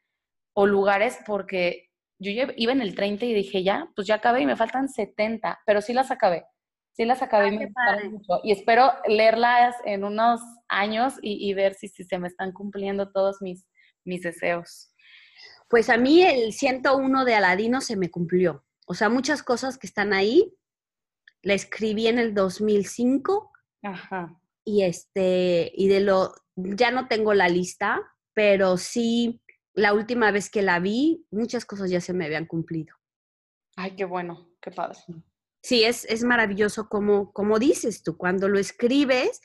o 0.54 0.66
lugares 0.66 1.20
porque 1.26 1.90
yo 2.20 2.32
iba 2.56 2.72
en 2.72 2.82
el 2.82 2.96
30 2.96 3.26
y 3.26 3.34
dije, 3.34 3.64
ya, 3.64 3.90
pues 3.96 4.08
ya 4.08 4.16
acabé 4.16 4.42
y 4.42 4.46
me 4.46 4.56
faltan 4.56 4.88
70, 4.88 5.60
pero 5.66 5.82
sí 5.82 5.94
las 5.94 6.12
acabé. 6.12 6.46
Sí 6.94 7.04
las 7.04 7.22
acabé 7.22 7.50
y 7.50 7.58
me 7.58 7.66
gustaron 7.66 8.14
mucho. 8.14 8.40
Y 8.42 8.54
espero 8.54 8.94
leerlas 9.06 9.76
en 9.84 10.06
unos 10.06 10.40
años 10.70 11.16
y, 11.22 11.54
ver 11.54 11.74
si, 11.74 11.90
si 11.90 12.06
se 12.06 12.18
me 12.20 12.30
están 12.30 12.54
cumpliendo 12.54 13.12
todos 13.12 13.42
mis, 13.42 13.66
mis 14.06 14.22
deseos? 14.22 14.94
Pues 15.70 15.90
a 15.90 15.98
mí 15.98 16.24
el 16.24 16.54
101 16.54 17.26
de 17.26 17.36
Aladino 17.36 17.82
se 17.82 17.98
me 17.98 18.10
cumplió. 18.10 18.66
O 18.88 18.94
sea, 18.94 19.10
muchas 19.10 19.44
cosas 19.44 19.78
que 19.78 19.88
están 19.88 20.14
ahí, 20.14 20.54
la 21.42 21.54
escribí 21.54 22.08
en 22.08 22.20
el 22.20 22.34
2005. 22.34 23.52
Ajá. 23.84 24.40
Y 24.64 24.84
este, 24.84 25.72
y 25.76 25.88
de 25.88 26.00
lo, 26.00 26.34
ya 26.56 26.92
no 26.92 27.08
tengo 27.08 27.34
la 27.34 27.50
lista, 27.50 28.02
pero 28.34 28.78
sí, 28.78 29.42
la 29.74 29.94
última 29.94 30.32
vez 30.32 30.50
que 30.50 30.62
la 30.62 30.80
vi, 30.80 31.26
muchas 31.32 31.66
cosas 31.66 31.90
ya 31.90 32.02
se 32.02 32.14
me 32.14 32.26
habían 32.26 32.46
cumplido. 32.46 32.96
Ay, 33.76 33.96
qué 33.96 34.06
bueno, 34.06 34.50
qué 34.62 34.72
padre. 34.72 34.98
Sí, 35.62 35.84
es, 35.84 36.06
es 36.06 36.24
maravilloso 36.24 36.88
como, 36.88 37.34
como 37.34 37.60
dices 37.60 38.04
tú, 38.04 38.18
cuando 38.18 38.48
lo 38.48 38.60
escribes, 38.60 39.42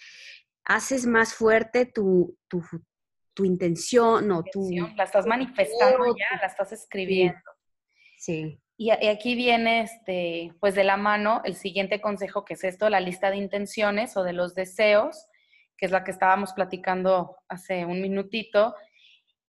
haces 0.65 1.07
más 1.07 1.35
fuerte 1.35 1.87
tu, 1.87 2.37
tu, 2.49 2.63
tu 3.35 3.45
intención 3.45 4.27
no 4.27 4.43
tu... 4.43 4.69
La 4.97 5.05
estás 5.05 5.27
manifestando 5.27 6.15
ya, 6.17 6.39
la 6.41 6.47
estás 6.47 6.73
escribiendo. 6.73 7.39
Sí. 8.19 8.61
Y, 8.77 8.91
aquí 8.91 9.35
viene, 9.35 9.83
este, 9.83 10.55
pues 10.59 10.75
de 10.75 10.85
la 10.85 10.97
mano, 10.97 11.43
el 11.45 11.55
siguiente 11.55 12.01
consejo, 12.01 12.47
que 12.47 12.55
es 12.55 12.65
esto, 12.65 12.89
la 12.89 13.01
lista 13.01 13.31
de 13.31 13.37
intenciones 13.37 14.17
o 14.17 14.23
de 14.23 14.33
los 14.33 14.55
deseos, 14.55 15.27
que 15.77 15.85
es 15.85 15.93
la 15.93 16.03
que 16.03 16.11
estábamos 16.11 16.55
platicando 16.55 17.37
hace 17.47 17.85
un 17.85 18.01
minutito. 18.01 18.75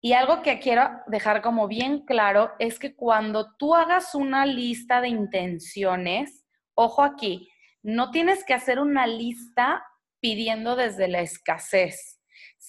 Y 0.00 0.14
algo 0.14 0.40
que 0.40 0.58
quiero 0.60 0.88
dejar 1.08 1.42
como 1.42 1.68
bien 1.68 2.06
claro 2.06 2.52
es 2.58 2.78
que 2.78 2.94
cuando 2.94 3.54
tú 3.56 3.74
hagas 3.74 4.14
una 4.14 4.46
lista 4.46 5.02
de 5.02 5.08
intenciones, 5.08 6.46
ojo 6.74 7.02
aquí, 7.02 7.50
no 7.82 8.10
tienes 8.10 8.44
que 8.44 8.54
hacer 8.54 8.78
una 8.78 9.06
lista 9.06 9.84
pidiendo 10.20 10.74
desde 10.74 11.06
la 11.06 11.20
escasez, 11.20 12.17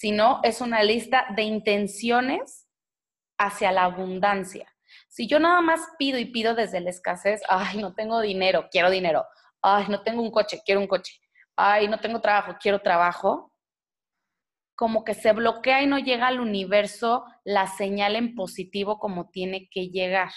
sino 0.00 0.40
es 0.44 0.62
una 0.62 0.82
lista 0.82 1.26
de 1.36 1.42
intenciones 1.42 2.66
hacia 3.36 3.70
la 3.70 3.84
abundancia. 3.84 4.66
Si 5.08 5.26
yo 5.26 5.38
nada 5.38 5.60
más 5.60 5.82
pido 5.98 6.18
y 6.18 6.24
pido 6.24 6.54
desde 6.54 6.80
la 6.80 6.88
escasez, 6.88 7.42
ay, 7.50 7.76
no 7.76 7.94
tengo 7.94 8.18
dinero, 8.22 8.68
quiero 8.70 8.88
dinero, 8.88 9.26
ay, 9.60 9.88
no 9.90 10.02
tengo 10.02 10.22
un 10.22 10.30
coche, 10.30 10.62
quiero 10.64 10.80
un 10.80 10.86
coche, 10.86 11.20
ay, 11.54 11.86
no 11.86 12.00
tengo 12.00 12.18
trabajo, 12.22 12.56
quiero 12.58 12.80
trabajo, 12.80 13.52
como 14.74 15.04
que 15.04 15.12
se 15.12 15.32
bloquea 15.32 15.82
y 15.82 15.86
no 15.86 15.98
llega 15.98 16.28
al 16.28 16.40
universo 16.40 17.26
la 17.44 17.66
señal 17.66 18.16
en 18.16 18.34
positivo 18.34 18.98
como 18.98 19.28
tiene 19.28 19.68
que 19.70 19.90
llegar. 19.90 20.30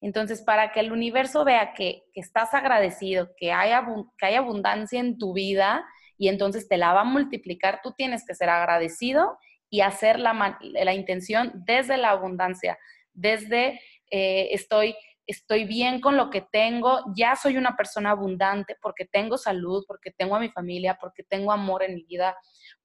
Entonces, 0.00 0.42
para 0.42 0.72
que 0.72 0.80
el 0.80 0.90
universo 0.90 1.44
vea 1.44 1.72
que, 1.72 2.02
estás 2.14 2.52
agradecido, 2.52 3.30
que 3.36 3.52
hay, 3.52 3.70
que 4.18 4.26
hay 4.26 4.34
abundancia 4.34 4.98
en 4.98 5.18
tu 5.18 5.34
vida 5.34 5.86
y 6.18 6.28
entonces 6.28 6.68
te 6.68 6.76
la 6.76 6.92
va 6.92 7.02
a 7.02 7.04
multiplicar, 7.04 7.80
tú 7.82 7.92
tienes 7.96 8.26
que 8.26 8.34
ser 8.34 8.50
agradecido 8.50 9.38
y 9.70 9.80
hacer 9.80 10.18
la, 10.18 10.58
la 10.60 10.94
intención 10.94 11.52
desde 11.54 11.96
la 11.96 12.10
abundancia, 12.10 12.76
desde 13.12 13.80
eh, 14.10 14.48
estoy, 14.50 14.96
estoy 15.26 15.64
bien 15.64 16.00
con 16.00 16.16
lo 16.16 16.28
que 16.30 16.40
tengo, 16.40 17.00
ya 17.14 17.36
soy 17.36 17.56
una 17.56 17.76
persona 17.76 18.10
abundante 18.10 18.76
porque 18.82 19.04
tengo 19.04 19.38
salud, 19.38 19.84
porque 19.86 20.10
tengo 20.10 20.34
a 20.34 20.40
mi 20.40 20.48
familia, 20.48 20.98
porque 21.00 21.22
tengo 21.22 21.52
amor 21.52 21.84
en 21.84 21.94
mi 21.94 22.02
vida, 22.02 22.36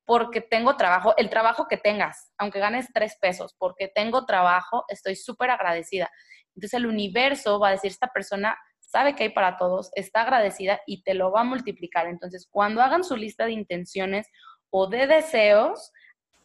porque 0.06 0.42
tengo 0.42 0.78
trabajo, 0.78 1.16
el 1.18 1.30
trabajo 1.30 1.68
que 1.68 1.78
tengas, 1.78 2.32
aunque 2.38 2.60
ganes 2.60 2.88
tres 2.94 3.18
pesos, 3.20 3.56
porque 3.58 3.88
tengo 3.88 4.26
trabajo, 4.26 4.86
estoy 4.90 5.16
súper 5.16 5.50
agradecida. 5.50 6.10
Entonces 6.56 6.74
el 6.76 6.86
universo 6.86 7.60
va 7.60 7.70
a 7.70 7.72
decir, 7.72 7.90
esta 7.90 8.10
persona 8.10 8.58
sabe 8.94 9.16
que 9.16 9.24
hay 9.24 9.30
para 9.30 9.58
todos, 9.58 9.89
está 9.96 10.22
agradecida 10.22 10.80
y 10.86 11.02
te 11.02 11.16
lo 11.16 11.32
va 11.32 11.41
a 11.41 11.46
multiplicar. 11.46 12.06
Entonces, 12.06 12.48
cuando 12.48 12.80
hagan 12.80 13.04
su 13.04 13.18
lista 13.18 13.46
de 13.46 13.54
intenciones 13.54 14.28
o 14.70 14.88
de 14.88 15.08
deseos, 15.08 15.91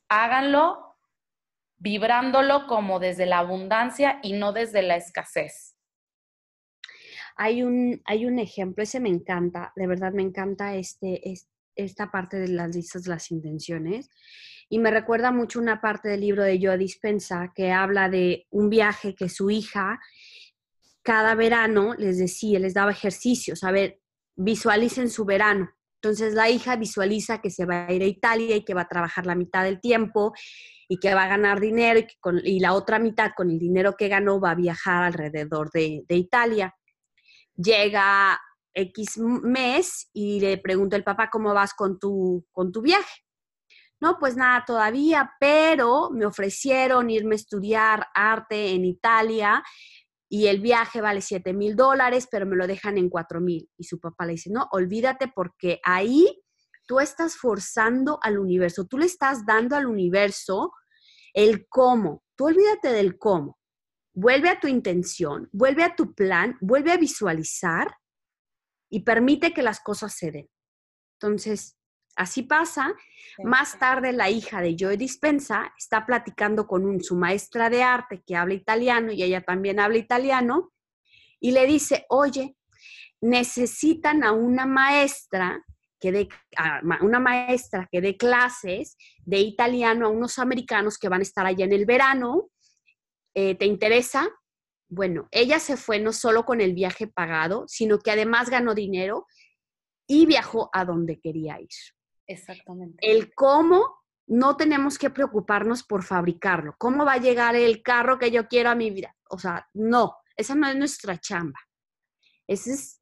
háganlo 0.09 0.97
vibrándolo 1.77 2.67
como 2.67 3.01
desde 3.01 3.27
la 3.27 3.41
abundancia 3.41 4.19
y 4.23 4.33
no 4.33 4.55
desde 4.55 4.81
la 4.81 4.97
escasez. 4.97 5.77
Hay 7.37 7.63
un, 7.63 8.01
hay 8.07 8.25
un 8.25 8.39
ejemplo, 8.39 8.83
ese 8.83 8.99
me 8.99 9.11
encanta, 9.11 9.75
de 9.77 9.87
verdad 9.87 10.13
me 10.13 10.23
encanta 10.23 10.75
este, 10.75 11.23
esta 11.77 12.11
parte 12.11 12.39
de 12.39 12.49
las 12.49 12.75
listas 12.75 13.05
de 13.05 13.11
las 13.11 13.31
intenciones. 13.31 14.09
Y 14.71 14.79
me 14.79 14.91
recuerda 14.91 15.33
mucho 15.33 15.61
una 15.61 15.83
parte 15.83 16.09
del 16.09 16.23
libro 16.23 16.45
de 16.45 16.59
Joe 16.61 16.79
Dispensa 16.79 17.53
que 17.55 17.73
habla 17.73 18.09
de 18.09 18.47
un 18.51 18.71
viaje 18.71 19.15
que 19.15 19.29
su 19.29 19.51
hija 19.51 20.01
cada 21.09 21.35
verano 21.35 21.95
les 21.95 22.19
decía, 22.19 22.59
les 22.59 22.75
daba 22.75 22.91
ejercicios, 22.91 23.65
a 23.65 23.73
ver, 23.73 23.99
visualicen 24.37 25.09
su 25.09 25.25
verano. 25.25 25.71
Entonces 26.03 26.35
la 26.35 26.51
hija 26.51 26.77
visualiza 26.77 27.41
que 27.41 27.49
se 27.49 27.65
va 27.65 27.87
a 27.87 27.93
ir 27.95 28.03
a 28.03 28.07
Italia 28.07 28.57
y 28.57 28.63
que 28.63 28.75
va 28.75 28.83
a 28.83 28.89
trabajar 28.89 29.25
la 29.25 29.35
mitad 29.35 29.65
del 29.65 29.81
tiempo 29.81 30.35
y 30.87 30.99
que 30.99 31.15
va 31.15 31.25
a 31.25 31.29
ganar 31.29 31.61
dinero 31.61 32.07
y, 32.45 32.61
la 32.61 32.75
otra 32.75 32.99
mitad 32.99 33.31
con 33.35 33.49
el 33.49 33.59
dinero 33.59 33.97
que 33.97 34.09
ganó 34.09 34.39
va 34.39 34.51
a 34.51 34.55
viajar 34.55 35.03
alrededor 35.03 35.71
de, 35.71 36.05
Italia. 36.11 36.77
Llega 37.57 38.39
X 38.75 39.17
mes 39.17 40.11
y 40.13 40.41
le 40.41 40.59
pregunta 40.59 40.95
el 40.95 41.05
papá 41.05 41.31
cómo 41.31 41.55
vas 41.55 41.73
con 41.73 41.99
tu, 41.99 42.45
con 42.53 42.71
tu 42.71 42.83
viaje. 42.83 43.25
No, 43.99 44.19
pues 44.19 44.37
nada 44.37 44.63
todavía, 44.67 45.33
pero 45.41 46.11
me 46.11 46.27
ofrecieron 46.27 47.09
irme 47.09 47.35
a 47.35 47.37
estudiar 47.37 48.07
arte 48.15 48.73
en 48.73 48.85
Italia 48.85 49.65
y 50.29 50.47
el 50.47 50.61
viaje 50.61 51.01
vale 51.01 51.21
7 51.23 51.53
mil 51.55 51.75
dólares, 51.75 52.29
pero 52.31 52.45
me 52.45 52.57
lo 52.57 52.67
dejan 52.67 52.99
en 52.99 53.09
4 53.09 53.41
mil. 53.41 53.71
Y 53.79 53.85
su 53.85 53.99
papá 53.99 54.27
le 54.27 54.33
dice, 54.33 54.51
no, 54.51 54.69
olvídate 54.73 55.29
porque 55.35 55.81
ahí 55.83 56.43
tú 56.87 57.01
estás 57.01 57.37
forzando 57.37 58.19
al 58.23 58.39
universo, 58.39 58.87
tú 58.87 58.99
le 58.99 59.07
estás 59.07 59.47
dando 59.47 59.77
al 59.77 59.87
universo 59.87 60.73
el 61.33 61.67
cómo. 61.69 62.25
Tú 62.37 62.47
olvídate 62.47 62.93
del 62.93 63.19
cómo. 63.19 63.59
Vuelve 64.15 64.51
a 64.51 64.61
tu 64.61 64.69
intención, 64.69 65.49
vuelve 65.53 65.85
a 65.85 65.95
tu 65.95 66.15
plan, 66.15 66.57
vuelve 66.61 66.93
a 66.93 66.97
visualizar 66.97 67.95
y 68.91 69.05
permite 69.05 69.53
que 69.53 69.63
las 69.63 69.81
cosas 69.81 70.15
se 70.15 70.31
den. 70.31 70.49
Entonces, 71.21 71.78
así 72.19 72.43
pasa. 72.43 72.95
Más 73.43 73.79
tarde, 73.79 74.13
la 74.13 74.29
hija 74.29 74.61
de 74.61 74.77
Joe 74.79 74.97
Dispensa 74.97 75.73
está 75.79 76.05
platicando 76.05 76.67
con 76.67 77.01
su 77.01 77.15
maestra 77.15 77.71
de 77.71 77.85
arte 77.85 78.23
que 78.27 78.35
habla 78.35 78.55
italiano 78.55 79.13
y 79.13 79.23
ella 79.23 79.43
también 79.43 79.79
habla 79.79 79.99
italiano 79.99 80.73
y 81.41 81.53
le 81.53 81.67
dice, 81.67 82.05
oye, 82.09 82.57
necesitan 83.21 84.25
a 84.25 84.33
una 84.33 84.67
maestra 84.67 85.65
que 86.01 86.13
dé, 86.13 86.29
una 87.01 87.21
maestra 87.21 87.89
que 87.91 88.01
dé 88.01 88.17
clases 88.17 88.97
de 89.25 89.39
italiano 89.39 90.07
a 90.07 90.11
unos 90.11 90.39
americanos 90.39 90.99
que 90.99 91.09
van 91.09 91.21
a 91.21 91.23
estar 91.23 91.47
allá 91.47 91.65
en 91.65 91.73
el 91.73 91.87
verano. 91.87 92.51
Eh, 93.35 93.55
¿Te 93.55 93.67
interesa? 93.67 94.29
Bueno, 94.89 95.29
ella 95.31 95.61
se 95.61 95.77
fue 95.77 96.01
no 96.01 96.13
solo 96.13 96.45
con 96.45 96.61
el 96.61 96.75
viaje 96.75 97.07
pagado, 97.07 97.65
sino 97.69 97.99
que 98.01 98.11
además 98.11 98.51
ganó 98.51 98.75
dinero 98.75 99.27
y 100.09 100.27
viajó 100.27 100.71
a 100.73 100.85
donde 100.85 101.21
quería 101.21 101.61
ir. 101.61 101.69
Exactamente. 102.29 102.99
El 103.01 103.35
cómo 103.35 104.05
no 104.29 104.57
tenemos 104.57 104.99
que 104.99 105.11
preocuparnos 105.11 105.83
por 105.83 106.05
fabricarlo. 106.05 106.77
¿Cómo 106.79 107.05
va 107.05 107.15
a 107.15 107.19
llegar 107.19 107.57
el 107.57 107.83
carro 107.83 108.19
que 108.19 108.31
yo 108.31 108.47
quiero 108.47 108.71
a 108.71 108.77
mi 108.77 108.91
vida? 108.91 109.17
O 109.31 109.39
sea, 109.39 109.69
no, 109.75 110.17
esa 110.37 110.55
no 110.55 110.69
es 110.69 110.77
nuestra 110.77 111.19
chamba. 111.19 111.59
Ese 112.47 112.75
es 112.75 112.99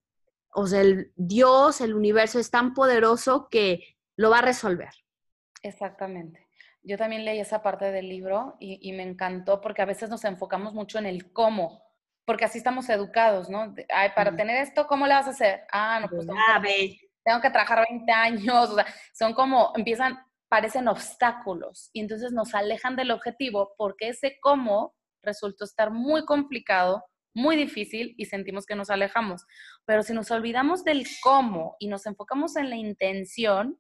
o 0.58 0.66
sea, 0.66 0.80
el 0.80 1.12
Dios, 1.16 1.82
el 1.82 1.94
universo 1.94 2.38
es 2.38 2.50
tan 2.50 2.72
poderoso 2.72 3.48
que 3.50 3.98
lo 4.16 4.30
va 4.30 4.38
a 4.38 4.42
resolver. 4.42 4.88
Exactamente. 5.62 6.48
Yo 6.82 6.96
también 6.96 7.26
leí 7.26 7.38
esa 7.38 7.62
parte 7.62 7.92
del 7.92 8.08
libro 8.08 8.56
y, 8.58 8.90
me 8.92 9.02
encantó 9.02 9.60
porque 9.60 9.82
a 9.82 9.86
veces 9.86 10.08
nos 10.08 10.24
enfocamos 10.24 10.72
mucho 10.72 10.98
en 10.98 11.04
el 11.04 11.30
cómo, 11.32 11.82
porque 12.24 12.46
así 12.46 12.56
estamos 12.56 12.88
educados, 12.88 13.50
¿no? 13.50 13.74
Ay, 13.90 14.10
para 14.16 14.34
tener 14.34 14.62
esto, 14.62 14.86
¿cómo 14.86 15.06
le 15.06 15.12
vas 15.12 15.26
a 15.26 15.30
hacer? 15.30 15.66
Ah, 15.70 16.00
no, 16.00 16.08
pues 16.08 16.26
que, 16.26 17.05
tengo 17.26 17.40
que 17.40 17.50
trabajar 17.50 17.84
20 17.90 18.12
años, 18.12 18.70
o 18.70 18.74
sea, 18.76 18.86
son 19.12 19.34
como, 19.34 19.72
empiezan, 19.74 20.16
parecen 20.48 20.86
obstáculos 20.86 21.90
y 21.92 22.00
entonces 22.00 22.32
nos 22.32 22.54
alejan 22.54 22.94
del 22.94 23.10
objetivo 23.10 23.74
porque 23.76 24.10
ese 24.10 24.38
cómo 24.40 24.94
resultó 25.22 25.64
estar 25.64 25.90
muy 25.90 26.24
complicado, 26.24 27.04
muy 27.34 27.56
difícil 27.56 28.14
y 28.16 28.26
sentimos 28.26 28.64
que 28.64 28.76
nos 28.76 28.90
alejamos. 28.90 29.44
Pero 29.84 30.04
si 30.04 30.14
nos 30.14 30.30
olvidamos 30.30 30.84
del 30.84 31.04
cómo 31.20 31.74
y 31.80 31.88
nos 31.88 32.06
enfocamos 32.06 32.54
en 32.54 32.70
la 32.70 32.76
intención, 32.76 33.76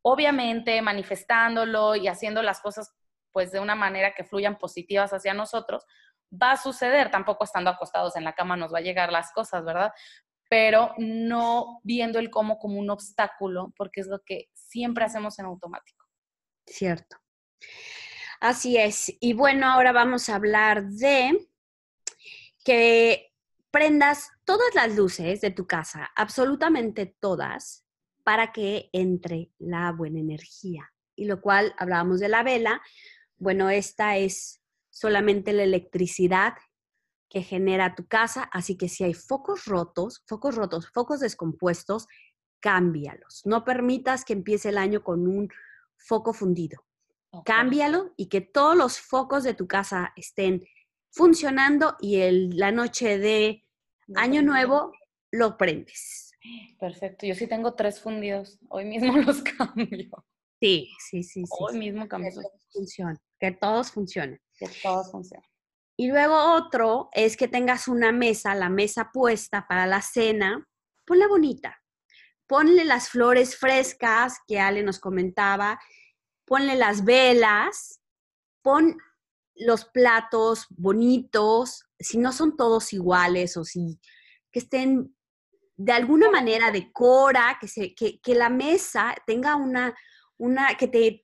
obviamente 0.00 0.80
manifestándolo 0.80 1.96
y 1.96 2.06
haciendo 2.06 2.40
las 2.40 2.60
cosas 2.60 2.94
pues 3.32 3.50
de 3.50 3.58
una 3.58 3.74
manera 3.74 4.14
que 4.14 4.24
fluyan 4.24 4.58
positivas 4.58 5.12
hacia 5.12 5.34
nosotros, 5.34 5.84
va 6.32 6.52
a 6.52 6.56
suceder, 6.56 7.10
tampoco 7.10 7.44
estando 7.44 7.70
acostados 7.70 8.16
en 8.16 8.24
la 8.24 8.34
cama 8.34 8.56
nos 8.56 8.72
va 8.72 8.78
a 8.78 8.82
llegar 8.82 9.12
las 9.12 9.32
cosas, 9.32 9.64
¿verdad? 9.64 9.92
Pero 10.48 10.94
no 10.98 11.80
viendo 11.82 12.18
el 12.18 12.30
cómo 12.30 12.58
como 12.58 12.78
un 12.78 12.90
obstáculo, 12.90 13.72
porque 13.76 14.00
es 14.00 14.06
lo 14.06 14.20
que 14.24 14.48
siempre 14.54 15.04
hacemos 15.04 15.38
en 15.38 15.46
automático. 15.46 16.04
Cierto. 16.66 17.16
Así 18.40 18.76
es. 18.76 19.12
Y 19.20 19.32
bueno, 19.32 19.66
ahora 19.66 19.92
vamos 19.92 20.28
a 20.28 20.36
hablar 20.36 20.84
de 20.88 21.48
que 22.64 23.32
prendas 23.70 24.28
todas 24.44 24.74
las 24.74 24.94
luces 24.96 25.40
de 25.40 25.50
tu 25.50 25.66
casa, 25.66 26.10
absolutamente 26.16 27.16
todas, 27.20 27.84
para 28.24 28.52
que 28.52 28.90
entre 28.92 29.50
la 29.58 29.92
buena 29.92 30.20
energía. 30.20 30.92
Y 31.14 31.26
lo 31.26 31.40
cual 31.40 31.74
hablábamos 31.78 32.20
de 32.20 32.28
la 32.28 32.42
vela, 32.42 32.82
bueno, 33.36 33.70
esta 33.70 34.16
es 34.16 34.62
solamente 34.90 35.52
la 35.52 35.62
electricidad 35.62 36.54
que 37.28 37.42
genera 37.42 37.94
tu 37.94 38.06
casa, 38.06 38.48
así 38.52 38.76
que 38.76 38.88
si 38.88 39.04
hay 39.04 39.14
focos 39.14 39.64
rotos, 39.64 40.22
focos 40.26 40.54
rotos, 40.54 40.88
focos 40.92 41.20
descompuestos, 41.20 42.06
cámbialos. 42.60 43.42
No 43.44 43.64
permitas 43.64 44.24
que 44.24 44.32
empiece 44.32 44.68
el 44.68 44.78
año 44.78 45.02
con 45.02 45.26
un 45.26 45.48
foco 45.96 46.32
fundido. 46.32 46.84
Cámbialo 47.44 48.14
y 48.16 48.28
que 48.28 48.40
todos 48.40 48.76
los 48.76 48.98
focos 48.98 49.44
de 49.44 49.54
tu 49.54 49.66
casa 49.66 50.12
estén 50.16 50.64
funcionando 51.10 51.96
y 52.00 52.16
el, 52.20 52.56
la 52.56 52.72
noche 52.72 53.18
de 53.18 53.66
Año 54.14 54.42
nuevo, 54.42 54.92
lo 55.32 55.56
prendes. 55.56 56.32
Perfecto. 56.78 57.26
Yo 57.26 57.34
sí 57.34 57.48
tengo 57.48 57.74
tres 57.74 58.00
fundidos. 58.00 58.58
Hoy 58.68 58.84
mismo 58.84 59.16
los 59.16 59.42
cambio. 59.42 60.24
Sí, 60.60 60.90
sí, 61.10 61.22
sí. 61.22 61.44
sí 61.44 61.50
Hoy 61.50 61.78
mismo 61.78 62.06
cambio. 62.08 62.30
Que 62.30 62.36
todos 62.36 62.72
funcionen. 62.72 63.18
Que 63.40 63.50
todos 63.52 63.90
funcionen. 63.90 64.40
Que 64.58 64.68
todos 64.82 65.10
funcionen. 65.10 65.48
Y 65.96 66.08
luego 66.08 66.36
otro 66.54 67.08
es 67.12 67.36
que 67.36 67.48
tengas 67.48 67.88
una 67.88 68.12
mesa, 68.12 68.54
la 68.54 68.68
mesa 68.68 69.10
puesta 69.12 69.66
para 69.66 69.86
la 69.86 70.02
cena. 70.02 70.68
Ponla 71.06 71.26
bonita. 71.26 71.82
Ponle 72.46 72.84
las 72.84 73.08
flores 73.08 73.56
frescas 73.56 74.38
que 74.46 74.60
Ale 74.60 74.82
nos 74.82 75.00
comentaba. 75.00 75.80
Ponle 76.44 76.76
las 76.76 77.04
velas. 77.04 78.00
Pon 78.62 78.98
los 79.54 79.86
platos 79.86 80.66
bonitos. 80.70 81.86
Si 81.98 82.18
no 82.18 82.32
son 82.32 82.56
todos 82.56 82.92
iguales 82.92 83.56
o 83.56 83.64
si 83.64 83.98
que 84.52 84.60
estén 84.60 85.16
de 85.76 85.92
alguna 85.92 86.30
manera 86.30 86.70
decora, 86.70 87.58
que, 87.60 87.68
se, 87.68 87.94
que, 87.94 88.20
que 88.20 88.34
la 88.34 88.48
mesa 88.48 89.14
tenga 89.26 89.56
una, 89.56 89.94
una 90.38 90.74
que, 90.76 90.88
te, 90.88 91.22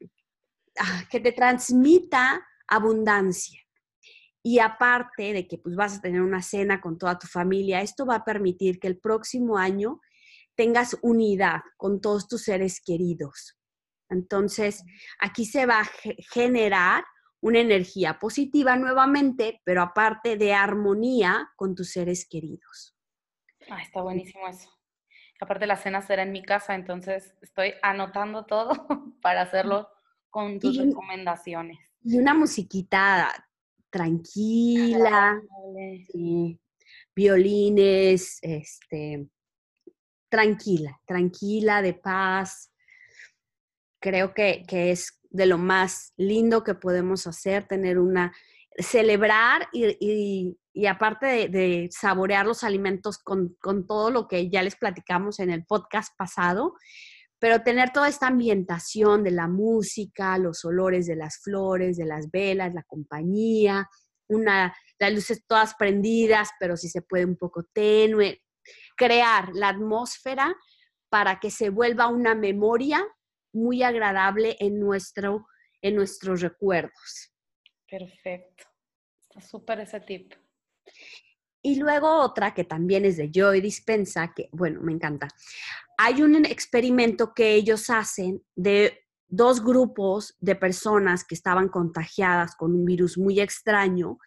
ah, 0.79 1.05
que 1.11 1.20
te 1.20 1.33
transmita 1.33 2.47
abundancia. 2.66 3.61
Y 4.43 4.59
aparte 4.59 5.32
de 5.32 5.47
que 5.47 5.59
pues 5.59 5.76
vas 5.76 5.99
a 5.99 6.01
tener 6.01 6.20
una 6.20 6.43
cena 6.43 6.80
con 6.80 6.99
toda 6.99 7.18
tu 7.18 7.26
familia, 7.26 7.80
esto 7.80 8.05
va 8.07 8.16
a 8.16 8.24
permitir 8.24 8.80
que 8.80 8.88
el 8.88 8.99
próximo 8.99 9.57
año 9.57 10.01
tengas 10.57 10.97
unidad 11.03 11.61
con 11.76 12.01
todos 12.01 12.28
tus 12.28 12.43
seres 12.43 12.80
queridos. 12.84 13.59
Entonces, 14.09 14.84
aquí 15.20 15.47
se 15.47 15.64
va 15.64 15.80
a 15.80 15.90
generar 16.32 17.05
una 17.40 17.61
energía 17.61 18.18
positiva 18.18 18.76
nuevamente, 18.76 19.61
pero 19.64 19.82
aparte 19.82 20.36
de 20.36 20.55
armonía 20.55 21.51
con 21.57 21.74
tus 21.74 21.90
seres 21.90 22.26
queridos. 22.28 22.97
Ah, 23.68 23.82
está 23.82 24.03
buenísimo 24.03 24.47
eso. 24.49 24.70
Aparte 25.40 25.66
la 25.66 25.76
cena 25.76 26.03
será 26.03 26.22
en 26.22 26.30
mi 26.30 26.43
casa, 26.43 26.74
entonces 26.74 27.34
estoy 27.43 27.74
anotando 27.82 28.45
todo 28.47 28.70
para 29.22 29.43
hacerlo 29.43 29.88
con 30.30 30.61
tus 30.61 30.78
recomendaciones. 30.78 31.78
Y 32.05 32.16
una 32.16 32.32
musiquita 32.32 33.28
tranquila, 33.93 35.40
violines, 37.14 38.38
este, 38.40 39.28
tranquila, 40.30 40.99
tranquila, 41.07 41.82
de 41.82 41.95
paz. 41.95 42.72
Creo 44.01 44.32
que, 44.34 44.64
es 44.68 45.20
de 45.30 45.47
lo 45.47 45.59
más 45.59 46.14
lindo 46.16 46.64
que 46.64 46.74
podemos 46.74 47.26
hacer, 47.26 47.68
tener 47.68 47.99
una, 47.99 48.34
celebrar 48.78 49.68
y, 49.72 50.57
aparte 50.88 51.49
de, 51.49 51.88
saborear 51.93 52.47
los 52.47 52.64
alimentos 52.64 53.18
con, 53.18 53.55
con, 53.61 53.86
todo 53.86 54.11
lo 54.11 54.26
que 54.26 54.49
ya 54.49 54.62
les 54.62 54.74
platicamos 54.74 55.38
en 55.38 55.51
el 55.51 55.66
podcast 55.66 56.16
pasado, 56.16 56.74
pero 57.43 57.61
tener 57.64 57.90
toda 57.90 58.07
esta 58.07 58.28
ambientación 58.28 59.24
de 59.24 59.32
la 59.32 59.49
música, 59.49 60.38
los 60.38 60.64
olores 60.64 61.09
de 61.09 61.16
las 61.16 61.38
flores, 61.43 61.97
de 61.97 62.07
las 62.07 62.30
velas, 62.30 62.72
la 62.72 62.84
compañía, 62.84 63.90
una, 64.28 64.72
las 64.97 65.12
luces 65.12 65.45
todas 65.45 65.74
prendidas, 65.74 66.51
pero 66.61 66.76
si 66.76 66.88
se 66.88 67.03
puede 67.03 67.24
un 67.24 67.36
poco 67.36 67.64
tenue, 67.64 68.45
crear 68.97 69.49
la 69.55 69.70
atmósfera 69.70 70.55
para 71.09 71.40
que 71.40 71.51
se 71.51 71.70
vuelva 71.70 72.07
una 72.07 72.36
memoria 72.36 73.05
muy 73.53 73.82
agradable 73.82 74.57
en, 74.61 74.78
nuestro, 74.78 75.49
en 75.80 75.97
nuestros 75.97 76.43
recuerdos. 76.43 77.34
Perfecto. 77.90 78.66
Está 79.20 79.40
súper 79.40 79.80
ese 79.80 79.99
tip. 79.99 80.32
Y 81.61 81.74
luego 81.74 82.20
otra 82.20 82.55
que 82.55 82.62
también 82.62 83.05
es 83.05 83.16
de 83.16 83.30
Joy 83.32 83.61
Dispensa, 83.61 84.32
que 84.32 84.49
bueno, 84.53 84.80
me 84.80 84.93
encanta. 84.93 85.26
Hay 86.05 86.20
un 86.20 86.34
experimento 86.46 87.32
que 87.32 87.55
ellos 87.55 87.88
hacen 87.88 88.42
de 88.57 89.07
dos 89.28 89.62
grupos 89.62 90.36
de 90.40 90.57
personas 90.57 91.22
que 91.22 91.36
estaban 91.36 91.68
contagiadas 91.68 92.57
con 92.57 92.74
un 92.74 92.84
virus 92.84 93.16
muy 93.16 93.38
extraño 93.38 94.18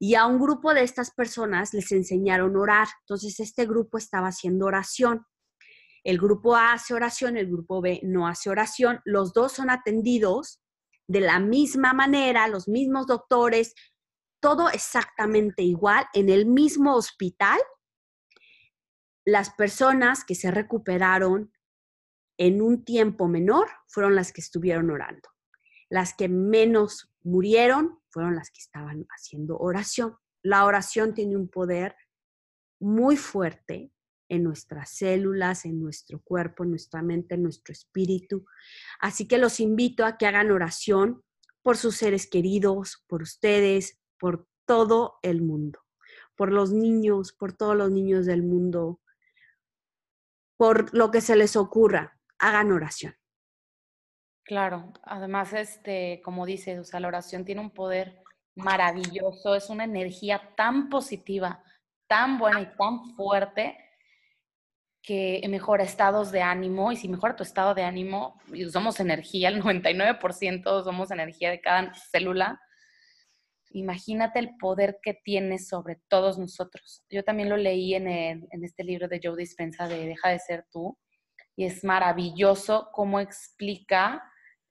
y 0.00 0.16
a 0.16 0.26
un 0.26 0.40
grupo 0.40 0.74
de 0.74 0.82
estas 0.82 1.12
personas 1.12 1.72
les 1.72 1.92
enseñaron 1.92 2.56
a 2.56 2.58
orar. 2.58 2.88
Entonces 3.02 3.38
este 3.38 3.64
grupo 3.64 3.96
estaba 3.96 4.26
haciendo 4.26 4.66
oración. 4.66 5.24
El 6.02 6.18
grupo 6.18 6.56
A 6.56 6.72
hace 6.72 6.94
oración, 6.94 7.36
el 7.36 7.46
grupo 7.46 7.80
B 7.80 8.00
no 8.02 8.26
hace 8.26 8.50
oración. 8.50 8.98
Los 9.04 9.32
dos 9.32 9.52
son 9.52 9.70
atendidos 9.70 10.60
de 11.06 11.20
la 11.20 11.38
misma 11.38 11.92
manera, 11.92 12.48
los 12.48 12.66
mismos 12.66 13.06
doctores, 13.06 13.72
todo 14.40 14.68
exactamente 14.68 15.62
igual 15.62 16.06
en 16.12 16.28
el 16.28 16.46
mismo 16.46 16.96
hospital. 16.96 17.60
Las 19.30 19.50
personas 19.50 20.24
que 20.24 20.34
se 20.34 20.50
recuperaron 20.50 21.52
en 22.36 22.60
un 22.60 22.84
tiempo 22.84 23.28
menor 23.28 23.68
fueron 23.86 24.16
las 24.16 24.32
que 24.32 24.40
estuvieron 24.40 24.90
orando. 24.90 25.28
Las 25.88 26.14
que 26.14 26.28
menos 26.28 27.12
murieron 27.22 28.00
fueron 28.08 28.34
las 28.34 28.50
que 28.50 28.58
estaban 28.58 29.06
haciendo 29.10 29.56
oración. 29.56 30.16
La 30.42 30.64
oración 30.64 31.14
tiene 31.14 31.36
un 31.36 31.46
poder 31.46 31.94
muy 32.80 33.16
fuerte 33.16 33.92
en 34.28 34.42
nuestras 34.42 34.90
células, 34.96 35.64
en 35.64 35.80
nuestro 35.80 36.20
cuerpo, 36.22 36.64
en 36.64 36.70
nuestra 36.70 37.00
mente, 37.00 37.36
en 37.36 37.44
nuestro 37.44 37.70
espíritu. 37.70 38.44
Así 38.98 39.28
que 39.28 39.38
los 39.38 39.60
invito 39.60 40.04
a 40.04 40.18
que 40.18 40.26
hagan 40.26 40.50
oración 40.50 41.22
por 41.62 41.76
sus 41.76 41.94
seres 41.94 42.28
queridos, 42.28 43.04
por 43.06 43.22
ustedes, 43.22 44.00
por 44.18 44.48
todo 44.66 45.20
el 45.22 45.40
mundo, 45.40 45.78
por 46.34 46.50
los 46.50 46.72
niños, 46.72 47.32
por 47.32 47.52
todos 47.52 47.76
los 47.76 47.92
niños 47.92 48.26
del 48.26 48.42
mundo, 48.42 48.99
por 50.60 50.92
lo 50.92 51.10
que 51.10 51.22
se 51.22 51.36
les 51.36 51.56
ocurra, 51.56 52.18
hagan 52.38 52.70
oración. 52.70 53.16
Claro, 54.44 54.92
además, 55.04 55.54
este, 55.54 56.20
como 56.22 56.44
dices, 56.44 56.78
o 56.78 56.84
sea, 56.84 57.00
la 57.00 57.08
oración 57.08 57.46
tiene 57.46 57.62
un 57.62 57.70
poder 57.70 58.22
maravilloso, 58.56 59.54
es 59.54 59.70
una 59.70 59.84
energía 59.84 60.52
tan 60.58 60.90
positiva, 60.90 61.64
tan 62.06 62.36
buena 62.36 62.60
y 62.60 62.66
tan 62.76 63.16
fuerte 63.16 63.78
que 65.00 65.42
mejora 65.48 65.82
estados 65.82 66.30
de 66.30 66.42
ánimo 66.42 66.92
y 66.92 66.96
si 66.96 67.08
mejora 67.08 67.36
tu 67.36 67.42
estado 67.42 67.72
de 67.74 67.84
ánimo, 67.84 68.38
somos 68.70 69.00
energía, 69.00 69.48
el 69.48 69.62
99% 69.62 70.84
somos 70.84 71.10
energía 71.10 71.48
de 71.48 71.62
cada 71.62 71.94
célula, 71.94 72.60
Imagínate 73.72 74.40
el 74.40 74.56
poder 74.56 74.98
que 75.02 75.14
tiene 75.14 75.58
sobre 75.58 76.00
todos 76.08 76.38
nosotros. 76.38 77.04
Yo 77.08 77.22
también 77.22 77.48
lo 77.48 77.56
leí 77.56 77.94
en, 77.94 78.08
este 78.62 78.82
libro 78.82 79.06
de 79.06 79.20
Joe 79.22 79.36
Dispensa 79.36 79.86
de 79.86 80.06
Deja 80.06 80.30
de 80.30 80.40
ser 80.40 80.66
tú 80.72 80.98
y 81.54 81.66
es 81.66 81.84
maravilloso 81.84 82.88
cómo 82.92 83.20
explica 83.20 84.24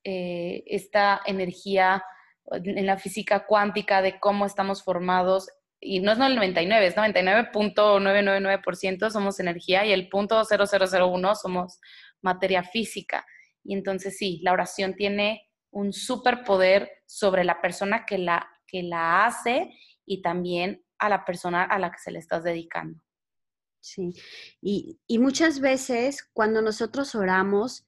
eh, 0.03 0.65
esta 0.67 1.21
energía 1.25 2.03
en 2.51 2.85
la 2.85 2.97
física 2.97 3.45
cuántica 3.45 4.01
de 4.01 4.19
cómo 4.19 4.45
estamos 4.45 4.83
formados. 4.83 5.49
Y 5.79 6.01
no 6.01 6.11
es 6.11 6.19
el 6.19 6.35
99, 6.35 6.87
es 6.87 6.97
99.999% 6.97 9.11
somos 9.11 9.39
energía 9.39 9.85
y 9.85 9.93
el 9.93 10.09
punto 10.09 10.43
0001 10.43 11.35
somos 11.35 11.79
materia 12.21 12.63
física. 12.63 13.25
Y 13.63 13.75
entonces 13.75 14.17
sí, 14.17 14.41
la 14.43 14.51
oración 14.51 14.95
tiene 14.95 15.47
un 15.71 15.93
superpoder 15.93 16.91
sobre 17.05 17.45
la 17.45 17.61
persona 17.61 18.05
que 18.05 18.17
la 18.17 18.45
que 18.69 18.83
la 18.83 19.25
hace 19.25 19.73
y 20.05 20.21
también 20.21 20.83
a 20.97 21.09
la 21.09 21.25
persona 21.25 21.63
a 21.63 21.79
la 21.79 21.91
que 21.91 21.99
se 21.99 22.11
le 22.11 22.19
estás 22.19 22.43
dedicando. 22.43 23.01
Sí, 23.81 24.13
y, 24.61 24.99
muchas 25.19 25.61
veces 25.61 26.27
cuando 26.33 26.61
nosotros 26.61 27.15
oramos, 27.15 27.87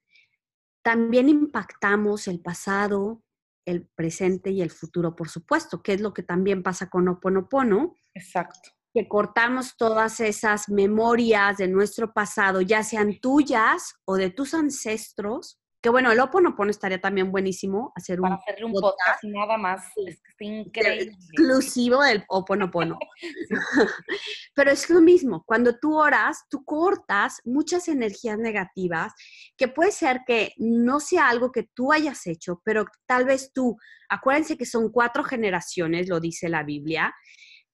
también 0.83 1.27
impactamos 1.27 2.27
el 2.27 2.39
pasado, 2.39 3.23
el 3.65 3.87
presente 3.87 4.51
y 4.51 4.61
el 4.61 4.71
futuro, 4.71 5.15
por 5.15 5.29
supuesto, 5.29 5.83
que 5.83 5.93
es 5.93 6.01
lo 6.01 6.13
que 6.13 6.23
también 6.23 6.63
pasa 6.63 6.89
con 6.89 7.07
Oponopono. 7.09 7.95
Exacto. 8.13 8.71
Que 8.93 9.07
cortamos 9.07 9.77
todas 9.77 10.19
esas 10.21 10.69
memorias 10.69 11.57
de 11.57 11.67
nuestro 11.67 12.13
pasado, 12.13 12.61
ya 12.61 12.83
sean 12.83 13.19
tuyas 13.19 13.93
o 14.05 14.15
de 14.15 14.29
tus 14.29 14.53
ancestros, 14.53 15.60
que 15.81 15.89
bueno, 15.89 16.11
el 16.11 16.19
Oponopono 16.19 16.69
estaría 16.69 17.01
también 17.01 17.31
buenísimo 17.31 17.91
hacer 17.95 18.21
un, 18.21 18.31
hacerle 18.31 18.65
un 18.65 18.73
podcast, 18.73 19.23
nada 19.23 19.57
más. 19.57 19.83
Es 20.05 20.21
increíble. 20.39 21.13
Exclusivo 21.13 22.03
del 22.03 22.23
Oponopono. 22.27 22.99
Pero 24.53 24.71
es 24.71 24.89
lo 24.91 25.01
mismo, 25.01 25.43
cuando 25.45 25.79
tú 25.79 25.97
oras, 25.97 26.45
tú 26.49 26.63
cortas 26.63 27.41
muchas 27.45 27.87
energías 27.87 28.37
negativas, 28.37 29.13
que 29.57 29.67
puede 29.67 29.91
ser 29.91 30.21
que 30.27 30.53
no 30.57 30.99
sea 30.99 31.29
algo 31.29 31.51
que 31.51 31.67
tú 31.73 31.91
hayas 31.91 32.27
hecho, 32.27 32.61
pero 32.63 32.85
tal 33.07 33.25
vez 33.25 33.51
tú, 33.53 33.77
acuérdense 34.09 34.57
que 34.57 34.65
son 34.65 34.91
cuatro 34.91 35.23
generaciones, 35.23 36.09
lo 36.09 36.19
dice 36.19 36.49
la 36.49 36.63
Biblia, 36.63 37.13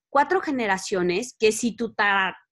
cuatro 0.09 0.41
generaciones 0.41 1.35
que 1.37 1.51
si 1.51 1.75
tu, 1.75 1.93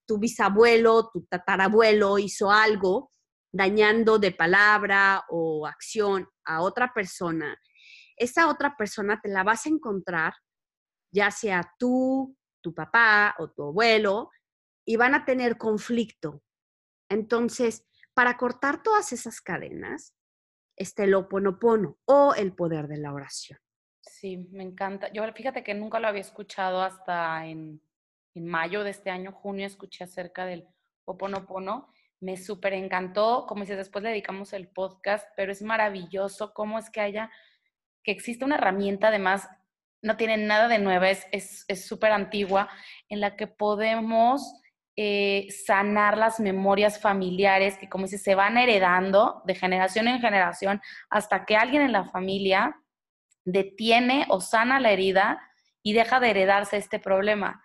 tu 0.05 0.17
bisabuelo, 0.19 1.09
tu 1.11 1.25
tatarabuelo 1.25 2.19
hizo 2.19 2.51
algo, 2.51 3.11
dañando 3.55 4.19
de 4.19 4.31
palabra 4.31 5.23
o 5.29 5.65
acción 5.65 6.27
a 6.43 6.61
otra 6.61 6.93
persona, 6.93 7.57
esa 8.17 8.49
otra 8.49 8.75
persona 8.75 9.19
te 9.21 9.29
la 9.29 9.43
vas 9.43 9.65
a 9.65 9.69
encontrar, 9.69 10.33
ya 11.09 11.31
sea 11.31 11.73
tú, 11.79 12.37
tu 12.61 12.73
papá 12.73 13.33
o 13.39 13.49
tu 13.49 13.63
abuelo, 13.63 14.29
y 14.85 14.97
van 14.97 15.15
a 15.15 15.23
tener 15.23 15.57
conflicto. 15.57 16.43
Entonces, 17.09 17.85
para 18.13 18.35
cortar 18.35 18.83
todas 18.83 19.13
esas 19.13 19.39
cadenas, 19.39 20.13
está 20.75 21.05
el 21.05 21.13
oponopono 21.13 21.97
o 22.05 22.33
el 22.35 22.53
poder 22.53 22.87
de 22.87 22.97
la 22.97 23.13
oración. 23.13 23.59
Sí, 24.01 24.37
me 24.51 24.63
encanta. 24.63 25.11
Yo 25.13 25.23
fíjate 25.33 25.63
que 25.63 25.73
nunca 25.73 25.99
lo 25.99 26.07
había 26.07 26.21
escuchado 26.21 26.81
hasta 26.81 27.45
en, 27.45 27.81
mayo 28.35 28.83
de 28.83 28.89
este 28.89 29.09
año, 29.09 29.31
junio, 29.31 29.65
escuché 29.65 30.03
acerca 30.03 30.45
del 30.45 30.67
oponopono. 31.05 31.87
Me 32.26 32.38
súper 32.38 32.73
encantó. 32.73 33.45
Como 33.47 33.61
dices, 33.61 33.78
después 33.78 34.01
le 34.01 34.09
dedicamos 34.09 34.51
el 34.53 34.67
podcast, 34.67 35.28
pero 35.36 35.51
es 35.51 35.61
maravilloso 35.61 36.55
cómo 36.55 36.80
es 36.80 36.89
que 36.89 36.99
haya, 36.99 37.30
que 38.03 38.11
existe 38.11 38.43
una 38.43 38.55
herramienta, 38.55 39.09
además, 39.09 39.47
no 40.01 40.17
tiene 40.17 40.38
nada 40.38 40.67
de 40.67 40.80
nueva, 40.80 41.07
es 41.09 41.28
súper 41.88 42.09
es, 42.11 42.15
antigua, 42.15 42.67
en 43.09 43.21
la 43.21 43.36
que 43.36 43.45
podemos 43.45 44.59
eh, 44.95 45.47
sanar 45.65 46.17
las 46.17 46.39
memorias 46.39 46.99
familiares 46.99 47.78
que, 47.78 47.89
como 47.89 48.05
dices, 48.05 48.23
se 48.23 48.34
van 48.34 48.57
heredando 48.57 49.43
de 49.45 49.53
generación 49.53 50.07
en 50.07 50.19
generación 50.19 50.82
hasta 51.11 51.45
que 51.45 51.55
alguien 51.55 51.84
en 51.84 51.91
la 51.91 52.05
familia 52.05 52.76
detiene 53.43 54.26
o 54.30 54.41
sana 54.41 54.80
la 54.80 54.91
herida 54.91 55.39
y 55.84 55.93
deja 55.93 56.19
de 56.19 56.32
heredarse 56.32 56.78
este 56.78 56.97
problema. 56.97 57.63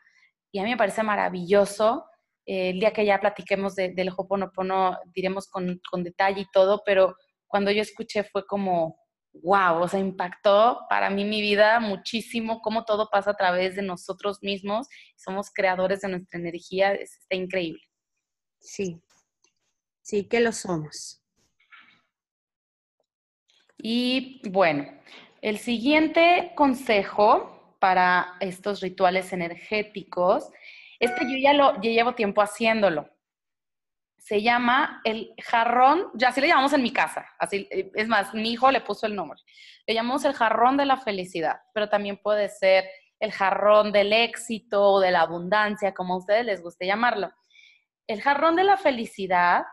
Y 0.52 0.58
a 0.58 0.64
mí 0.64 0.70
me 0.70 0.76
parece 0.76 1.02
maravilloso. 1.02 2.09
Eh, 2.50 2.70
el 2.70 2.80
día 2.80 2.92
que 2.92 3.06
ya 3.06 3.20
platiquemos 3.20 3.76
del 3.76 4.12
Hoponopono, 4.16 4.98
diremos 5.14 5.46
con, 5.46 5.80
con 5.88 6.02
detalle 6.02 6.40
y 6.40 6.50
todo, 6.52 6.82
pero 6.84 7.14
cuando 7.46 7.70
yo 7.70 7.80
escuché 7.80 8.24
fue 8.24 8.44
como, 8.44 8.98
wow, 9.34 9.80
o 9.80 9.86
sea, 9.86 10.00
impactó 10.00 10.80
para 10.88 11.10
mí 11.10 11.24
mi 11.24 11.40
vida 11.42 11.78
muchísimo, 11.78 12.60
cómo 12.60 12.84
todo 12.84 13.08
pasa 13.08 13.30
a 13.30 13.36
través 13.36 13.76
de 13.76 13.82
nosotros 13.82 14.38
mismos, 14.42 14.88
somos 15.16 15.52
creadores 15.54 16.00
de 16.00 16.08
nuestra 16.08 16.40
energía, 16.40 16.92
está 16.94 17.36
increíble. 17.36 17.82
Sí, 18.58 19.00
sí 20.02 20.24
que 20.24 20.40
lo 20.40 20.50
somos. 20.50 21.22
Y 23.78 24.42
bueno, 24.50 24.92
el 25.40 25.58
siguiente 25.58 26.50
consejo 26.56 27.76
para 27.78 28.34
estos 28.40 28.80
rituales 28.80 29.32
energéticos 29.32 30.50
es 31.00 31.10
que 31.12 31.24
yo 31.24 31.36
ya 31.38 31.52
lo 31.52 31.80
llevo 31.80 32.14
tiempo 32.14 32.42
haciéndolo 32.42 33.10
se 34.20 34.42
llama 34.42 35.00
el 35.04 35.34
jarrón, 35.42 36.10
ya 36.14 36.28
así 36.28 36.40
le 36.40 36.48
llamamos 36.48 36.72
en 36.72 36.82
mi 36.82 36.92
casa, 36.92 37.26
así, 37.38 37.68
es 37.70 38.06
más, 38.06 38.32
mi 38.34 38.52
hijo 38.52 38.70
le 38.70 38.80
puso 38.80 39.06
el 39.06 39.16
nombre. 39.16 39.40
Le 39.86 39.94
llamamos 39.94 40.24
el 40.24 40.34
jarrón 40.34 40.76
de 40.76 40.84
la 40.84 40.98
felicidad, 40.98 41.62
pero 41.74 41.88
también 41.88 42.16
puede 42.16 42.48
ser 42.48 42.88
el 43.18 43.32
jarrón 43.32 43.92
del 43.92 44.12
éxito 44.12 44.82
o 44.82 45.00
de 45.00 45.10
la 45.10 45.22
abundancia, 45.22 45.94
como 45.94 46.14
a 46.14 46.18
ustedes 46.18 46.44
les 46.44 46.62
guste 46.62 46.86
llamarlo. 46.86 47.32
El 48.06 48.22
jarrón 48.22 48.56
de 48.56 48.64
la 48.64 48.76
felicidad 48.76 49.64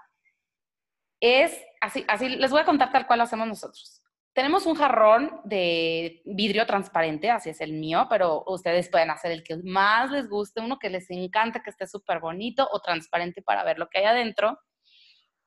es, 1.20 1.56
así, 1.82 2.06
así 2.08 2.30
les 2.30 2.50
voy 2.50 2.62
a 2.62 2.66
contar 2.66 2.92
tal 2.92 3.06
cual 3.06 3.20
lo 3.20 3.24
hacemos 3.26 3.48
nosotros. 3.48 4.02
Tenemos 4.38 4.68
un 4.68 4.76
jarrón 4.76 5.42
de 5.46 6.22
vidrio 6.24 6.68
transparente, 6.68 7.32
así 7.32 7.50
es 7.50 7.60
el 7.60 7.74
mío, 7.74 8.06
pero 8.08 8.44
ustedes 8.46 8.88
pueden 8.88 9.10
hacer 9.10 9.32
el 9.32 9.44
que 9.44 9.58
más 9.64 10.12
les 10.12 10.30
guste, 10.30 10.62
uno 10.62 10.78
que 10.78 10.92
les 10.92 11.10
encanta, 11.10 11.64
que 11.64 11.72
esté 11.72 11.88
súper 11.88 12.20
bonito 12.20 12.70
o 12.72 12.80
transparente 12.80 13.42
para 13.42 13.64
ver 13.64 13.80
lo 13.80 13.90
que 13.90 13.98
hay 13.98 14.06
adentro. 14.06 14.60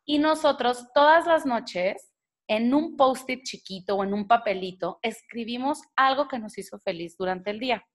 Y 0.05 0.19
nosotros 0.19 0.89
todas 0.93 1.25
las 1.29 1.47
noches, 1.47 2.13
en 2.49 2.75
un 2.75 2.97
post-it 2.97 3.45
chiquito 3.45 3.95
o 3.95 4.03
en 4.03 4.13
un 4.13 4.27
papelito, 4.27 4.99
escribimos 5.03 5.81
algo 5.95 6.27
que 6.27 6.41
nos 6.41 6.59
hizo 6.59 6.81
feliz 6.81 7.17
durante 7.17 7.51
el 7.51 7.61
día. 7.61 7.87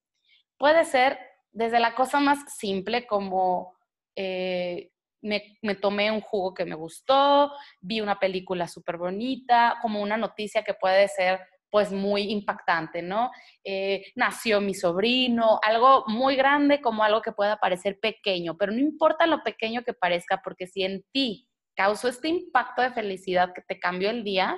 Puede 0.57 0.85
ser 0.85 1.19
desde 1.51 1.81
la 1.81 1.93
cosa 1.93 2.21
más 2.21 2.39
simple 2.57 3.05
como 3.05 3.75
eh, 4.15 4.93
me, 5.25 5.75
tomé 5.75 6.11
un 6.11 6.21
jugo 6.21 6.53
que 6.53 6.65
me 6.65 6.75
gustó, 6.75 7.51
vi 7.81 7.99
una 7.99 8.19
película 8.19 8.67
súper 8.67 8.97
bonita, 8.97 9.77
como 9.81 10.01
una 10.01 10.17
noticia 10.17 10.63
que 10.63 10.73
puede 10.73 11.07
ser 11.07 11.39
pues 11.69 11.91
muy 11.91 12.31
impactante, 12.31 13.01
¿no? 13.01 13.31
Eh, 13.63 14.05
nació 14.15 14.61
mi 14.61 14.73
sobrino, 14.73 15.59
algo 15.61 16.05
muy 16.07 16.35
grande 16.35 16.79
como 16.79 17.03
algo 17.03 17.21
que 17.21 17.33
pueda 17.33 17.57
parecer 17.57 17.99
pequeño, 17.99 18.55
pero 18.55 18.71
no 18.71 18.79
importa 18.79 19.27
lo 19.27 19.43
pequeño 19.43 19.83
que 19.83 19.93
parezca, 19.93 20.41
porque 20.41 20.67
si 20.67 20.83
en 20.83 21.03
ti 21.11 21.49
causó 21.75 22.07
este 22.07 22.29
impacto 22.29 22.81
de 22.81 22.91
felicidad 22.91 23.51
que 23.53 23.61
te 23.61 23.79
cambió 23.79 24.09
el 24.09 24.23
día, 24.23 24.57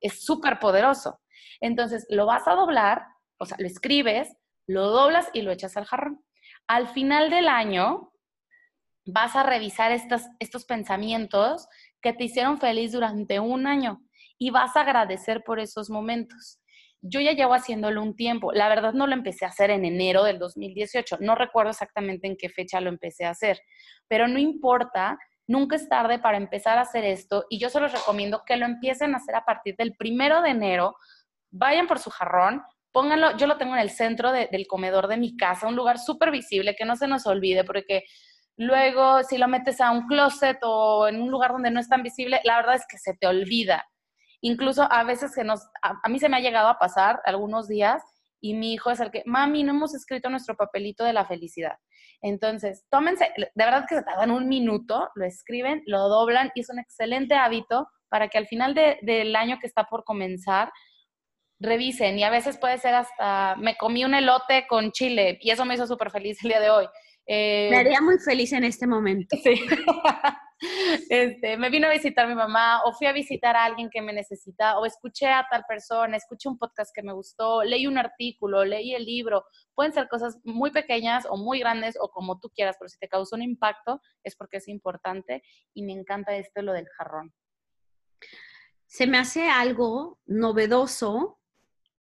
es 0.00 0.24
súper 0.24 0.58
poderoso. 0.58 1.20
Entonces, 1.60 2.06
lo 2.10 2.26
vas 2.26 2.46
a 2.46 2.54
doblar, 2.54 3.06
o 3.38 3.46
sea, 3.46 3.56
lo 3.58 3.66
escribes, 3.66 4.36
lo 4.66 4.88
doblas 4.88 5.30
y 5.32 5.42
lo 5.42 5.52
echas 5.52 5.76
al 5.76 5.86
jarrón. 5.86 6.22
Al 6.66 6.88
final 6.88 7.30
del 7.30 7.48
año, 7.48 8.12
vas 9.10 9.34
a 9.36 9.42
revisar 9.42 9.90
estos 9.90 10.64
pensamientos 10.66 11.66
que 12.02 12.12
te 12.12 12.24
hicieron 12.24 12.58
feliz 12.58 12.92
durante 12.92 13.40
un 13.40 13.66
año 13.66 14.02
y 14.36 14.50
vas 14.50 14.76
a 14.76 14.82
agradecer 14.82 15.42
por 15.44 15.60
esos 15.60 15.88
momentos. 15.88 16.60
Yo 17.00 17.20
ya 17.20 17.32
llevo 17.32 17.54
haciéndolo 17.54 18.02
un 18.02 18.14
tiempo. 18.14 18.52
La 18.52 18.68
verdad 18.68 18.92
no 18.92 19.06
lo 19.06 19.14
empecé 19.14 19.46
a 19.46 19.48
hacer 19.48 19.70
en 19.70 19.86
enero 19.86 20.24
del 20.24 20.38
2018. 20.38 21.18
No 21.20 21.36
recuerdo 21.36 21.70
exactamente 21.70 22.26
en 22.26 22.36
qué 22.36 22.50
fecha 22.50 22.82
lo 22.82 22.90
empecé 22.90 23.24
a 23.24 23.30
hacer, 23.30 23.58
pero 24.08 24.28
no 24.28 24.38
importa. 24.38 25.16
Nunca 25.46 25.76
es 25.76 25.88
tarde 25.88 26.18
para 26.18 26.36
empezar 26.36 26.76
a 26.76 26.82
hacer 26.82 27.06
esto 27.06 27.46
y 27.48 27.58
yo 27.58 27.70
se 27.70 27.80
los 27.80 27.92
recomiendo 27.92 28.42
que 28.46 28.58
lo 28.58 28.66
empiecen 28.66 29.14
a 29.14 29.16
hacer 29.16 29.34
a 29.36 29.46
partir 29.46 29.74
del 29.78 29.94
primero 29.96 30.42
de 30.42 30.50
enero. 30.50 30.96
Vayan 31.50 31.86
por 31.86 31.98
su 31.98 32.10
jarrón, 32.10 32.62
pónganlo, 32.92 33.38
yo 33.38 33.46
lo 33.46 33.56
tengo 33.56 33.74
en 33.74 33.80
el 33.80 33.88
centro 33.88 34.32
del 34.32 34.66
comedor 34.66 35.08
de 35.08 35.16
mi 35.16 35.34
casa, 35.34 35.66
un 35.66 35.76
lugar 35.76 35.98
súper 35.98 36.30
visible, 36.30 36.76
que 36.76 36.84
no 36.84 36.96
se 36.96 37.08
nos 37.08 37.26
olvide, 37.26 37.64
porque 37.64 38.04
Luego, 38.58 39.22
si 39.22 39.38
lo 39.38 39.46
metes 39.46 39.80
a 39.80 39.92
un 39.92 40.08
closet 40.08 40.58
o 40.62 41.06
en 41.06 41.22
un 41.22 41.30
lugar 41.30 41.52
donde 41.52 41.70
no 41.70 41.78
es 41.78 41.88
tan 41.88 42.02
visible, 42.02 42.40
la 42.42 42.56
verdad 42.56 42.74
es 42.74 42.84
que 42.90 42.98
se 42.98 43.14
te 43.14 43.28
olvida. 43.28 43.84
Incluso 44.40 44.82
a 44.90 45.04
veces 45.04 45.32
que 45.32 45.44
nos, 45.44 45.60
a, 45.80 46.08
mí 46.08 46.18
se 46.18 46.28
me 46.28 46.36
ha 46.36 46.40
llegado 46.40 46.68
a 46.68 46.78
pasar 46.78 47.20
algunos 47.24 47.68
días 47.68 48.02
y 48.40 48.54
mi 48.54 48.74
hijo 48.74 48.90
es 48.90 48.98
el 48.98 49.12
que, 49.12 49.22
mami, 49.26 49.62
no 49.62 49.72
hemos 49.72 49.94
escrito 49.94 50.28
nuestro 50.28 50.56
papelito 50.56 51.04
de 51.04 51.12
la 51.12 51.24
felicidad. 51.24 51.76
Entonces, 52.20 52.84
tómense, 52.90 53.30
de 53.36 53.64
verdad 53.64 53.86
que 53.88 53.94
se 53.94 54.02
tardan 54.02 54.32
un 54.32 54.48
minuto, 54.48 55.08
lo 55.14 55.24
escriben, 55.24 55.82
lo 55.86 56.08
doblan 56.08 56.50
y 56.56 56.60
es 56.60 56.68
un 56.68 56.80
excelente 56.80 57.36
hábito 57.36 57.86
para 58.08 58.28
que 58.28 58.38
al 58.38 58.48
final 58.48 58.74
del 58.74 59.36
año 59.36 59.58
que 59.60 59.68
está 59.68 59.84
por 59.84 60.02
comenzar, 60.02 60.72
revisen 61.60 62.18
y 62.18 62.24
a 62.24 62.30
veces 62.30 62.58
puede 62.58 62.78
ser 62.78 62.94
hasta, 62.94 63.56
me 63.56 63.76
comí 63.76 64.04
un 64.04 64.14
elote 64.14 64.66
con 64.68 64.92
chile 64.92 65.38
y 65.40 65.50
eso 65.50 65.64
me 65.64 65.74
hizo 65.74 65.86
súper 65.86 66.10
feliz 66.10 66.42
el 66.42 66.50
día 66.50 66.60
de 66.60 66.70
hoy. 66.70 66.86
Eh, 67.30 67.68
me 67.70 67.76
haría 67.76 68.00
muy 68.00 68.18
feliz 68.18 68.52
en 68.52 68.64
este 68.64 68.86
momento. 68.86 69.36
Sí. 69.42 69.60
Este, 71.08 71.56
me 71.56 71.70
vino 71.70 71.86
a 71.86 71.92
visitar 71.92 72.26
mi 72.26 72.34
mamá 72.34 72.82
o 72.82 72.92
fui 72.92 73.06
a 73.06 73.12
visitar 73.12 73.54
a 73.54 73.64
alguien 73.64 73.90
que 73.90 74.02
me 74.02 74.12
necesita 74.12 74.76
o 74.78 74.86
escuché 74.86 75.28
a 75.28 75.46
tal 75.48 75.64
persona, 75.68 76.16
escuché 76.16 76.48
un 76.48 76.58
podcast 76.58 76.90
que 76.92 77.04
me 77.04 77.12
gustó, 77.12 77.62
leí 77.62 77.86
un 77.86 77.96
artículo, 77.96 78.64
leí 78.64 78.92
el 78.92 79.04
libro. 79.04 79.44
Pueden 79.74 79.92
ser 79.92 80.08
cosas 80.08 80.36
muy 80.42 80.72
pequeñas 80.72 81.26
o 81.30 81.36
muy 81.36 81.60
grandes 81.60 81.96
o 82.00 82.10
como 82.10 82.40
tú 82.40 82.50
quieras, 82.50 82.74
pero 82.76 82.88
si 82.88 82.98
te 82.98 83.08
causó 83.08 83.36
un 83.36 83.42
impacto 83.42 84.00
es 84.24 84.34
porque 84.34 84.56
es 84.56 84.66
importante 84.66 85.44
y 85.74 85.84
me 85.84 85.92
encanta 85.92 86.36
esto 86.36 86.60
lo 86.62 86.72
del 86.72 86.88
jarrón. 86.88 87.32
Se 88.86 89.06
me 89.06 89.18
hace 89.18 89.48
algo 89.48 90.18
novedoso 90.26 91.38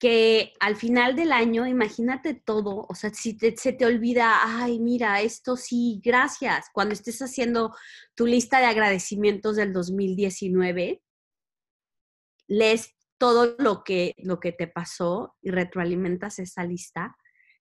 que 0.02 0.54
al 0.60 0.76
final 0.78 1.16
del 1.16 1.32
año, 1.32 1.68
imagínate 1.68 2.34
todo, 2.34 2.88
o 2.90 2.96
sea, 2.96 3.12
si 3.12 3.38
se 3.38 3.72
te 3.72 3.86
olvida, 3.86 4.40
ay, 4.42 4.80
mira, 4.80 5.22
esto 5.22 5.56
sí, 5.56 6.02
gracias, 6.04 6.72
cuando 6.74 6.94
estés 6.94 7.22
haciendo 7.22 7.76
tu 8.16 8.26
lista 8.26 8.60
de 8.60 8.66
agradecimientos 8.66 9.58
del 9.58 9.74
2019, 9.74 11.04
lees 12.48 12.96
todo 13.20 13.56
lo 13.60 13.84
que, 13.84 14.16
lo 14.18 14.40
que 14.40 14.52
te 14.52 14.66
pasó 14.66 15.36
y 15.40 15.52
retroalimentas 15.52 16.40
esa 16.40 16.64
lista, 16.64 17.16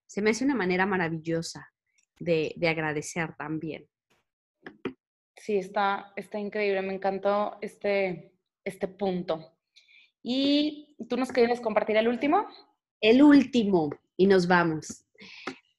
se 0.07 0.23
me 0.23 0.31
hace 0.31 0.47
una 0.47 0.55
manera 0.55 0.87
maravillosa 0.87 1.71
de, 2.19 2.55
de 2.57 2.69
agradecer 2.69 3.35
también. 3.37 3.87
Sí, 5.37 5.59
está, 5.59 6.15
está 6.17 6.39
increíble, 6.39 6.81
me 6.81 6.95
encantó 6.95 7.59
este, 7.61 8.33
este 8.65 8.89
punto. 8.89 9.60
¿Y 10.23 10.97
tú 11.09 11.17
nos 11.17 11.31
quieres 11.33 11.61
compartir 11.61 11.97
el 11.97 12.09
último? 12.09 12.47
El 13.01 13.23
último, 13.23 13.91
y 14.17 14.27
nos 14.27 14.47
vamos. 14.47 15.07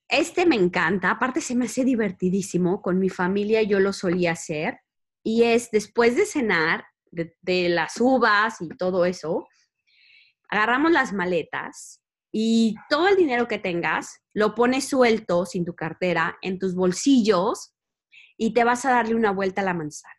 Este 0.08 0.46
me 0.46 0.56
encanta, 0.56 1.12
aparte 1.12 1.40
se 1.40 1.56
me 1.56 1.66
hace 1.66 1.86
divertidísimo, 1.86 2.82
con 2.82 3.00
mi 3.00 3.10
familia 3.10 3.62
yo 3.62 3.80
lo 3.80 3.94
solía 3.94 4.34
hacer, 4.34 4.80
y 5.24 5.44
es 5.44 5.70
después 5.72 6.16
de 6.16 6.26
cenar, 6.26 6.86
de, 7.12 7.70
las 7.70 8.00
uvas 8.00 8.62
y 8.62 8.70
todo 8.70 9.06
eso, 9.06 9.48
agarramos 10.50 10.92
las 10.92 11.14
maletas 11.14 12.02
y 12.32 12.76
todo 12.90 13.08
el 13.08 13.18
dinero 13.18 13.48
que 13.48 13.60
tengas 13.60 14.22
lo 14.34 14.56
pones 14.56 14.88
suelto, 14.88 15.46
sin 15.46 15.66
tu 15.66 15.76
cartera, 15.76 16.38
en 16.42 16.58
tus 16.58 16.74
bolsillos 16.74 17.74
y 18.38 18.54
te 18.54 18.64
vas 18.64 18.86
a 18.86 18.92
darle 18.92 19.16
una 19.16 19.32
vuelta 19.32 19.62
a 19.62 19.66
la 19.66 19.74
manzana. 19.74 20.16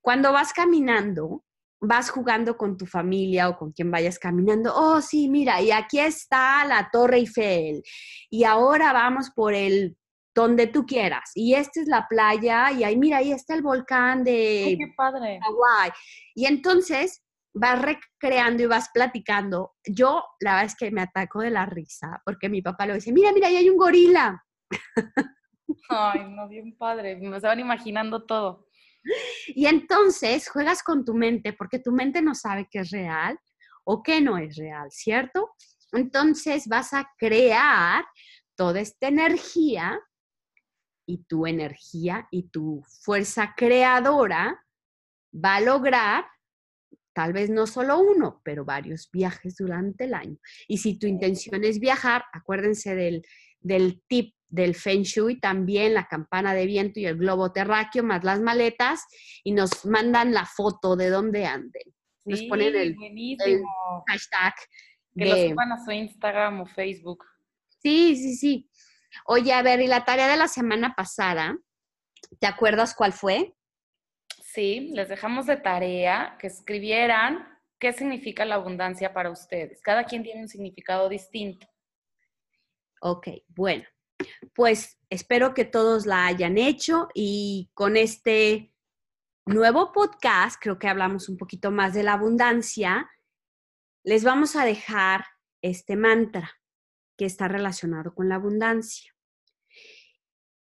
Cuando 0.00 0.32
vas 0.32 0.52
caminando, 0.52 1.44
vas 1.80 2.10
jugando 2.10 2.56
con 2.56 2.76
tu 2.76 2.86
familia 2.86 3.48
o 3.48 3.56
con 3.56 3.72
quien 3.72 3.90
vayas 3.90 4.18
caminando, 4.18 4.72
oh, 4.74 5.00
sí, 5.00 5.28
mira, 5.28 5.60
y 5.62 5.70
aquí 5.70 6.00
está 6.00 6.64
la 6.64 6.88
Torre 6.90 7.18
Eiffel, 7.18 7.82
y 8.30 8.44
ahora 8.44 8.92
vamos 8.92 9.30
por 9.30 9.54
el 9.54 9.96
donde 10.34 10.68
tú 10.68 10.86
quieras. 10.86 11.32
Y 11.34 11.54
esta 11.54 11.80
es 11.80 11.88
la 11.88 12.06
playa 12.08 12.70
y 12.70 12.84
ahí, 12.84 12.96
mira, 12.96 13.18
ahí 13.18 13.32
está 13.32 13.54
el 13.54 13.62
volcán 13.62 14.22
de 14.22 14.76
qué 14.78 14.92
padre. 14.96 15.40
Hawái. 15.42 15.90
Y 16.36 16.46
entonces 16.46 17.24
vas 17.52 17.82
recreando 17.82 18.62
y 18.62 18.66
vas 18.66 18.88
platicando. 18.94 19.72
Yo, 19.84 20.22
la 20.38 20.52
verdad 20.52 20.66
es 20.66 20.76
que 20.76 20.92
me 20.92 21.02
ataco 21.02 21.40
de 21.40 21.50
la 21.50 21.66
risa, 21.66 22.22
porque 22.24 22.48
mi 22.48 22.62
papá 22.62 22.86
lo 22.86 22.94
dice, 22.94 23.12
mira, 23.12 23.32
mira, 23.32 23.48
ahí 23.48 23.56
hay 23.56 23.68
un 23.68 23.76
gorila. 23.76 24.44
Ay, 25.88 26.24
no, 26.30 26.48
bien 26.48 26.76
padre, 26.76 27.16
me 27.16 27.36
estaban 27.36 27.58
imaginando 27.58 28.24
todo. 28.24 28.67
Y 29.48 29.66
entonces 29.66 30.48
juegas 30.48 30.82
con 30.82 31.04
tu 31.04 31.14
mente, 31.14 31.52
porque 31.52 31.78
tu 31.78 31.92
mente 31.92 32.22
no 32.22 32.34
sabe 32.34 32.68
qué 32.70 32.80
es 32.80 32.90
real 32.90 33.38
o 33.84 34.02
qué 34.02 34.20
no 34.20 34.38
es 34.38 34.56
real, 34.56 34.88
¿cierto? 34.90 35.50
Entonces 35.92 36.66
vas 36.68 36.92
a 36.92 37.10
crear 37.16 38.04
toda 38.54 38.80
esta 38.80 39.08
energía 39.08 39.98
y 41.06 41.24
tu 41.24 41.46
energía 41.46 42.28
y 42.30 42.48
tu 42.50 42.82
fuerza 43.02 43.54
creadora 43.56 44.62
va 45.32 45.56
a 45.56 45.60
lograr 45.60 46.26
tal 47.14 47.32
vez 47.32 47.50
no 47.50 47.66
solo 47.66 47.98
uno, 47.98 48.40
pero 48.44 48.64
varios 48.64 49.10
viajes 49.10 49.56
durante 49.56 50.04
el 50.04 50.14
año. 50.14 50.36
Y 50.68 50.78
si 50.78 50.98
tu 50.98 51.08
intención 51.08 51.64
es 51.64 51.80
viajar, 51.80 52.24
acuérdense 52.32 52.94
del, 52.94 53.26
del 53.58 54.02
tip 54.06 54.36
del 54.48 54.74
Feng 54.74 55.02
Shui, 55.02 55.40
también 55.40 55.94
la 55.94 56.06
campana 56.06 56.54
de 56.54 56.66
viento 56.66 57.00
y 57.00 57.06
el 57.06 57.16
globo 57.16 57.52
terráqueo, 57.52 58.02
más 58.02 58.24
las 58.24 58.40
maletas, 58.40 59.04
y 59.44 59.52
nos 59.52 59.84
mandan 59.84 60.32
la 60.32 60.46
foto 60.46 60.96
de 60.96 61.10
dónde 61.10 61.46
anden. 61.46 61.94
Nos 62.24 62.42
ponen 62.42 62.76
el, 62.76 62.96
hashtag. 64.06 64.54
Que 65.16 65.24
lo 65.24 65.36
suban 65.36 65.72
a 65.72 65.84
su 65.84 65.90
Instagram 65.90 66.60
o 66.60 66.66
Facebook. 66.66 67.24
Sí, 67.82 68.16
sí, 68.16 68.36
sí. 68.36 68.70
Oye, 69.24 69.52
a 69.52 69.62
ver, 69.62 69.80
y 69.80 69.86
la 69.86 70.04
tarea 70.04 70.28
de 70.28 70.36
la 70.36 70.48
semana 70.48 70.94
pasada, 70.94 71.56
¿te 72.38 72.46
acuerdas 72.46 72.94
cuál 72.94 73.12
fue? 73.12 73.54
Sí, 74.42 74.90
les 74.94 75.08
dejamos 75.08 75.46
de 75.46 75.56
tarea 75.56 76.36
que 76.38 76.46
escribieran 76.46 77.46
qué 77.78 77.92
significa 77.92 78.44
la 78.44 78.56
abundancia 78.56 79.12
para 79.12 79.30
ustedes. 79.30 79.80
Cada 79.82 80.04
quien 80.04 80.22
tiene 80.22 80.42
un 80.42 80.48
significado 80.48 81.08
distinto. 81.08 81.66
Ok, 83.00 83.28
bueno, 83.48 83.84
pues 84.54 84.98
espero 85.10 85.54
que 85.54 85.64
todos 85.64 86.06
la 86.06 86.26
hayan 86.26 86.58
hecho 86.58 87.08
y 87.14 87.70
con 87.74 87.96
este 87.96 88.72
nuevo 89.46 89.92
podcast, 89.92 90.60
creo 90.60 90.78
que 90.78 90.88
hablamos 90.88 91.28
un 91.28 91.36
poquito 91.36 91.70
más 91.70 91.94
de 91.94 92.02
la 92.02 92.14
abundancia, 92.14 93.10
les 94.04 94.24
vamos 94.24 94.56
a 94.56 94.64
dejar 94.64 95.24
este 95.62 95.96
mantra 95.96 96.58
que 97.16 97.24
está 97.24 97.48
relacionado 97.48 98.14
con 98.14 98.28
la 98.28 98.36
abundancia. 98.36 99.12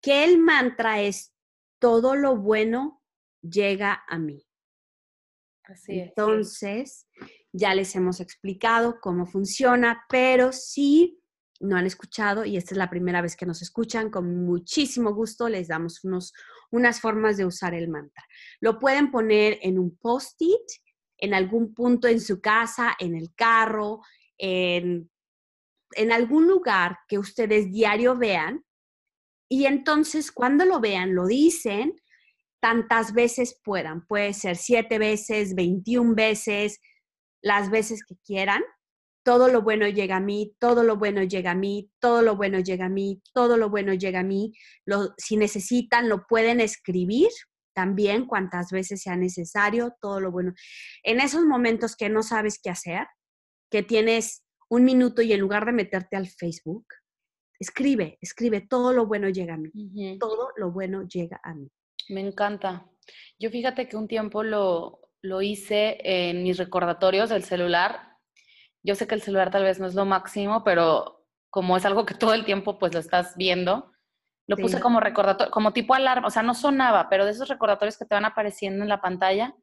Que 0.01 0.25
el 0.25 0.39
mantra 0.39 1.01
es 1.01 1.35
todo 1.79 2.15
lo 2.15 2.37
bueno 2.37 3.03
llega 3.43 4.05
a 4.09 4.19
mí. 4.19 4.47
Así 5.65 5.99
es. 5.99 6.09
Entonces, 6.09 7.09
ya 7.53 7.75
les 7.75 7.95
hemos 7.97 8.21
explicado 8.21 9.01
cómo 9.01 9.27
funciona, 9.27 10.05
pero 10.09 10.53
si 10.53 11.21
no 11.61 11.77
han 11.77 11.87
escuchado 11.87 12.45
y 12.45 12.57
esta 12.57 12.75
es 12.75 12.79
la 12.79 12.91
primera 12.91 13.23
vez 13.23 13.37
que 13.37 13.47
nos 13.47 13.63
escuchan, 13.63 14.11
con 14.11 14.45
muchísimo 14.45 15.15
gusto 15.15 15.49
les 15.49 15.69
damos 15.69 16.05
unos, 16.05 16.33
unas 16.71 17.01
formas 17.01 17.37
de 17.37 17.47
usar 17.47 17.75
el 17.75 17.89
mantra. 17.89 18.25
Lo 18.61 18.79
pueden 18.79 19.11
poner 19.11 19.59
en 19.63 19.79
un 19.79 19.97
post-it, 19.97 20.83
en 21.19 21.35
algún 21.35 21.75
punto 21.75 22.09
en 22.09 22.21
su 22.21 22.41
casa, 22.41 22.95
en 22.99 23.15
el 23.15 23.35
carro, 23.35 24.01
en 24.39 25.11
en 25.93 26.13
algún 26.13 26.47
lugar 26.47 26.99
que 27.09 27.19
ustedes 27.19 27.71
diario 27.71 28.17
vean 28.17 28.65
y 29.49 29.67
entonces 29.67 30.33
cuando 30.33 30.65
lo 30.65 30.81
vean 30.81 31.15
lo 31.15 31.27
dicen 31.27 31.95
tantas 32.61 33.13
veces 33.13 33.61
puedan. 33.63 34.07
Puede 34.07 34.33
ser 34.33 34.57
siete 34.57 34.99
veces, 34.99 35.55
21 35.55 36.15
veces, 36.15 36.81
las 37.41 37.71
veces 37.71 38.05
que 38.05 38.17
quieran. 38.25 38.63
Todo 39.27 39.49
lo 39.49 39.63
bueno 39.63 39.89
llega 39.89 40.19
a 40.19 40.21
mí, 40.21 40.55
todo 40.61 40.85
lo 40.85 40.99
bueno 40.99 41.25
llega 41.25 41.51
a 41.51 41.55
mí, 41.57 41.91
todo 41.99 42.23
lo 42.23 42.37
bueno 42.37 42.61
llega 42.61 42.87
a 42.87 42.89
mí, 42.89 43.21
todo 43.33 43.57
lo 43.57 43.71
bueno 43.71 43.93
llega 43.93 44.21
a 44.21 44.23
mí. 44.23 44.53
Lo, 44.85 45.15
si 45.19 45.37
necesitan, 45.37 46.09
lo 46.09 46.29
pueden 46.29 46.61
escribir 46.61 47.31
también 47.75 48.27
cuantas 48.27 48.71
veces 48.71 49.03
sea 49.03 49.17
necesario, 49.17 49.97
todo 50.01 50.21
lo 50.21 50.31
bueno. 50.31 50.55
En 51.03 51.19
esos 51.19 51.45
momentos 51.45 51.97
que 51.97 52.09
no 52.09 52.23
sabes 52.23 52.61
qué 52.63 52.71
hacer, 52.71 53.09
que 53.69 53.83
tienes 53.83 54.45
un 54.69 54.85
minuto 54.85 55.23
y 55.23 55.33
en 55.33 55.41
lugar 55.41 55.67
de 55.67 55.73
meterte 55.73 56.15
al 56.15 56.29
Facebook, 56.29 56.87
escribe, 57.59 58.19
escribe, 58.21 58.61
todo 58.61 58.93
lo 58.93 59.07
bueno 59.07 59.29
llega 59.29 59.55
a 59.55 59.59
mí, 59.59 60.19
todo 60.21 60.51
lo 60.57 60.71
bueno 60.71 61.03
llega 61.03 61.41
a 61.43 61.53
mí. 61.53 61.69
Me 62.11 62.21
encanta. 62.21 62.89
Yo 63.41 63.51
fíjate 63.51 63.89
que 63.89 63.97
un 63.97 64.07
tiempo 64.07 64.45
lo, 64.45 65.01
lo 65.23 65.43
hice 65.43 65.99
en 66.01 66.45
mis 66.45 66.59
recordatorios 66.59 67.31
del 67.31 67.43
celular. 67.43 68.16
Yo 68.87 68.95
sé 68.95 69.09
que 69.09 69.17
el 69.17 69.23
celular 69.23 69.51
tal 69.51 69.65
vez 69.65 69.81
no 69.81 69.87
es 69.87 69.95
lo 69.95 70.05
máximo, 70.05 70.63
pero 70.63 71.27
como 71.51 71.77
es 71.77 71.85
algo 71.85 72.07
que 72.07 72.15
todo 72.15 72.35
el 72.35 72.45
tiempo 72.45 72.79
pues 72.79 72.95
lo 72.95 73.01
estás 73.01 73.37
viendo, 73.37 73.91
lo 74.47 74.57
puse 74.57 74.79
como 74.79 75.01
recordatorio, 75.01 75.51
como 75.51 75.73
tipo 75.73 75.93
alarma, 75.93 76.29
o 76.29 76.31
sea, 76.31 76.45
no 76.45 76.55
sonaba, 76.55 77.09
pero 77.09 77.25
de 77.25 77.33
esos 77.33 77.49
recordatorios 77.49 77.99
que 77.99 78.05
te 78.05 78.15
van 78.15 78.25
apareciendo 78.25 78.85
en 78.85 78.89
la 78.89 79.01
pantalla 79.01 79.57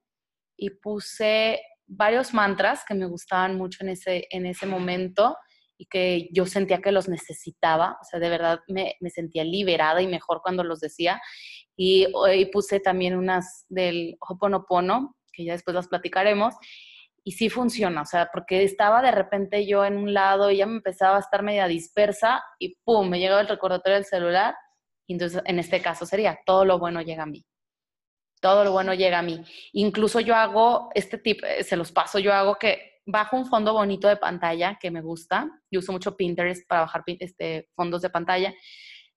y 0.57 0.71
puse 0.71 1.61
varios 1.88 2.34
mantras 2.34 2.84
que 2.86 2.95
me 2.95 3.05
gustaban 3.05 3.57
mucho 3.57 3.84
en 3.84 3.89
ese, 3.89 4.28
en 4.30 4.45
ese 4.45 4.65
momento 4.65 5.38
y 5.78 5.86
que 5.86 6.28
yo 6.34 6.45
sentía 6.45 6.82
que 6.82 6.91
los 6.91 7.07
necesitaba, 7.07 7.97
o 8.01 8.03
sea, 8.03 8.19
de 8.19 8.30
verdad 8.30 8.59
me, 8.67 8.95
me 8.99 9.09
sentía 9.09 9.45
liberada 9.45 10.01
y 10.01 10.07
mejor 10.07 10.41
cuando 10.41 10.65
los 10.65 10.82
decía. 10.82 11.21
Y, 11.76 12.07
hoy 12.13 12.45
puse 12.47 12.80
también 12.80 13.15
unas 13.15 13.65
del 13.69 14.17
Hoponopono, 14.19 15.15
que 15.32 15.45
ya 15.45 15.53
después 15.53 15.76
las 15.76 15.88
platicaremos, 15.88 16.55
y 17.24 17.34
sí 17.34 17.49
funciona, 17.49 18.01
o 18.01 18.05
sea, 18.05 18.30
porque 18.32 18.63
estaba 18.63 19.01
de 19.01 19.11
repente 19.11 19.65
yo 19.65 19.86
en 19.86 19.97
un 19.97 20.13
lado 20.13 20.51
y 20.51 20.57
ya 20.57 20.65
me 20.65 20.76
empezaba 20.76 21.17
a 21.17 21.21
estar 21.21 21.41
media 21.41 21.67
dispersa 21.67 22.43
y 22.59 22.76
pum, 22.84 23.09
me 23.09 23.19
llegaba 23.19 23.41
el 23.41 23.47
recordatorio 23.47 23.95
del 23.95 24.05
celular, 24.05 24.55
y 25.07 25.13
entonces 25.13 25.41
en 25.45 25.59
este 25.59 25.82
caso 25.82 26.05
sería, 26.05 26.39
todo 26.45 26.65
lo 26.65 26.80
bueno 26.80 27.01
llega 27.01 27.24
a 27.24 27.28
mí 27.28 27.45
todo 28.43 28.65
lo 28.65 28.74
bueno 28.74 28.93
llega 28.93 29.19
a 29.19 29.21
mí. 29.21 29.41
Incluso 29.71 30.19
yo 30.19 30.36
hago 30.36 30.89
este 30.93 31.17
tip, 31.17 31.41
eh, 31.45 31.63
se 31.63 31.78
los 31.78 31.93
paso, 31.93 32.19
yo 32.19 32.34
hago 32.34 32.55
que 32.55 32.99
bajo 33.05 33.38
un 33.38 33.45
fondo 33.45 33.71
bonito 33.71 34.09
de 34.09 34.17
pantalla 34.17 34.78
que 34.80 34.91
me 34.91 35.01
gusta. 35.01 35.49
Yo 35.71 35.80
uso 35.80 35.93
mucho 35.93 36.17
Pinterest 36.17 36.67
para 36.67 36.82
bajar 36.82 37.03
este, 37.07 37.69
fondos 37.74 38.01
de 38.01 38.09
pantalla, 38.09 38.53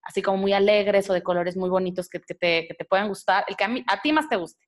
así 0.03 0.23
como 0.23 0.39
muy 0.39 0.53
alegres 0.53 1.11
o 1.11 1.13
de 1.13 1.25
colores 1.25 1.57
muy 1.57 1.69
bonitos 1.69 2.09
que, 2.09 2.21
te, 2.21 2.69
puedan 2.89 3.09
gustar, 3.09 3.45
el 3.49 3.57
que 3.57 3.65
a, 3.65 3.71
a 3.89 4.01
ti 4.01 4.13
más 4.13 4.29
te 4.29 4.37
guste. 4.37 4.65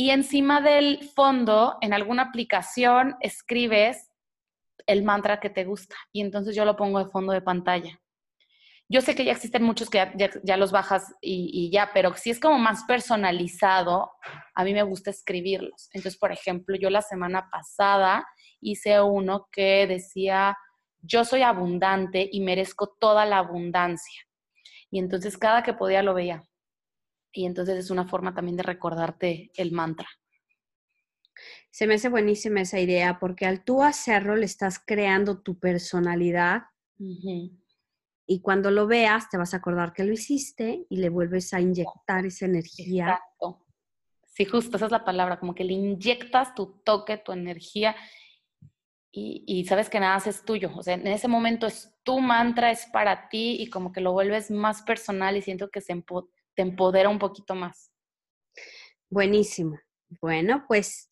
Y 0.00 0.12
encima 0.12 0.62
del 0.62 1.04
fondo, 1.14 1.76
en 1.82 1.92
alguna 1.92 2.22
aplicación, 2.22 3.16
escribes 3.20 4.10
el 4.86 5.02
mantra 5.02 5.40
que 5.40 5.50
te 5.50 5.66
gusta. 5.66 5.94
Y 6.10 6.22
entonces 6.22 6.56
yo 6.56 6.64
lo 6.64 6.74
pongo 6.74 7.04
de 7.04 7.10
fondo 7.10 7.34
de 7.34 7.42
pantalla. 7.42 8.00
Yo 8.88 9.02
sé 9.02 9.14
que 9.14 9.26
ya 9.26 9.32
existen 9.32 9.62
muchos 9.62 9.90
que 9.90 10.10
ya, 10.42 10.56
los 10.56 10.72
bajas 10.72 11.14
y, 11.20 11.70
ya, 11.70 11.90
pero 11.92 12.14
si 12.14 12.30
es 12.30 12.40
como 12.40 12.58
más 12.58 12.84
personalizado, 12.84 14.10
a 14.54 14.64
mí 14.64 14.72
me 14.72 14.84
gusta 14.84 15.10
escribirlos. 15.10 15.90
Entonces, 15.92 16.18
por 16.18 16.32
ejemplo, 16.32 16.76
yo 16.76 16.88
la 16.88 17.02
semana 17.02 17.50
pasada 17.52 18.26
hice 18.62 19.02
uno 19.02 19.48
que 19.52 19.86
decía, 19.86 20.56
yo 21.02 21.26
soy 21.26 21.42
abundante 21.42 22.26
y 22.32 22.40
merezco 22.40 22.96
toda 22.98 23.26
la 23.26 23.36
abundancia. 23.36 24.22
Y 24.90 24.98
entonces 24.98 25.36
cada 25.36 25.62
que 25.62 25.74
podía 25.74 26.02
lo 26.02 26.14
veía. 26.14 26.49
Y 27.32 27.46
entonces 27.46 27.78
es 27.78 27.90
una 27.90 28.06
forma 28.06 28.34
también 28.34 28.56
de 28.56 28.62
recordarte 28.62 29.50
el 29.56 29.72
mantra. 29.72 30.08
Se 31.70 31.86
me 31.86 31.94
hace 31.94 32.08
buenísima 32.08 32.62
esa 32.62 32.80
idea 32.80 33.18
porque 33.18 33.46
al 33.46 33.64
tú 33.64 33.82
hacerlo 33.82 34.36
le 34.36 34.46
estás 34.46 34.80
creando 34.84 35.40
tu 35.40 35.58
personalidad 35.58 36.62
y 38.26 38.40
cuando 38.42 38.70
lo 38.70 38.86
veas 38.86 39.30
te 39.30 39.38
vas 39.38 39.54
a 39.54 39.58
acordar 39.58 39.92
que 39.92 40.04
lo 40.04 40.12
hiciste 40.12 40.86
y 40.88 40.96
le 40.96 41.08
vuelves 41.08 41.54
a 41.54 41.60
inyectar 41.60 42.26
esa 42.26 42.46
energía. 42.46 43.04
Exacto. 43.04 43.66
Sí, 44.26 44.44
justo, 44.44 44.76
esa 44.76 44.86
es 44.86 44.92
la 44.92 45.04
palabra, 45.04 45.38
como 45.38 45.54
que 45.54 45.64
le 45.64 45.72
inyectas 45.72 46.54
tu 46.54 46.80
toque, 46.84 47.18
tu 47.18 47.32
energía 47.32 47.96
y, 49.12 49.64
sabes 49.68 49.90
que 49.90 49.98
nada 49.98 50.22
es 50.24 50.44
tuyo. 50.44 50.70
O 50.76 50.82
sea, 50.82 50.94
en 50.94 51.06
ese 51.08 51.26
momento 51.26 51.66
es 51.66 51.92
tu 52.04 52.20
mantra, 52.20 52.70
es 52.70 52.86
para 52.92 53.28
ti 53.28 53.56
y 53.58 53.68
como 53.68 53.92
que 53.92 54.00
lo 54.00 54.12
vuelves 54.12 54.50
más 54.50 54.82
personal 54.82 55.36
y 55.36 55.42
siento 55.42 55.68
que 55.68 55.80
se 55.80 55.92
te 56.60 56.62
empodera 56.62 57.08
un 57.08 57.18
poquito 57.18 57.54
más. 57.54 57.90
Buenísimo. 59.08 59.80
Bueno, 60.20 60.66
pues 60.68 61.08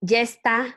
ya 0.00 0.20
está. 0.22 0.76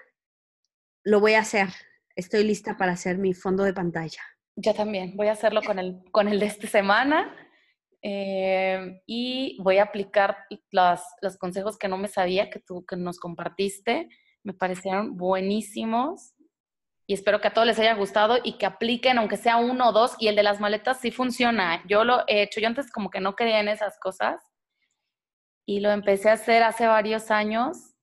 Lo 1.03 1.19
voy 1.19 1.33
a 1.33 1.39
hacer. 1.39 1.69
Estoy 2.15 2.43
lista 2.43 2.77
para 2.77 2.91
hacer 2.91 3.17
mi 3.17 3.33
fondo 3.33 3.63
de 3.63 3.73
pantalla. 3.73 4.21
Yo 4.55 4.75
también, 4.75 5.17
voy 5.17 5.27
a 5.27 5.31
hacerlo 5.31 5.63
con 5.63 5.79
el, 5.79 6.03
con 6.11 6.27
el 6.27 6.39
de 6.39 6.45
esta 6.45 6.67
semana 6.67 7.35
eh, 8.03 9.01
y 9.07 9.57
voy 9.63 9.79
a 9.79 9.85
aplicar 9.85 10.37
los 11.21 11.37
consejos 11.39 11.79
que 11.79 11.87
no 11.87 11.97
me 11.97 12.09
sabía 12.09 12.51
que 12.51 12.59
tú 12.59 12.85
que 12.85 12.95
nos 12.95 13.17
compartiste. 13.17 14.07
Me 14.43 14.53
parecieron 14.53 15.17
buenísimos 15.17 16.35
y 17.09 17.13
espero 17.13 17.39
que 17.39 17.47
a 17.47 17.53
todos 17.53 17.65
les 17.65 17.79
haya 17.79 17.95
gustado 17.95 18.37
y 18.43 18.57
que 18.57 18.65
apliquen, 18.65 19.17
aunque 19.17 19.37
sea 19.37 19.55
uno 19.55 19.89
o 19.89 19.91
dos, 19.93 20.15
y 20.19 20.27
el 20.27 20.35
de 20.35 20.43
las 20.43 20.59
maletas 20.59 20.99
sí 20.99 21.09
funciona. 21.09 21.81
Yo 21.87 22.03
lo 22.03 22.23
he 22.27 22.43
hecho, 22.43 22.59
yo 22.59 22.67
antes 22.67 22.91
como 22.91 23.09
que 23.09 23.21
no 23.21 23.33
creía 23.33 23.61
en 23.61 23.69
esas 23.69 23.97
cosas 23.97 24.43
y 25.65 25.79
lo 25.79 25.89
empecé 25.91 26.29
a 26.29 26.33
hacer 26.33 26.63
hace 26.63 26.85
varios 26.85 27.31
años 27.31 27.95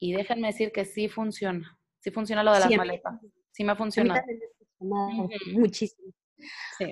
y 0.00 0.14
déjenme 0.14 0.48
decir 0.48 0.72
que 0.72 0.86
sí 0.86 1.08
funciona, 1.08 1.78
sí 2.00 2.10
funciona 2.10 2.42
lo 2.42 2.54
de 2.54 2.60
las 2.60 2.70
maletas, 2.70 3.20
sí 3.52 3.62
me 3.62 3.72
ha 3.72 3.76
funcionado. 3.76 4.22
Muchísimo. 5.52 6.10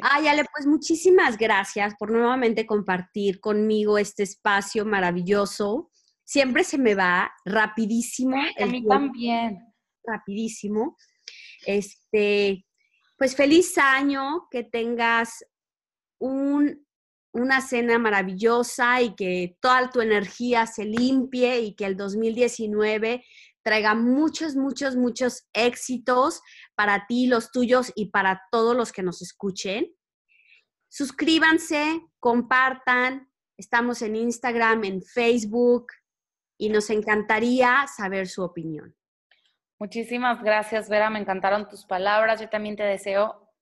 Ay, 0.02 0.28
Ale, 0.28 0.44
pues 0.54 0.66
muchísimas 0.66 1.38
gracias 1.38 1.94
por 1.98 2.10
nuevamente 2.10 2.66
compartir 2.66 3.40
conmigo 3.40 3.96
este 3.96 4.22
espacio 4.22 4.84
maravilloso. 4.84 5.90
Siempre 6.24 6.62
se 6.64 6.78
me 6.78 6.94
va 6.94 7.32
rapidísimo. 7.44 8.36
a 8.36 8.66
mí 8.66 8.86
también. 8.86 9.58
Rapidísimo. 10.04 10.96
Este, 11.66 12.66
pues 13.16 13.36
feliz 13.36 13.76
año, 13.78 14.48
que 14.50 14.64
tengas 14.64 15.44
un, 16.18 16.86
una 17.32 17.60
cena 17.60 17.98
maravillosa 17.98 19.00
y 19.02 19.14
que 19.14 19.56
toda 19.60 19.90
tu 19.90 20.00
energía 20.00 20.66
se 20.66 20.84
limpie 20.84 21.60
y 21.60 21.74
que 21.74 21.86
el 21.86 21.96
2019 21.96 23.24
traiga 23.62 23.94
muchos, 23.94 24.56
muchos, 24.56 24.96
muchos 24.96 25.46
éxitos 25.52 26.42
para 26.74 27.06
ti, 27.06 27.26
los 27.26 27.52
tuyos 27.52 27.92
y 27.94 28.10
para 28.10 28.42
todos 28.50 28.76
los 28.76 28.92
que 28.92 29.02
nos 29.02 29.22
escuchen. 29.22 29.86
Suscríbanse, 30.88 32.00
compartan, 32.18 33.30
estamos 33.56 34.02
en 34.02 34.16
Instagram, 34.16 34.84
en 34.84 35.02
Facebook 35.02 35.86
y 36.58 36.68
nos 36.68 36.90
encantaría 36.90 37.86
saber 37.86 38.28
su 38.28 38.42
opinión. 38.42 38.94
Muchísimas 39.82 40.40
gracias, 40.44 40.88
Vera. 40.88 41.10
Me 41.10 41.18
encantaron 41.18 41.66
tus 41.66 41.84
palabras. 41.84 42.40
Yo 42.40 42.48
también 42.48 42.76
te 42.76 42.84
deseo 42.84 43.52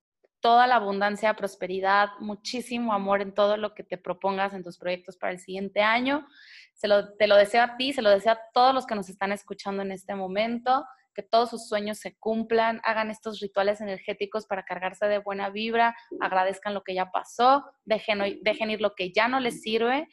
toda 0.40 0.66
la 0.66 0.74
abundancia, 0.76 1.32
prosperidad, 1.32 2.10
muchísimo 2.18 2.92
amor 2.92 3.22
en 3.22 3.32
todo 3.32 3.56
lo 3.56 3.72
que 3.74 3.84
te 3.84 3.96
propongas 3.96 4.52
en 4.52 4.62
tus 4.62 4.76
proyectos 4.76 5.16
para 5.16 5.32
el 5.32 5.38
siguiente 5.38 5.80
año. 5.80 6.28
Se 6.74 6.88
lo, 6.88 7.14
te 7.14 7.26
lo 7.26 7.36
deseo 7.36 7.62
a 7.62 7.78
ti, 7.78 7.94
se 7.94 8.02
lo 8.02 8.10
deseo 8.10 8.32
a 8.32 8.40
todos 8.52 8.74
los 8.74 8.84
que 8.84 8.94
nos 8.94 9.08
están 9.08 9.32
escuchando 9.32 9.80
en 9.80 9.92
este 9.92 10.14
momento, 10.14 10.84
que 11.14 11.22
todos 11.22 11.48
sus 11.48 11.66
sueños 11.66 11.96
se 11.96 12.18
cumplan, 12.18 12.82
hagan 12.84 13.10
estos 13.10 13.40
rituales 13.40 13.80
energéticos 13.80 14.46
para 14.46 14.64
cargarse 14.64 15.06
de 15.06 15.20
buena 15.20 15.48
vibra, 15.48 15.96
agradezcan 16.20 16.74
lo 16.74 16.82
que 16.82 16.92
ya 16.92 17.10
pasó, 17.10 17.64
dejen, 17.86 18.40
dejen 18.42 18.68
ir 18.68 18.82
lo 18.82 18.94
que 18.94 19.10
ya 19.10 19.26
no 19.26 19.40
les 19.40 19.62
sirve. 19.62 20.06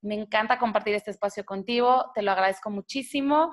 Me 0.00 0.16
encanta 0.16 0.58
compartir 0.58 0.96
este 0.96 1.12
espacio 1.12 1.44
contigo, 1.44 2.10
te 2.12 2.22
lo 2.22 2.32
agradezco 2.32 2.70
muchísimo 2.70 3.52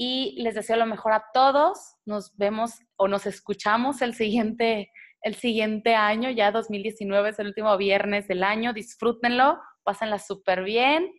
y 0.00 0.40
les 0.40 0.54
deseo 0.54 0.76
lo 0.76 0.86
mejor 0.86 1.12
a 1.12 1.24
todos. 1.34 1.96
Nos 2.06 2.34
vemos 2.36 2.80
o 2.96 3.08
nos 3.08 3.26
escuchamos 3.26 4.00
el 4.00 4.14
siguiente, 4.14 4.92
el 5.22 5.34
siguiente 5.34 5.96
año, 5.96 6.30
ya 6.30 6.52
2019 6.52 7.30
es 7.30 7.38
el 7.40 7.48
último 7.48 7.76
viernes 7.76 8.28
del 8.28 8.44
año. 8.44 8.72
Disfrútenlo, 8.72 9.60
pásenla 9.82 10.20
súper 10.20 10.62
bien. 10.62 11.12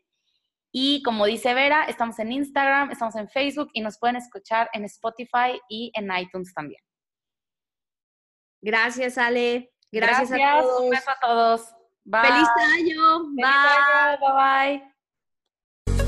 Y 0.71 1.03
como 1.03 1.25
dice 1.25 1.53
Vera, 1.53 1.83
estamos 1.85 2.19
en 2.19 2.31
Instagram, 2.31 2.91
estamos 2.91 3.15
en 3.17 3.27
Facebook 3.27 3.69
y 3.73 3.81
nos 3.81 3.99
pueden 3.99 4.15
escuchar 4.15 4.69
en 4.71 4.85
Spotify 4.85 5.59
y 5.67 5.91
en 5.93 6.09
iTunes 6.17 6.53
también. 6.53 6.81
Gracias, 8.61 9.17
Ale. 9.17 9.73
Gracias, 9.91 10.31
a 10.31 10.61
todos. 10.61 10.81
Un 10.81 10.89
beso 10.89 11.11
a 11.11 11.19
todos. 11.19 11.75
Bye. 12.05 12.21
Feliz 12.21 12.47
año. 12.77 13.19
Feliz 13.25 13.35
bye. 13.35 13.45
Año. 13.45 14.19
Bye 14.21 14.77
bye. 14.77 14.93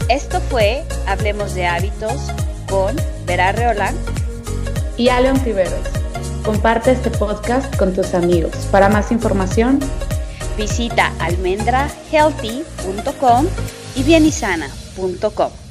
Esto 0.10 0.40
fue 0.42 0.84
Hablemos 1.08 1.56
de 1.56 1.66
Hábitos 1.66 2.32
con 2.72 2.96
Vera 3.28 3.52
Reolán 3.52 3.96
y 4.98 5.10
Aleon 5.10 5.40
Tiberos. 5.44 5.86
Comparte 6.44 6.90
este 6.92 7.12
podcast 7.12 7.76
con 7.76 7.94
tus 7.94 8.16
amigos. 8.16 8.52
Para 8.72 8.90
más 8.90 9.12
información, 9.12 9.80
visita 10.58 11.14
almendrahealthy.com 11.20 13.46
y 13.96 14.04
bienisana.com. 14.04 15.71